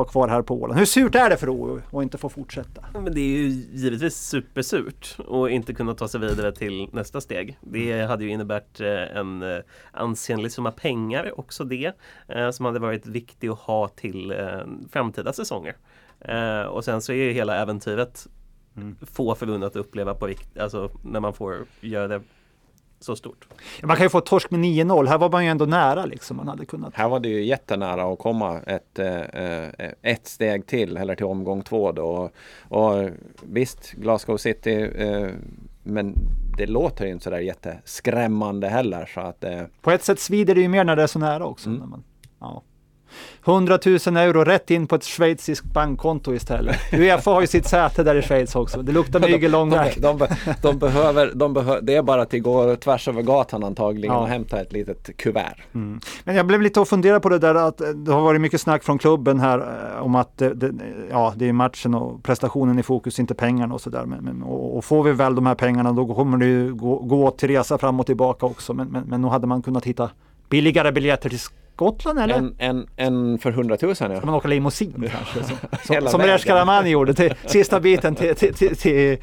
vara 0.01 0.09
kvar 0.09 0.29
här 0.29 0.43
på 0.43 0.55
Åland. 0.55 0.79
Hur 0.79 0.87
surt 0.87 1.15
är 1.15 1.31
det 1.31 1.37
för 1.37 1.49
OU 1.49 1.83
att 1.93 2.03
inte 2.03 2.19
få 2.19 2.29
fortsätta? 2.29 2.85
Men 2.93 3.15
det 3.15 3.21
är 3.21 3.39
ju 3.39 3.49
givetvis 3.73 4.17
supersurt 4.17 5.17
att 5.19 5.51
inte 5.51 5.75
kunna 5.75 5.95
ta 5.95 6.09
sig 6.09 6.21
vidare 6.21 6.53
till 6.53 6.89
nästa 6.93 7.21
steg. 7.21 7.59
Det 7.61 8.03
hade 8.03 8.25
ju 8.25 8.31
inneburit 8.31 8.81
eh, 8.81 9.17
en 9.17 9.43
eh, 9.43 9.59
ansenlig 9.93 10.53
summa 10.53 10.71
pengar 10.71 11.39
också 11.41 11.65
det 11.65 11.93
eh, 12.29 12.51
som 12.51 12.67
hade 12.67 12.79
varit 12.79 13.07
viktigt 13.07 13.51
att 13.51 13.59
ha 13.59 13.89
till 13.89 14.35
framtida 14.93 15.33
säsonger. 15.33 15.77
Och 16.71 16.85
sen 16.85 17.03
så 17.03 17.13
är 17.13 17.17
ju 17.17 17.33
hela 17.33 17.57
äventyret 17.57 18.27
mm. 18.77 18.97
få 19.13 19.35
förunnat 19.35 19.67
att 19.67 19.77
uppleva 19.77 20.15
på 20.15 20.27
rikt, 20.27 20.59
alltså 20.59 20.91
när 21.05 21.21
man 21.21 21.33
får 21.33 21.57
göra 21.81 22.09
det 22.09 22.21
så 23.01 23.17
stort. 23.17 23.49
Man 23.83 23.97
kan 23.97 24.07
ju 24.07 24.11
få 24.11 24.21
torsk 24.21 24.51
med 24.51 24.61
9-0. 24.61 25.07
Här 25.07 25.19
var 25.19 25.31
man 25.31 25.45
ju 25.45 25.51
ändå 25.51 25.65
nära 25.65 26.07
liksom. 26.07 26.37
Man 26.37 26.49
hade 26.49 26.65
kunnat. 26.65 26.95
Här 26.95 27.09
var 27.09 27.21
det 27.21 27.29
ju 27.29 27.45
jättenära 27.45 28.13
att 28.13 28.19
komma 28.19 28.61
ett, 28.61 28.99
eh, 28.99 29.81
ett 30.03 30.27
steg 30.27 30.67
till 30.67 30.97
eller 30.97 31.15
till 31.15 31.27
omgång 31.27 31.63
två 31.63 31.93
då. 31.93 32.31
Och, 32.69 33.11
visst, 33.43 33.93
Glasgow 33.93 34.37
City 34.37 34.91
eh, 34.95 35.29
men 35.83 36.15
det 36.57 36.67
låter 36.67 37.07
ju 37.07 37.13
inte 37.13 37.25
sådär 37.25 37.39
jätteskrämmande 37.39 38.69
heller. 38.69 39.11
Så 39.15 39.21
att, 39.21 39.45
eh... 39.45 39.63
På 39.81 39.91
ett 39.91 40.05
sätt 40.05 40.21
svider 40.21 40.55
det 40.55 40.61
ju 40.61 40.69
mer 40.69 40.85
när 40.85 40.97
det 40.97 41.03
är 41.03 41.07
så 41.07 41.19
nära 41.19 41.47
också. 41.47 41.69
Mm. 41.69 41.81
När 41.81 41.87
man, 41.87 42.05
ja. 42.41 42.63
100 43.45 43.79
000 44.07 44.17
euro 44.17 44.45
rätt 44.45 44.71
in 44.71 44.87
på 44.87 44.95
ett 44.95 45.05
schweiziskt 45.05 45.67
bankkonto 45.67 46.35
istället. 46.35 46.77
Uefa 46.93 47.31
har 47.31 47.41
ju 47.41 47.47
sitt 47.47 47.67
säte 47.67 48.03
där 48.03 48.15
i 48.15 48.23
Schweiz 48.23 48.57
också. 48.57 48.83
Det 48.83 48.93
luktar 48.93 49.21
mygel 49.21 49.51
lång 49.51 49.71
väg. 49.71 50.03
De, 50.03 50.19
de, 50.19 50.29
de, 50.63 50.79
behöver, 50.79 51.33
de 51.35 51.55
behöver, 51.55 51.83
det 51.83 51.95
är 51.95 52.03
bara 52.03 52.23
att 52.23 52.33
gå 52.33 52.77
tvärs 52.77 53.09
över 53.09 53.23
gatan 53.23 53.65
antagligen 53.65 54.15
ja. 54.15 54.21
och 54.21 54.29
hämta 54.29 54.61
ett 54.61 54.73
litet 54.73 55.17
kuvert. 55.17 55.57
Mm. 55.75 56.01
Men 56.25 56.37
jag 56.37 56.47
blev 56.47 56.63
lite 56.63 56.81
och 56.81 56.89
fundera 56.89 57.21
på 57.21 57.29
det 57.29 57.39
där 57.39 57.55
att 57.55 57.81
det 57.95 58.13
har 58.13 58.21
varit 58.21 58.41
mycket 58.41 58.61
snack 58.61 58.85
från 58.85 58.99
klubben 58.99 59.41
här 59.41 59.59
eh, 59.59 60.03
om 60.03 60.15
att 60.15 60.39
det, 60.39 60.55
det 60.55 60.73
ja, 61.11 61.35
det 61.37 61.49
är 61.49 61.53
matchen 61.53 61.95
och 61.95 62.23
prestationen 62.23 62.79
i 62.79 62.83
fokus, 62.83 63.21
inte 63.21 63.35
pengarna 63.35 63.75
och 63.75 63.81
sådär. 63.81 64.05
Men, 64.05 64.25
men, 64.25 64.43
och, 64.43 64.77
och, 64.77 64.85
får 64.85 65.03
vi 65.03 65.13
väl 65.13 65.35
de 65.35 65.47
här 65.47 65.55
pengarna 65.55 65.93
då 65.93 66.15
kommer 66.15 66.39
det 66.39 66.47
ju 66.47 66.75
gå, 66.75 66.99
gå 66.99 67.31
till 67.31 67.49
resa 67.49 67.79
fram 67.79 68.01
och 68.01 68.07
tillbaka 68.07 68.47
också. 68.47 68.75
Men, 68.75 68.89
men, 68.89 69.05
men 69.05 69.23
nog 69.23 69.31
hade 69.31 69.47
man 69.47 69.63
kunnat 69.63 69.85
hitta 69.85 70.11
billigare 70.49 70.93
biljetter 70.93 71.29
till 71.29 71.39
Skottland 71.81 72.19
eller? 72.19 72.35
En, 72.35 72.55
en, 72.59 72.87
en 72.97 73.39
för 73.39 73.51
100 73.51 73.77
000 73.83 73.95
ja. 73.99 74.17
Ska 74.17 74.27
man 74.27 74.35
åka 74.35 74.49
limousin 74.49 75.11
kanske? 75.13 75.45
Som, 75.45 75.57
som, 76.01 76.11
som 76.11 76.21
Resh 76.21 76.89
gjorde 76.89 77.15
till 77.15 77.35
sista 77.47 77.81
biten 77.81 78.15
till, 78.15 78.35
till, 78.35 78.55
till, 78.55 78.77
till 78.77 79.19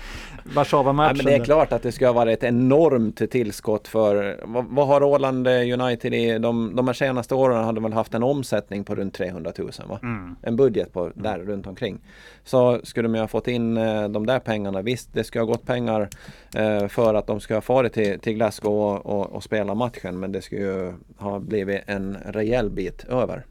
Warszawa-matchen. 0.53 1.17
Ja, 1.17 1.23
men 1.23 1.25
det 1.25 1.41
är 1.41 1.45
klart 1.45 1.73
att 1.73 1.83
det 1.83 1.91
ska 1.91 2.11
vara 2.11 2.31
ett 2.31 2.43
enormt 2.43 3.31
tillskott 3.31 3.87
för 3.87 4.39
vad, 4.43 4.65
vad 4.65 4.87
har 4.87 5.03
Åland 5.03 5.47
United 5.47 6.13
i 6.13 6.37
de, 6.39 6.75
de 6.75 6.87
här 6.87 6.93
senaste 6.93 7.35
åren 7.35 7.63
hade 7.63 7.81
väl 7.81 7.93
haft 7.93 8.13
en 8.13 8.23
omsättning 8.23 8.83
på 8.83 8.95
runt 8.95 9.13
300 9.13 9.51
000 9.57 9.71
va? 9.89 9.99
Mm. 10.03 10.35
En 10.41 10.55
budget 10.55 10.93
på 10.93 11.11
där 11.15 11.35
mm. 11.35 11.47
runt 11.47 11.67
omkring. 11.67 11.99
Så 12.43 12.79
skulle 12.83 13.07
man 13.07 13.19
ha 13.19 13.27
fått 13.27 13.47
in 13.47 13.77
eh, 13.77 14.09
de 14.09 14.25
där 14.25 14.39
pengarna, 14.39 14.81
visst 14.81 15.13
det 15.13 15.23
ska 15.23 15.39
ha 15.39 15.45
gått 15.45 15.65
pengar 15.65 16.09
eh, 16.55 16.87
för 16.87 17.13
att 17.13 17.27
de 17.27 17.39
ska 17.39 17.53
ha 17.53 17.61
farit 17.61 17.93
till, 17.93 18.19
till 18.19 18.33
Glasgow 18.33 18.73
och, 18.73 19.05
och, 19.05 19.31
och 19.31 19.43
spela 19.43 19.75
matchen 19.75 20.19
men 20.19 20.31
det 20.31 20.41
skulle 20.41 20.61
ju 20.61 20.93
ha 21.17 21.39
blivit 21.39 21.81
en 21.85 22.17
rejäl 22.25 22.69
bit 22.69 23.05
över. 23.05 23.45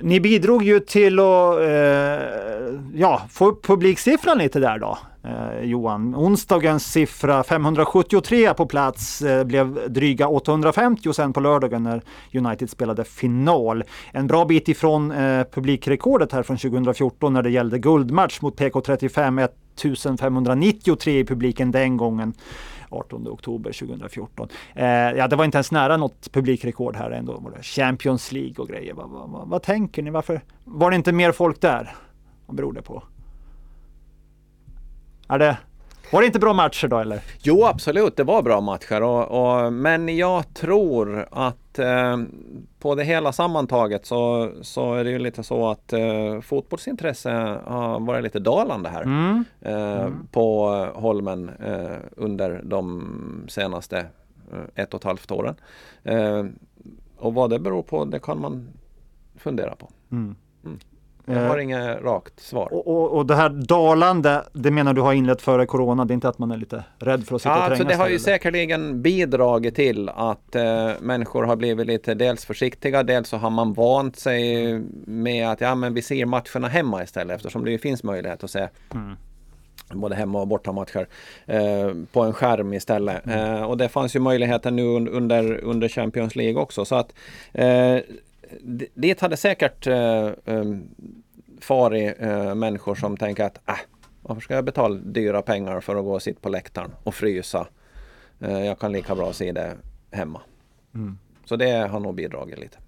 Ni 0.00 0.20
bidrog 0.20 0.62
ju 0.62 0.80
till 0.80 1.18
att 1.18 1.60
eh, 1.60 2.78
ja, 2.94 3.22
få 3.30 3.46
upp 3.46 3.66
publiksiffran 3.66 4.38
lite 4.38 4.60
där 4.60 4.78
då, 4.78 4.98
eh, 5.24 5.64
Johan. 5.64 6.14
Onsdagens 6.16 6.92
siffra 6.92 7.42
573 7.42 8.54
på 8.54 8.66
plats 8.66 9.22
eh, 9.22 9.44
blev 9.44 9.92
dryga 9.92 10.28
850 10.28 11.12
sen 11.12 11.32
på 11.32 11.40
lördagen 11.40 11.82
när 11.82 12.02
United 12.34 12.70
spelade 12.70 13.04
final. 13.04 13.84
En 14.12 14.26
bra 14.26 14.44
bit 14.44 14.68
ifrån 14.68 15.10
eh, 15.10 15.44
publikrekordet 15.44 16.32
här 16.32 16.42
från 16.42 16.56
2014 16.56 17.32
när 17.32 17.42
det 17.42 17.50
gällde 17.50 17.78
guldmatch 17.78 18.40
mot 18.40 18.60
PK35, 18.60 19.48
1593 19.74 21.18
i 21.18 21.24
publiken 21.24 21.70
den 21.70 21.96
gången. 21.96 22.34
18 22.90 23.28
oktober 23.28 23.72
2014. 23.72 24.48
Eh, 24.74 24.86
ja, 24.86 25.28
det 25.28 25.36
var 25.36 25.44
inte 25.44 25.58
ens 25.58 25.72
nära 25.72 25.96
något 25.96 26.32
publikrekord 26.32 26.96
här 26.96 27.10
ändå. 27.10 27.38
Var 27.38 27.50
det 27.50 27.62
Champions 27.62 28.32
League 28.32 28.54
och 28.58 28.68
grejer. 28.68 28.94
Vad, 28.94 29.10
vad, 29.10 29.30
vad, 29.30 29.48
vad 29.48 29.62
tänker 29.62 30.02
ni? 30.02 30.10
Varför 30.10 30.40
var 30.64 30.90
det 30.90 30.96
inte 30.96 31.12
mer 31.12 31.32
folk 31.32 31.60
där? 31.60 31.94
Vad 32.46 32.56
beror 32.56 32.72
det 32.72 32.82
på? 32.82 33.02
Är 35.28 35.38
det, 35.38 35.58
var 36.12 36.20
det 36.20 36.26
inte 36.26 36.38
bra 36.38 36.52
matcher 36.52 36.88
då 36.88 36.98
eller? 36.98 37.20
Jo 37.42 37.64
absolut, 37.64 38.16
det 38.16 38.24
var 38.24 38.42
bra 38.42 38.60
matcher. 38.60 39.02
Och, 39.02 39.64
och 39.64 39.72
men 39.72 40.16
jag 40.16 40.54
tror 40.54 41.26
att 41.30 41.78
eh, 41.78 42.16
på 42.78 42.94
det 42.94 43.04
hela 43.04 43.32
sammantaget 43.32 44.06
så, 44.06 44.50
så 44.62 44.94
är 44.94 45.04
det 45.04 45.10
ju 45.10 45.18
lite 45.18 45.42
så 45.42 45.70
att 45.70 45.92
eh, 45.92 46.40
fotbollsintresse 46.40 47.30
har 47.64 48.00
varit 48.00 48.22
lite 48.22 48.38
dalande 48.38 48.88
här 48.88 49.02
mm. 49.02 49.44
Eh, 49.60 50.00
mm. 50.00 50.26
på 50.32 50.68
Holmen 50.94 51.48
eh, 51.48 51.96
under 52.16 52.60
de 52.64 53.44
senaste 53.48 53.98
eh, 54.52 54.82
ett 54.82 54.94
och 54.94 55.00
ett 55.00 55.04
halvt 55.04 55.30
åren. 55.30 55.54
Eh, 56.02 56.44
och 57.18 57.34
vad 57.34 57.50
det 57.50 57.58
beror 57.58 57.82
på 57.82 58.04
det 58.04 58.18
kan 58.18 58.40
man 58.40 58.68
fundera 59.36 59.76
på. 59.76 59.90
Mm. 60.10 60.36
Jag 61.28 61.48
har 61.48 61.58
eh, 61.58 61.64
inget 61.64 62.02
rakt 62.02 62.40
svar. 62.40 62.72
Och, 62.72 62.88
och, 62.88 63.10
och, 63.10 63.26
det 63.26 63.34
här 63.34 63.48
dalande, 63.48 64.44
det 64.52 64.70
menar 64.70 64.92
du 64.92 65.00
har 65.00 65.12
inlett 65.12 65.42
före 65.42 65.66
corona? 65.66 66.04
Det 66.04 66.12
är 66.12 66.14
inte 66.14 66.28
att 66.28 66.38
man 66.38 66.50
är 66.50 66.56
lite 66.56 66.84
rädd 66.98 67.26
för 67.26 67.34
att 67.34 67.42
sitta 67.42 67.50
ja, 67.50 67.56
och 67.56 67.60
trängas? 67.60 67.80
Alltså 67.80 67.88
det 67.88 67.94
har 67.94 68.08
ju 68.08 68.18
säkerligen 68.18 69.02
bidragit 69.02 69.74
till 69.74 70.08
att 70.08 70.54
eh, 70.54 70.90
människor 71.00 71.42
har 71.42 71.56
blivit 71.56 71.86
lite 71.86 72.14
dels 72.14 72.44
försiktiga, 72.44 73.02
dels 73.02 73.28
så 73.28 73.36
har 73.36 73.50
man 73.50 73.72
vant 73.72 74.16
sig 74.16 74.78
med 75.06 75.48
att 75.48 75.60
ja, 75.60 75.74
men 75.74 75.94
vi 75.94 76.02
ser 76.02 76.26
matcherna 76.26 76.68
hemma 76.68 77.02
istället 77.02 77.36
eftersom 77.36 77.64
det 77.64 77.70
ju 77.70 77.78
finns 77.78 78.02
möjlighet 78.02 78.44
att 78.44 78.50
se 78.50 78.68
mm 78.94 79.16
både 79.94 80.14
hemma 80.14 80.40
och 80.40 80.48
bortamatcher 80.48 81.08
eh, 81.46 81.92
på 82.12 82.22
en 82.22 82.32
skärm 82.32 82.72
istället. 82.72 83.26
Mm. 83.26 83.54
Eh, 83.54 83.62
och 83.62 83.76
det 83.76 83.88
fanns 83.88 84.16
ju 84.16 84.20
möjligheter 84.20 84.70
nu 84.70 84.82
under, 84.86 85.64
under 85.64 85.88
Champions 85.88 86.36
League 86.36 86.62
också. 86.62 86.84
Så 86.84 86.94
att 86.94 87.12
eh, 87.52 87.96
det 88.94 89.20
hade 89.20 89.36
säkert 89.36 89.86
eh, 89.86 90.30
um, 90.44 90.88
farit 91.60 92.14
eh, 92.18 92.54
människor 92.54 92.94
som 92.94 93.16
tänker 93.16 93.44
att 93.44 93.68
äh, 93.68 93.74
varför 94.22 94.42
ska 94.42 94.54
jag 94.54 94.64
betala 94.64 94.94
dyra 94.94 95.42
pengar 95.42 95.80
för 95.80 95.96
att 95.96 96.04
gå 96.04 96.14
och 96.14 96.22
sitta 96.22 96.40
på 96.40 96.48
läktaren 96.48 96.90
och 97.04 97.14
frysa? 97.14 97.66
Eh, 98.40 98.64
jag 98.64 98.78
kan 98.78 98.92
lika 98.92 99.14
bra 99.14 99.32
se 99.32 99.52
det 99.52 99.76
hemma. 100.10 100.40
Mm. 100.94 101.18
Så 101.44 101.56
det 101.56 101.88
har 101.88 102.00
nog 102.00 102.14
bidragit 102.14 102.58
lite. 102.58 102.78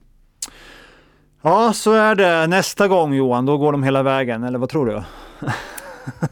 Ja, 1.42 1.73
så 1.73 1.92
är 1.92 2.14
det 2.14 2.46
nästa 2.46 2.88
gång 2.88 3.14
Johan. 3.14 3.46
Då 3.46 3.59
går 3.59 3.73
de 3.73 3.83
hela 3.83 4.03
vägen, 4.03 4.44
eller 4.44 4.59
vad 4.59 4.68
tror 4.68 4.87
du? 4.87 4.92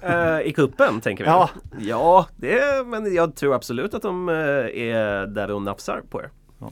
uh, 0.09 0.41
I 0.49 0.53
kuppen 0.53 1.01
tänker 1.01 1.25
vi? 1.25 1.31
Ja, 1.31 1.51
ja 1.79 2.27
det, 2.37 2.87
men 2.87 3.15
jag 3.15 3.37
tror 3.37 3.55
absolut 3.55 3.95
att 3.95 4.03
de 4.03 4.29
uh, 4.29 4.35
är 4.79 5.27
där 5.27 5.51
och 5.51 5.63
nafsar 5.63 6.03
på 6.11 6.21
er. 6.21 6.31
Ja. 6.59 6.71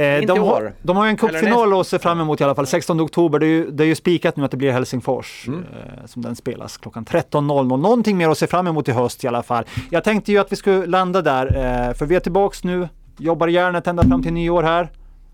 Eh, 0.00 0.26
de, 0.26 0.38
har, 0.38 0.72
de 0.82 0.96
har 0.96 1.06
en 1.06 1.16
cupfinal 1.16 1.80
att 1.80 1.86
se 1.86 1.98
fram 1.98 2.20
emot 2.20 2.40
i 2.40 2.44
alla 2.44 2.54
fall, 2.54 2.66
16 2.66 3.00
oktober. 3.00 3.38
Det 3.38 3.46
är 3.46 3.48
ju, 3.48 3.70
det 3.70 3.84
är 3.84 3.86
ju 3.86 3.94
spikat 3.94 4.36
nu 4.36 4.44
att 4.44 4.50
det 4.50 4.56
blir 4.56 4.72
Helsingfors 4.72 5.48
mm. 5.48 5.60
eh, 5.60 6.06
som 6.06 6.22
den 6.22 6.36
spelas 6.36 6.76
klockan 6.76 7.04
13.00. 7.04 7.76
Någonting 7.76 8.16
mer 8.16 8.28
att 8.28 8.38
se 8.38 8.46
fram 8.46 8.66
emot 8.66 8.88
i 8.88 8.92
höst 8.92 9.24
i 9.24 9.28
alla 9.28 9.42
fall. 9.42 9.64
Jag 9.90 10.04
tänkte 10.04 10.32
ju 10.32 10.38
att 10.38 10.52
vi 10.52 10.56
skulle 10.56 10.86
landa 10.86 11.22
där, 11.22 11.46
eh, 11.46 11.94
för 11.94 12.06
vi 12.06 12.16
är 12.16 12.20
tillbaks 12.20 12.64
nu, 12.64 12.88
jobbar 13.18 13.48
järnet 13.48 13.86
ända 13.86 14.02
fram 14.02 14.22
till 14.22 14.32
nyår 14.32 14.62
här. 14.62 14.88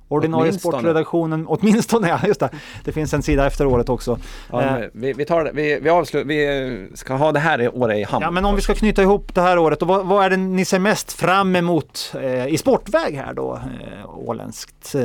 Ordinarie 0.08 0.50
åtminstone. 0.50 0.72
sportredaktionen, 0.72 1.46
åtminstone 1.46 2.08
ja, 2.22 2.26
just 2.26 2.40
det. 2.40 2.50
Det 2.84 2.92
finns 2.92 3.14
en 3.14 3.22
sida 3.22 3.46
efter 3.46 3.66
året 3.66 3.88
också. 3.88 4.18
Ja, 4.50 4.78
eh, 4.78 4.88
vi, 4.92 5.12
vi, 5.12 5.24
tar 5.24 5.50
vi, 5.54 5.80
vi, 5.80 5.90
avslut, 5.90 6.26
vi 6.26 6.88
ska 6.94 7.14
ha 7.14 7.32
det 7.32 7.38
här 7.38 7.76
året 7.76 7.98
i 7.98 8.02
hamn. 8.02 8.22
Ja, 8.22 8.30
men 8.30 8.44
om 8.44 8.54
vi 8.54 8.60
ska 8.60 8.74
knyta 8.74 9.02
ihop 9.02 9.34
det 9.34 9.40
här 9.40 9.58
året, 9.58 9.82
och 9.82 9.88
vad, 9.88 10.06
vad 10.06 10.24
är 10.24 10.30
det 10.30 10.36
ni 10.36 10.64
ser 10.64 10.78
mest 10.78 11.12
fram 11.12 11.56
emot 11.56 12.14
eh, 12.20 12.46
i 12.46 12.58
sportväg 12.58 13.16
här 13.16 13.34
då, 13.34 13.54
eh, 13.54 14.18
åländskt, 14.18 14.94
eh, 14.94 15.02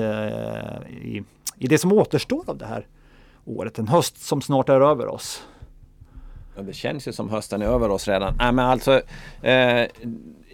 i, 0.91 1.23
i 1.57 1.67
det 1.67 1.77
som 1.77 1.93
återstår 1.93 2.43
av 2.47 2.57
det 2.57 2.65
här 2.65 2.85
året? 3.45 3.79
En 3.79 3.87
höst 3.87 4.25
som 4.25 4.41
snart 4.41 4.69
är 4.69 4.81
över 4.81 5.07
oss. 5.07 5.43
Ja, 6.55 6.61
det 6.61 6.73
känns 6.73 7.07
ju 7.07 7.13
som 7.13 7.29
hösten 7.29 7.61
är 7.61 7.65
över 7.65 7.89
oss 7.89 8.07
redan. 8.07 8.35
Nej, 8.39 8.51
men 8.51 8.65
alltså, 8.65 9.01
eh, 9.41 9.85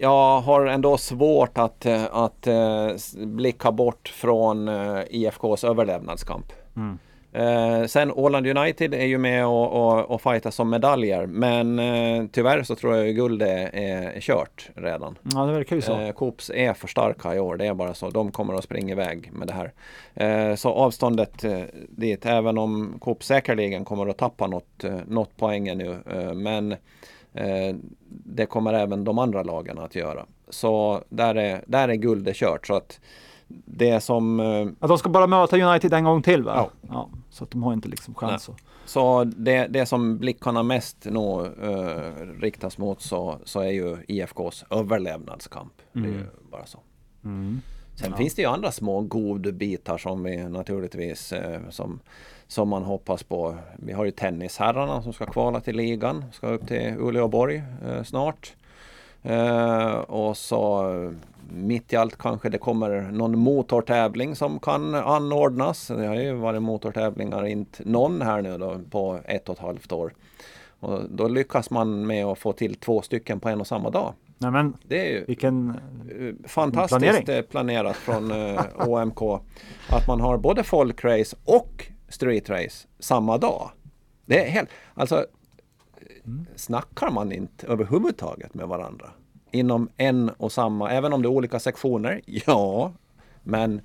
jag 0.00 0.40
har 0.40 0.66
ändå 0.66 0.98
svårt 0.98 1.58
att, 1.58 1.86
eh, 1.86 2.04
att 2.12 2.46
uh, 2.46 3.26
blicka 3.26 3.72
bort 3.72 4.08
från 4.08 4.68
uh, 4.68 5.00
IFKs 5.10 5.64
överlevnadskamp. 5.64 6.52
Mm. 6.76 6.98
Eh, 7.32 7.86
sen 7.86 8.12
Åland 8.12 8.46
United 8.46 8.94
är 8.94 9.06
ju 9.06 9.18
med 9.18 9.46
och, 9.46 9.72
och, 9.72 10.10
och 10.10 10.22
fightar 10.22 10.50
som 10.50 10.70
medaljer. 10.70 11.26
Men 11.26 11.78
eh, 11.78 12.24
tyvärr 12.32 12.62
så 12.62 12.74
tror 12.74 12.96
jag 12.96 13.14
guld 13.14 13.42
är, 13.42 13.74
är 13.74 14.20
kört 14.20 14.70
redan. 14.74 15.18
Ja, 15.34 15.46
det 15.46 15.52
verkar 15.52 15.76
ju 15.76 15.82
så. 15.82 16.00
Eh, 16.00 16.12
Coops 16.12 16.50
är 16.50 16.72
för 16.72 16.88
starka 16.88 17.34
i 17.34 17.40
år, 17.40 17.56
det 17.56 17.66
är 17.66 17.74
bara 17.74 17.94
så. 17.94 18.10
De 18.10 18.32
kommer 18.32 18.54
att 18.54 18.64
springa 18.64 18.92
iväg 18.92 19.30
med 19.32 19.48
det 19.48 19.54
här. 19.54 19.72
Eh, 20.14 20.54
så 20.54 20.68
avståndet 20.68 21.44
eh, 21.44 21.60
dit, 21.88 22.26
även 22.26 22.58
om 22.58 22.98
Coop 23.00 23.24
säkerligen 23.24 23.84
kommer 23.84 24.06
att 24.06 24.18
tappa 24.18 24.46
något, 24.46 24.84
eh, 24.84 24.98
något 25.06 25.36
poäng 25.36 25.76
nu. 25.76 25.96
Eh, 26.10 26.34
men 26.34 26.72
eh, 26.72 26.78
det 28.08 28.46
kommer 28.46 28.72
även 28.72 29.04
de 29.04 29.18
andra 29.18 29.42
lagen 29.42 29.78
att 29.78 29.94
göra. 29.94 30.26
Så 30.48 31.02
där 31.08 31.34
är, 31.34 31.64
där 31.66 31.88
är 31.88 31.94
guldet 31.94 32.36
kört. 32.36 32.66
Så 32.66 32.74
att 32.74 33.00
det 33.64 34.00
som... 34.00 34.40
eh, 34.40 34.66
Att 34.80 34.88
de 34.88 34.98
ska 34.98 35.08
bara 35.08 35.26
möta 35.26 35.56
United 35.58 35.92
en 35.94 36.04
gång 36.04 36.22
till 36.22 36.42
va? 36.42 36.70
Ja. 36.88 37.08
så 37.30 37.44
att 37.44 37.50
de 37.50 37.62
har 37.62 37.72
inte 37.72 37.88
liksom 37.88 38.14
chans 38.14 38.48
att... 38.48 38.56
Så 38.84 39.24
det, 39.24 39.66
det 39.66 39.86
som 39.86 40.18
blickarna 40.18 40.62
mest 40.62 41.04
nog 41.10 41.40
eh, 41.46 42.12
riktas 42.40 42.78
mot 42.78 43.02
så, 43.02 43.38
så 43.44 43.60
är 43.60 43.70
ju 43.70 43.96
IFKs 44.08 44.64
överlevnadskamp. 44.70 45.72
Det 45.92 45.98
är 46.00 46.04
ju 46.12 46.24
bara 46.50 46.66
så. 46.66 46.78
Sen 47.94 48.16
finns 48.16 48.34
det 48.34 48.42
ju 48.42 48.48
andra 48.48 48.70
små 48.72 49.00
godbitar 49.00 49.98
som 49.98 50.22
vi 50.22 50.36
naturligtvis 50.48 51.32
eh, 51.32 51.60
som, 51.70 52.00
som 52.48 52.68
man 52.68 52.82
hoppas 52.82 53.22
på. 53.22 53.56
Vi 53.76 53.92
har 53.92 54.04
ju 54.04 54.10
tennisherrarna 54.10 55.02
som 55.02 55.12
ska 55.12 55.26
kvala 55.26 55.60
till 55.60 55.76
ligan, 55.76 56.24
ska 56.32 56.46
upp 56.46 56.68
till 56.68 56.94
Uleåborg 56.98 57.62
eh, 57.86 58.02
snart. 58.02 58.54
Eh, 59.22 59.92
och 59.94 60.36
så 60.36 60.90
eh, 60.90 61.10
mitt 61.52 61.92
i 61.92 61.96
allt 61.96 62.18
kanske 62.18 62.48
det 62.48 62.58
kommer 62.58 63.00
någon 63.00 63.38
motortävling 63.38 64.36
som 64.36 64.60
kan 64.60 64.94
anordnas. 64.94 65.86
Det 65.88 66.06
har 66.06 66.14
ju 66.14 66.32
varit 66.32 66.62
motortävlingar, 66.62 67.46
inte 67.46 67.82
någon 67.84 68.22
här 68.22 68.42
nu 68.42 68.58
då 68.58 68.80
på 68.90 69.18
ett 69.24 69.48
och 69.48 69.54
ett 69.54 69.62
halvt 69.62 69.92
år. 69.92 70.12
Och 70.80 71.00
då 71.10 71.28
lyckas 71.28 71.70
man 71.70 72.06
med 72.06 72.24
att 72.24 72.38
få 72.38 72.52
till 72.52 72.74
två 72.74 73.02
stycken 73.02 73.40
på 73.40 73.48
en 73.48 73.60
och 73.60 73.66
samma 73.66 73.90
dag. 73.90 74.12
Nej 74.38 74.50
men 74.50 74.74
Det 74.82 75.06
är 75.06 75.10
ju 75.10 75.24
vilken... 75.24 75.68
Eh, 76.20 76.48
fantastiskt 76.48 77.00
Planering. 77.00 77.44
planerat 77.50 77.96
från 77.96 78.30
eh, 78.30 78.60
OMK. 78.88 79.22
Att 79.90 80.06
man 80.08 80.20
har 80.20 80.36
både 80.36 80.62
folkrace 80.62 81.36
och 81.44 81.86
streetrace 82.08 82.88
samma 82.98 83.38
dag. 83.38 83.70
Det 84.26 84.46
är 84.46 84.50
helt, 84.50 84.68
alltså 84.94 85.26
snackar 86.56 87.10
man 87.10 87.32
inte 87.32 87.66
överhuvudtaget 87.66 88.54
med 88.54 88.68
varandra 88.68 89.10
inom 89.50 89.88
en 89.96 90.28
och 90.28 90.52
samma, 90.52 90.90
även 90.90 91.12
om 91.12 91.22
det 91.22 91.26
är 91.26 91.30
olika 91.30 91.60
sektioner? 91.60 92.20
Ja, 92.46 92.92
men 93.42 93.80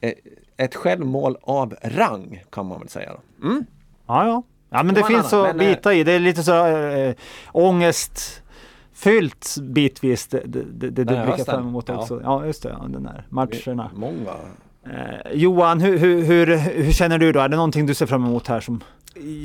eh, 0.00 0.12
ett 0.56 0.74
självmål 0.74 1.36
av 1.42 1.74
rang 1.82 2.44
kan 2.50 2.66
man 2.66 2.80
väl 2.80 2.88
säga. 2.88 3.12
Då. 3.12 3.20
Mm? 3.48 3.64
Ja, 4.06 4.26
ja. 4.26 4.42
Ja, 4.70 4.82
men 4.82 4.94
det 4.94 5.04
finns 5.04 5.26
att 5.26 5.32
annan, 5.32 5.56
men, 5.56 5.66
eh, 5.66 5.74
bita 5.74 5.94
i. 5.94 6.04
Det 6.04 6.12
är 6.12 6.20
lite 6.20 6.42
så 6.42 6.66
äh, 6.66 7.14
ångestfyllt 7.52 9.56
bitvis 9.62 10.26
det, 10.26 10.42
det, 10.44 10.62
det, 10.62 10.90
det 10.90 11.04
du 11.04 11.14
blickar 11.24 11.44
fram 11.44 11.68
emot 11.68 11.88
ja. 11.88 11.98
också. 11.98 12.20
Ja, 12.22 12.46
just 12.46 12.62
det. 12.62 12.68
Ja, 12.68 12.84
den 12.88 13.02
där 13.02 13.26
matcherna. 13.28 13.90
Många. 13.94 14.34
Eh, 14.86 15.32
Johan, 15.32 15.80
hur, 15.80 15.98
hur, 15.98 16.22
hur, 16.22 16.46
hur 16.56 16.92
känner 16.92 17.18
du 17.18 17.32
då? 17.32 17.40
Är 17.40 17.48
det 17.48 17.56
någonting 17.56 17.86
du 17.86 17.94
ser 17.94 18.06
fram 18.06 18.24
emot 18.24 18.46
här 18.46 18.60
som... 18.60 18.80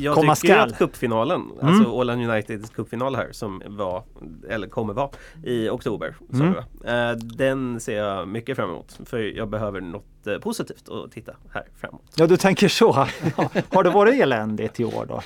Jag 0.01 0.15
Komma 0.15 0.35
tycker 0.35 0.47
ju 0.47 0.53
skall. 0.59 0.69
att 0.71 0.77
cupfinalen, 0.77 1.41
Mm. 1.61 1.67
alltså 1.73 1.91
Åland 1.91 2.29
Uniteds 2.29 2.69
cupfinal 2.69 3.15
här 3.15 3.27
som 3.31 3.61
var, 3.67 4.03
eller 4.49 4.67
kommer 4.67 4.93
vara 4.93 5.09
i 5.43 5.69
oktober. 5.69 6.15
Mm. 6.33 6.53
Eh, 6.85 7.11
den 7.17 7.79
ser 7.79 7.97
jag 7.97 8.27
mycket 8.27 8.55
fram 8.55 8.69
emot. 8.69 8.99
För 9.05 9.17
jag 9.37 9.49
behöver 9.49 9.81
något 9.81 10.27
eh, 10.27 10.37
positivt 10.37 10.89
att 10.89 11.11
titta 11.11 11.31
här 11.53 11.63
framåt. 11.77 12.01
Ja, 12.15 12.27
du 12.27 12.37
tänker 12.37 12.67
så. 12.67 12.91
Har 13.71 13.83
det 13.83 13.89
varit 13.89 14.21
eländigt 14.21 14.79
i 14.79 14.83
år 14.85 15.05
då? 15.05 15.21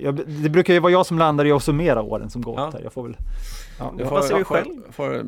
Jag, 0.00 0.20
det 0.26 0.48
brukar 0.48 0.74
ju 0.74 0.80
vara 0.80 0.92
jag 0.92 1.06
som 1.06 1.18
landar 1.18 1.44
i 1.44 1.52
att 1.52 1.62
summera 1.62 2.02
åren 2.02 2.30
som 2.30 2.42
gått. 2.42 2.56
Ja. 2.56 2.70
Här. 2.72 2.80
Jag 2.82 2.92
får 2.92 3.02
väl... 3.02 3.16
Ja, 3.78 3.92
jag, 3.98 4.08
får, 4.08 4.44
själv? 4.44 4.66
får 4.90 5.24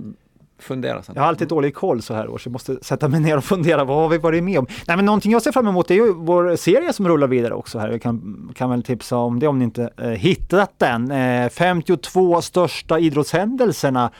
fundera 0.63 1.03
sen. 1.03 1.15
jag 1.15 1.23
har 1.23 1.29
alltid 1.29 1.49
dålig 1.49 1.75
koll 1.75 2.03
så 2.03 2.15
här 2.15 2.29
år 2.29 2.39
så 2.39 2.49
jag 2.49 2.53
måste 2.53 2.85
sätta 2.85 3.09
mig 3.09 3.21
ner 3.21 3.37
och 3.37 3.45
fundera. 3.45 3.85
Vad 3.85 3.97
har 3.97 4.09
vi 4.09 4.19
varit 4.19 4.45
med 4.45 4.59
om? 4.59 4.67
Nej, 4.89 4.97
men 4.97 5.07
någonting 5.07 5.33
jag 5.33 5.43
ser 5.43 5.53
fram 5.53 5.69
emot 5.69 5.91
är 5.91 5.95
ju 5.95 6.13
vår 6.13 6.57
serie 6.57 6.93
som 6.93 7.09
rullar 7.09 7.29
vidare 7.29 7.55
också 7.55 7.79
här. 7.79 7.89
Jag 7.89 8.03
kan, 8.03 8.51
kan 8.55 8.71
väl 8.71 8.83
tipsa 8.83 9.17
om 9.17 9.39
det 9.39 9.49
om 9.49 9.59
ni 9.59 9.65
inte 9.65 9.91
eh, 9.97 10.09
hittat 10.09 10.79
den. 10.79 11.11
Eh, 11.11 11.49
52 11.49 12.43
största 12.43 12.99
idrottshändelserna 12.99 14.11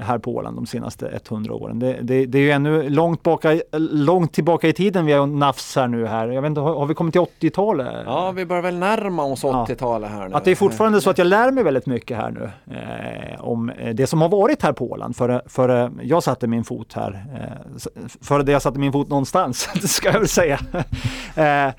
här 0.00 0.18
på 0.18 0.34
Åland 0.34 0.56
de 0.56 0.66
senaste 0.66 1.20
100 1.28 1.54
åren. 1.54 1.78
Det, 1.78 1.98
det, 2.02 2.26
det 2.26 2.38
är 2.38 2.42
ju 2.42 2.50
ännu 2.50 2.88
långt, 2.88 3.22
baka, 3.22 3.60
långt 3.78 4.32
tillbaka 4.32 4.68
i 4.68 4.72
tiden 4.72 5.06
vi 5.06 5.12
har 5.12 5.26
nafsar 5.26 5.88
nu 5.88 6.06
här. 6.06 6.28
Jag 6.28 6.42
vet 6.42 6.48
inte, 6.48 6.60
har, 6.60 6.74
har 6.74 6.86
vi 6.86 6.94
kommit 6.94 7.12
till 7.12 7.20
80-talet? 7.20 8.02
Ja, 8.06 8.30
vi 8.30 8.46
börjar 8.46 8.62
väl 8.62 8.78
närma 8.78 9.24
oss 9.24 9.44
Ja. 9.44 9.66
80-talet 9.68 10.10
här 10.10 10.28
nu. 10.28 10.34
Att 10.34 10.44
det 10.44 10.50
är 10.50 10.54
fortfarande 10.54 11.00
så 11.00 11.10
att 11.10 11.18
jag 11.18 11.26
lär 11.26 11.50
mig 11.50 11.64
väldigt 11.64 11.86
mycket 11.86 12.16
här 12.16 12.30
nu 12.30 12.50
eh, 12.74 13.44
om 13.44 13.70
eh, 13.70 13.94
det 13.94 14.06
som 14.06 14.20
har 14.22 14.28
varit 14.28 14.62
här 14.62 14.72
på 14.72 14.90
Åland 14.90 15.16
före, 15.16 15.42
före 15.46 15.90
jag 16.02 16.22
satte 16.22 16.46
min 16.46 16.64
fot 16.64 16.92
här. 16.92 17.24
Eh, 17.34 17.88
före 18.20 18.42
det 18.42 18.52
jag 18.52 18.62
satte 18.62 18.78
min 18.78 18.92
fot 18.92 19.08
någonstans, 19.08 19.68
ska 19.96 20.08
jag 20.12 20.18
väl 20.18 20.28
säga. 20.28 20.58
eh, 21.34 21.66
eh, 21.66 21.72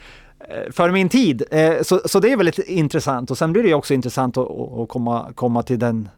för 0.72 0.91
min 0.91 1.09
tid. 1.09 1.43
Eh, 1.51 1.82
så, 1.82 2.01
så 2.05 2.19
det 2.19 2.32
är 2.32 2.38
väldigt 2.38 2.59
intressant 2.59 3.32
och 3.32 3.38
sen 3.38 3.53
blir 3.53 3.63
det 3.63 3.74
också 3.74 3.93
intressant 3.93 4.38
att 4.38 4.47
att 4.80 4.89
komma, 4.89 5.32
komma 5.36 5.63
till 5.63 5.80
den, 5.80 6.09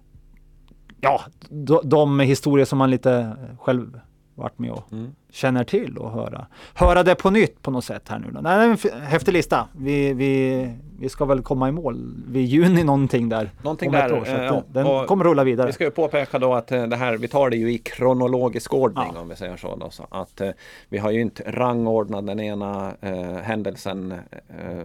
ja, 1.03 1.21
de, 1.49 1.79
de 1.83 2.19
historier 2.19 2.65
som 2.65 2.77
man 2.79 2.89
lite 2.91 3.35
själv 3.59 3.99
varit 4.35 4.59
med 4.59 4.71
och 4.71 4.91
Mm. 4.93 5.15
känner 5.31 5.63
till 5.63 5.97
och 5.97 6.11
höra, 6.11 6.45
höra 6.73 7.03
det 7.03 7.15
på 7.15 7.29
nytt 7.29 7.61
på 7.61 7.71
något 7.71 7.85
sätt 7.85 8.09
här 8.09 8.19
nu. 8.19 8.27
Då. 8.31 8.41
Nej, 8.41 8.69
en 8.93 9.01
häftig 9.01 9.31
lista. 9.33 9.67
Vi, 9.77 10.13
vi, 10.13 10.69
vi 10.99 11.09
ska 11.09 11.25
väl 11.25 11.41
komma 11.41 11.69
i 11.69 11.71
mål 11.71 12.13
vid 12.27 12.45
juni 12.45 12.83
någonting 12.83 13.29
där. 13.29 13.49
Någonting 13.63 13.89
om 13.89 13.95
ett 13.95 14.09
där, 14.09 14.19
år, 14.19 14.25
så 14.25 14.31
eh, 14.31 14.43
ja. 14.43 14.63
den 14.67 15.07
kommer 15.07 15.25
rulla 15.25 15.43
vidare. 15.43 15.67
Vi 15.67 15.73
ska 15.73 15.83
ju 15.83 15.91
påpeka 15.91 16.39
då 16.39 16.53
att 16.53 16.71
eh, 16.71 16.83
det 16.83 16.95
här, 16.95 17.17
vi 17.17 17.27
tar 17.27 17.49
det 17.49 17.57
ju 17.57 17.71
i 17.73 17.77
kronologisk 17.77 18.73
ordning 18.73 19.11
Ja. 19.15 19.21
om 19.21 19.29
vi 19.29 19.35
säger 19.35 19.57
så. 19.57 19.75
Då, 19.75 19.89
så 19.89 20.07
att 20.11 20.41
eh, 20.41 20.49
vi 20.89 20.97
har 20.97 21.11
ju 21.11 21.21
inte 21.21 21.43
rangordnat 21.47 22.27
den 22.27 22.39
ena 22.39 22.93
eh, 23.01 23.33
händelsen 23.35 24.11
eh, 24.11 24.83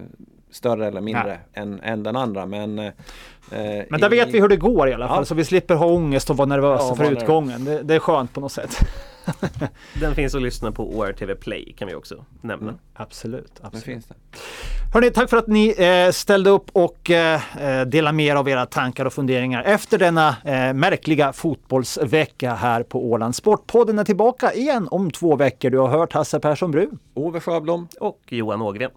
större 0.51 0.87
eller 0.87 1.01
mindre 1.01 1.39
än, 1.55 1.81
än 1.81 2.03
den 2.03 2.17
andra. 2.17 2.47
Men, 2.47 2.79
eh, 2.79 2.93
Men 3.91 4.01
där 4.01 4.15
i- 4.15 4.17
vet 4.17 4.29
vi 4.29 4.41
hur 4.41 4.49
det 4.49 4.57
går 4.57 4.89
i 4.89 4.95
alla 4.95 5.09
fall, 5.09 5.21
Ja. 5.21 5.25
så 5.25 5.35
vi 5.35 5.45
slipper 5.45 5.75
ha 5.75 5.87
ångest 5.87 6.31
och 6.31 6.37
vara 6.37 6.47
nervösa 6.47 6.85
Ja, 6.89 6.95
för 6.95 7.13
utgången. 7.13 7.65
Det, 7.65 7.83
det 7.83 7.95
är 7.95 7.99
skönt 7.99 8.33
på 8.33 8.41
något 8.41 8.53
sätt. 8.53 8.79
Den 10.01 10.15
finns 10.15 10.35
att 10.35 10.43
lyssna 10.43 10.73
på 10.73 10.97
ORTV 10.99 11.35
Play 11.35 11.75
kan 11.79 11.89
vi 11.89 11.95
också 11.95 12.25
nämna. 12.41 12.69
Mm. 12.71 12.81
Absolut. 12.95 13.53
Det 13.61 13.67
absolut. 13.67 13.85
finns 13.85 14.07
det. 14.07 14.15
Hörrni, 14.95 15.11
tack 15.11 15.31
för 15.31 15.37
att 15.37 15.47
ni 15.47 15.75
eh, 15.79 16.11
ställde 16.13 16.51
upp 16.51 16.71
och 16.73 17.11
eh, 17.11 17.41
eh, 17.63 17.87
delade 17.87 18.17
med 18.17 18.27
er 18.27 18.37
av 18.37 18.49
era 18.49 18.67
tankar 18.67 19.05
och 19.05 19.13
funderingar 19.13 19.63
efter 19.63 19.99
denna 19.99 20.29
eh, 20.45 20.73
märkliga 20.75 21.33
fotbollsvecka 21.33 22.55
här 22.55 22.83
på 22.83 23.05
Åland. 23.11 23.35
Sportpodden 23.35 23.99
är 23.99 24.05
tillbaka 24.05 24.53
igen 24.55 24.89
om 24.91 25.11
två 25.11 25.37
veckor. 25.37 25.71
Du 25.71 25.79
har 25.79 25.89
hört 25.89 26.13
Hasse 26.13 26.41
Persson 26.41 26.71
Bru. 26.71 26.89
Ove 27.15 27.41
Sjöblom. 27.41 27.89
Och 28.01 28.21
Johan 28.29 28.63
Ågren. 28.63 28.91